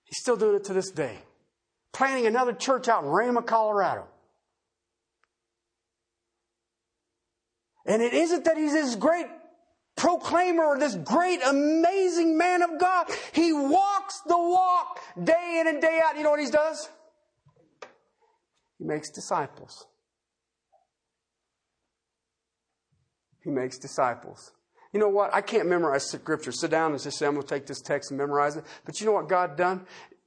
He's 0.05 0.19
still 0.19 0.37
doing 0.37 0.55
it 0.55 0.63
to 0.65 0.73
this 0.73 0.91
day. 0.91 1.17
Planning 1.91 2.27
another 2.27 2.53
church 2.53 2.87
out 2.87 3.03
in 3.03 3.09
Ramah, 3.09 3.41
Colorado. 3.41 4.07
And 7.85 8.01
it 8.01 8.13
isn't 8.13 8.45
that 8.45 8.57
he's 8.57 8.73
this 8.73 8.95
great 8.95 9.27
proclaimer, 9.95 10.63
or 10.63 10.77
this 10.77 10.95
great, 10.95 11.41
amazing 11.43 12.37
man 12.37 12.61
of 12.61 12.79
God. 12.79 13.07
He 13.33 13.51
walks 13.51 14.21
the 14.27 14.37
walk 14.37 14.99
day 15.21 15.57
in 15.59 15.67
and 15.67 15.81
day 15.81 15.99
out. 16.03 16.15
You 16.15 16.23
know 16.23 16.29
what 16.29 16.39
he 16.39 16.49
does? 16.51 16.87
He 18.77 18.85
makes 18.85 19.09
disciples. 19.09 19.87
He 23.47 23.53
makes 23.53 23.77
disciples. 23.77 24.51
You 24.91 24.99
know 24.99 25.07
what? 25.07 25.33
I 25.33 25.39
can't 25.39 25.69
memorize 25.69 26.09
scripture. 26.09 26.51
Sit 26.51 26.69
down 26.69 26.91
and 26.91 27.01
just 27.01 27.17
say, 27.17 27.25
I'm 27.25 27.35
going 27.35 27.47
to 27.47 27.55
take 27.55 27.65
this 27.65 27.79
text 27.79 28.11
and 28.11 28.17
memorize 28.17 28.57
it. 28.57 28.65
But 28.83 28.99
you 28.99 29.05
know 29.05 29.13
what 29.13 29.29
God 29.29 29.55
done? 29.55 29.85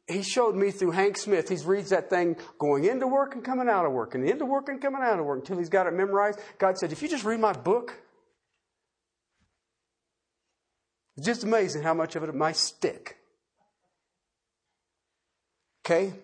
He 0.09 0.23
showed 0.23 0.57
me 0.57 0.71
through 0.71 0.93
Hank 0.93 1.19
Smith. 1.19 1.51
He 1.51 1.57
reads 1.67 1.91
that 1.91 2.09
thing 2.09 2.37
going 2.59 2.87
into 2.87 3.07
work 3.07 3.35
and 3.35 3.45
coming 3.45 3.69
out 3.69 3.85
of 3.85 3.93
work 3.93 4.15
and 4.15 4.27
into 4.27 4.47
work 4.47 4.71
and 4.71 4.81
coming 4.81 5.03
out 5.03 5.19
of 5.19 5.27
work 5.27 5.41
until 5.41 5.59
he's 5.59 5.69
got 5.69 5.87
it 5.87 5.93
memorized. 5.93 6.41
God 6.57 6.79
said, 6.79 6.93
if 6.93 7.03
you 7.03 7.09
just 7.09 7.25
read 7.25 7.41
my 7.41 7.53
book, 7.53 7.95
It's 11.21 11.27
just 11.27 11.45
amazing 11.45 11.83
how 11.83 11.93
much 11.93 12.17
of 12.17 12.23
it 12.23 12.35
might 12.35 12.57
stick. 12.57 13.19
Okay? 15.85 16.15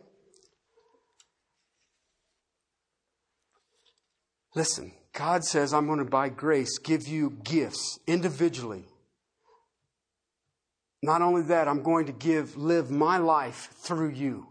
Listen, 4.55 4.93
God 5.17 5.45
says, 5.45 5.73
I'm 5.73 5.87
going 5.87 5.99
to, 5.99 6.05
by 6.05 6.29
grace, 6.29 6.77
give 6.77 7.09
you 7.09 7.39
gifts 7.43 7.99
individually. 8.07 8.85
Not 11.03 11.23
only 11.23 11.43
that, 11.45 11.69
I'm 11.69 11.83
going 11.83 12.05
to 12.07 12.13
give, 12.13 12.57
live 12.59 12.91
my 12.91 13.17
life 13.17 13.71
through 13.79 14.11
you. 14.11 14.47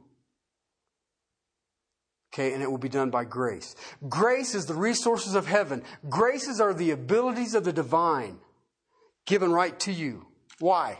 Okay, 2.33 2.51
and 2.51 2.63
it 2.63 2.69
will 2.69 2.79
be 2.79 2.89
done 2.89 3.11
by 3.11 3.25
grace. 3.25 3.75
Grace 4.09 4.55
is 4.55 4.65
the 4.65 4.73
resources 4.73 5.35
of 5.35 5.45
heaven. 5.45 5.83
Graces 6.09 6.59
are 6.59 6.73
the 6.73 6.89
abilities 6.91 7.53
of 7.53 7.63
the 7.63 7.71
divine 7.71 8.39
given 9.27 9.51
right 9.51 9.79
to 9.81 9.91
you. 9.91 10.25
Why? 10.59 10.97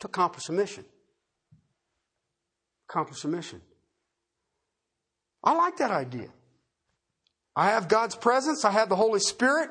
To 0.00 0.06
accomplish 0.06 0.48
a 0.50 0.52
mission. 0.52 0.84
Accomplish 2.90 3.24
a 3.24 3.28
mission. 3.28 3.62
I 5.42 5.54
like 5.54 5.78
that 5.78 5.90
idea. 5.90 6.28
I 7.60 7.66
have 7.72 7.88
God's 7.88 8.14
presence, 8.14 8.64
I 8.64 8.70
have 8.70 8.88
the 8.88 8.96
Holy 8.96 9.20
Spirit. 9.20 9.68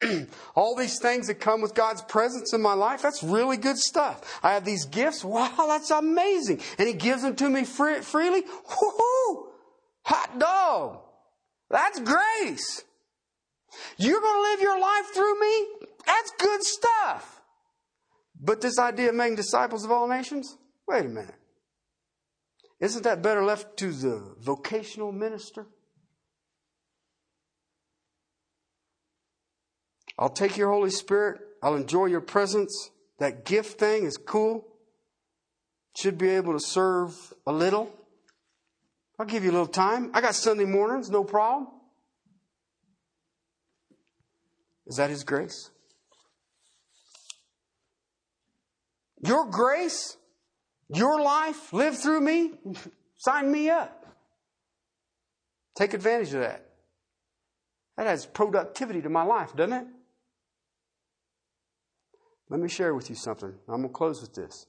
All 0.54 0.76
these 0.76 1.00
things 1.00 1.26
that 1.26 1.40
come 1.40 1.62
with 1.62 1.74
God's 1.74 2.00
presence 2.02 2.52
in 2.52 2.62
my 2.62 2.74
life, 2.74 3.02
that's 3.02 3.24
really 3.24 3.56
good 3.56 3.76
stuff. 3.76 4.38
I 4.44 4.52
have 4.52 4.64
these 4.64 4.84
gifts. 4.84 5.24
Wow, 5.24 5.52
that's 5.66 5.90
amazing. 5.90 6.60
And 6.78 6.86
He 6.86 6.94
gives 6.94 7.22
them 7.22 7.34
to 7.34 7.50
me 7.50 7.64
free, 7.64 8.02
freely. 8.02 8.42
Woohoo! 8.42 9.46
Hot 10.04 10.38
dog. 10.38 11.00
That's 11.70 11.98
grace. 11.98 12.84
You're 13.96 14.20
going 14.20 14.36
to 14.36 14.50
live 14.52 14.60
your 14.60 14.80
life 14.80 15.06
through 15.12 15.40
me? 15.40 15.66
That's 16.06 16.30
good 16.38 16.62
stuff. 16.62 17.40
But 18.40 18.60
this 18.60 18.78
idea 18.78 19.08
of 19.08 19.16
making 19.16 19.34
disciples 19.34 19.84
of 19.84 19.90
all 19.90 20.06
nations? 20.06 20.56
Wait 20.86 21.04
a 21.04 21.08
minute. 21.08 21.34
Isn't 22.78 23.02
that 23.02 23.22
better 23.22 23.42
left 23.42 23.76
to 23.78 23.90
the 23.90 24.36
vocational 24.38 25.10
minister? 25.10 25.66
I'll 30.18 30.30
take 30.30 30.56
your 30.56 30.70
Holy 30.70 30.90
Spirit. 30.90 31.40
I'll 31.62 31.76
enjoy 31.76 32.06
your 32.06 32.20
presence. 32.20 32.90
That 33.18 33.44
gift 33.44 33.78
thing 33.78 34.04
is 34.04 34.16
cool. 34.16 34.66
Should 35.96 36.18
be 36.18 36.30
able 36.30 36.52
to 36.52 36.60
serve 36.60 37.14
a 37.46 37.52
little. 37.52 37.90
I'll 39.18 39.26
give 39.26 39.44
you 39.44 39.50
a 39.50 39.52
little 39.52 39.66
time. 39.66 40.10
I 40.12 40.20
got 40.20 40.34
Sunday 40.34 40.64
mornings, 40.64 41.10
no 41.10 41.24
problem. 41.24 41.68
Is 44.86 44.96
that 44.96 45.10
His 45.10 45.24
grace? 45.24 45.70
Your 49.26 49.46
grace, 49.46 50.16
your 50.88 51.20
life, 51.20 51.72
live 51.72 51.96
through 51.96 52.20
me, 52.20 52.52
sign 53.16 53.50
me 53.50 53.70
up. 53.70 54.04
Take 55.76 55.94
advantage 55.94 56.34
of 56.34 56.40
that. 56.40 56.66
That 57.96 58.06
adds 58.06 58.26
productivity 58.26 59.00
to 59.02 59.08
my 59.08 59.22
life, 59.22 59.54
doesn't 59.56 59.72
it? 59.72 59.86
Let 62.50 62.60
me 62.60 62.68
share 62.68 62.94
with 62.94 63.08
you 63.08 63.16
something. 63.16 63.54
I'm 63.68 63.82
going 63.82 63.88
to 63.88 63.88
close 63.88 64.20
with 64.20 64.34
this. 64.34 64.66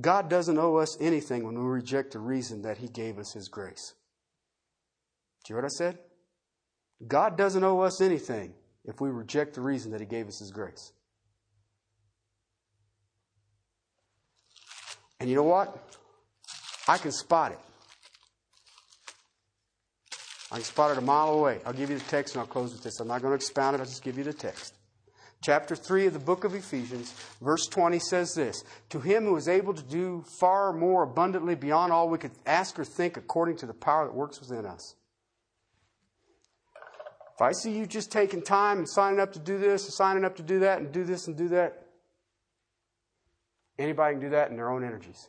God 0.00 0.28
doesn't 0.28 0.58
owe 0.58 0.76
us 0.76 0.96
anything 1.00 1.44
when 1.44 1.58
we 1.58 1.64
reject 1.64 2.12
the 2.12 2.18
reason 2.18 2.62
that 2.62 2.78
He 2.78 2.88
gave 2.88 3.18
us 3.18 3.32
His 3.32 3.48
grace. 3.48 3.94
Do 5.44 5.52
you 5.52 5.56
hear 5.56 5.62
what 5.62 5.72
I 5.72 5.76
said? 5.76 5.98
God 7.06 7.38
doesn't 7.38 7.64
owe 7.64 7.80
us 7.80 8.00
anything 8.00 8.52
if 8.84 9.00
we 9.00 9.08
reject 9.08 9.54
the 9.54 9.62
reason 9.62 9.92
that 9.92 10.00
He 10.00 10.06
gave 10.06 10.28
us 10.28 10.38
His 10.38 10.50
grace. 10.50 10.92
And 15.18 15.30
you 15.30 15.36
know 15.36 15.44
what? 15.44 15.96
I 16.86 16.98
can 16.98 17.12
spot 17.12 17.52
it. 17.52 17.58
I 20.52 20.56
can 20.56 20.64
spot 20.64 20.90
it 20.92 20.98
a 20.98 21.00
mile 21.00 21.30
away. 21.30 21.60
I'll 21.64 21.72
give 21.72 21.90
you 21.90 21.98
the 21.98 22.04
text 22.04 22.34
and 22.34 22.40
I'll 22.40 22.46
close 22.46 22.72
with 22.72 22.82
this. 22.82 23.00
I'm 23.00 23.08
not 23.08 23.22
going 23.22 23.32
to 23.32 23.36
expound 23.36 23.74
it, 23.74 23.80
I'll 23.80 23.86
just 23.86 24.04
give 24.04 24.18
you 24.18 24.24
the 24.24 24.32
text. 24.32 24.74
Chapter 25.42 25.76
3 25.76 26.06
of 26.06 26.12
the 26.12 26.18
book 26.18 26.44
of 26.44 26.54
Ephesians, 26.54 27.14
verse 27.40 27.66
20 27.66 27.98
says 27.98 28.34
this 28.34 28.64
To 28.88 29.00
him 29.00 29.24
who 29.24 29.36
is 29.36 29.48
able 29.48 29.74
to 29.74 29.82
do 29.82 30.24
far 30.40 30.72
more 30.72 31.02
abundantly 31.02 31.54
beyond 31.54 31.92
all 31.92 32.08
we 32.08 32.18
could 32.18 32.32
ask 32.46 32.78
or 32.78 32.84
think 32.84 33.16
according 33.16 33.56
to 33.58 33.66
the 33.66 33.74
power 33.74 34.06
that 34.06 34.14
works 34.14 34.40
within 34.40 34.66
us. 34.66 34.96
If 37.34 37.42
I 37.42 37.52
see 37.52 37.76
you 37.76 37.86
just 37.86 38.10
taking 38.10 38.40
time 38.40 38.78
and 38.78 38.88
signing 38.88 39.20
up 39.20 39.34
to 39.34 39.38
do 39.38 39.58
this 39.58 39.84
and 39.84 39.92
signing 39.92 40.24
up 40.24 40.36
to 40.36 40.42
do 40.42 40.60
that 40.60 40.78
and 40.78 40.90
do 40.90 41.04
this 41.04 41.26
and 41.26 41.36
do 41.36 41.48
that, 41.48 41.86
anybody 43.78 44.14
can 44.14 44.22
do 44.22 44.30
that 44.30 44.50
in 44.50 44.56
their 44.56 44.70
own 44.70 44.82
energies. 44.82 45.28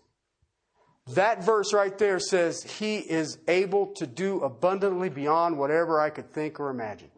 That 1.13 1.43
verse 1.43 1.73
right 1.73 1.97
there 1.97 2.19
says, 2.19 2.63
He 2.63 2.97
is 2.97 3.37
able 3.47 3.87
to 3.95 4.07
do 4.07 4.39
abundantly 4.39 5.09
beyond 5.09 5.57
whatever 5.57 5.99
I 5.99 6.09
could 6.09 6.31
think 6.31 6.59
or 6.59 6.69
imagine. 6.69 7.09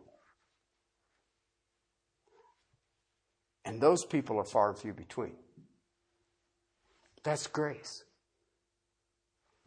And 3.70 3.80
those 3.80 4.03
people 4.03 4.39
are 4.39 4.45
far 4.45 4.70
and 4.70 4.80
few 4.80 4.93
between. 4.93 5.34
That's 7.24 7.45
grace. 7.45 8.03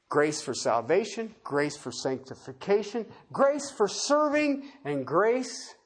Grace 0.09 0.43
for 0.43 0.55
salvation, 0.55 1.37
grace 1.45 1.77
for 1.77 1.93
sanctification, 1.93 3.07
grace 3.33 3.71
for 3.71 3.87
serving, 3.87 4.65
and 4.85 5.07
grace 5.07 5.77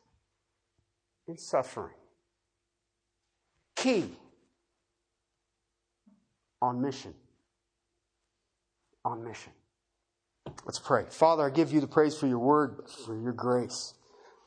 in 1.29 1.37
suffering. 1.37 1.95
Key 3.77 4.11
on 6.63 6.81
mission 6.81 7.13
on 9.05 9.23
mission. 9.23 9.53
Let's 10.65 10.79
pray. 10.79 11.05
Father, 11.11 11.45
I 11.45 11.51
give 11.51 11.71
you 11.71 11.81
the 11.81 11.87
praise 11.87 12.17
for 12.17 12.27
your 12.27 12.39
word, 12.39 12.89
for 13.05 13.15
your 13.15 13.33
grace. 13.33 13.93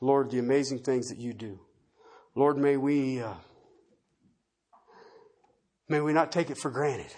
Lord, 0.01 0.31
the 0.31 0.39
amazing 0.39 0.79
things 0.79 1.09
that 1.09 1.19
you 1.19 1.33
do. 1.33 1.59
Lord, 2.35 2.57
may 2.57 2.75
we 2.75 3.21
uh, 3.21 3.35
may 5.89 5.99
we 5.99 6.13
not 6.13 6.31
take 6.31 6.49
it 6.49 6.57
for 6.57 6.71
granted. 6.71 7.13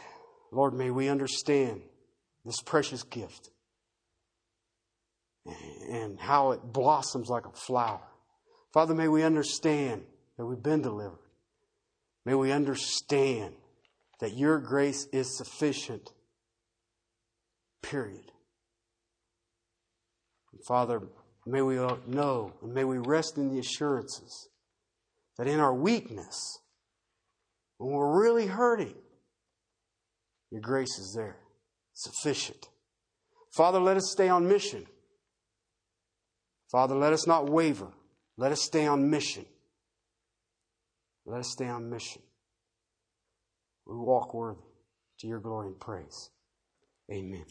Lord, 0.51 0.73
may 0.73 0.89
we 0.89 1.09
understand 1.09 1.81
this 2.45 2.61
precious 2.61 3.03
gift 3.03 3.49
and 5.89 6.19
how 6.19 6.51
it 6.51 6.61
blossoms 6.63 7.29
like 7.29 7.45
a 7.45 7.51
flower. 7.51 8.01
Father, 8.73 8.95
may 8.95 9.07
we 9.07 9.23
understand 9.23 10.03
that 10.37 10.45
we've 10.45 10.63
been 10.63 10.81
delivered. 10.81 11.19
May 12.25 12.35
we 12.35 12.51
understand 12.51 13.53
that 14.19 14.35
your 14.35 14.59
grace 14.59 15.07
is 15.11 15.37
sufficient 15.37 16.11
Period. 17.81 18.31
Father, 20.67 21.01
may 21.45 21.61
we 21.61 21.75
know 22.07 22.53
and 22.61 22.73
may 22.73 22.83
we 22.83 22.99
rest 22.99 23.37
in 23.37 23.51
the 23.51 23.59
assurances 23.59 24.49
that 25.37 25.47
in 25.47 25.59
our 25.59 25.73
weakness, 25.73 26.59
when 27.81 27.93
we're 27.93 28.21
really 28.21 28.45
hurting, 28.45 28.93
your 30.51 30.61
grace 30.61 30.99
is 30.99 31.13
there, 31.17 31.37
sufficient. 31.93 32.69
Father, 33.55 33.79
let 33.79 33.97
us 33.97 34.11
stay 34.11 34.29
on 34.29 34.47
mission. 34.47 34.85
Father, 36.71 36.95
let 36.95 37.11
us 37.11 37.25
not 37.25 37.49
waver. 37.49 37.91
Let 38.37 38.51
us 38.51 38.61
stay 38.61 38.85
on 38.85 39.09
mission. 39.09 39.45
Let 41.25 41.39
us 41.39 41.51
stay 41.51 41.67
on 41.67 41.89
mission. 41.89 42.21
We 43.87 43.95
walk 43.95 44.35
worthy 44.35 44.61
to 45.19 45.27
your 45.27 45.39
glory 45.39 45.67
and 45.67 45.79
praise. 45.79 46.29
Amen. 47.11 47.45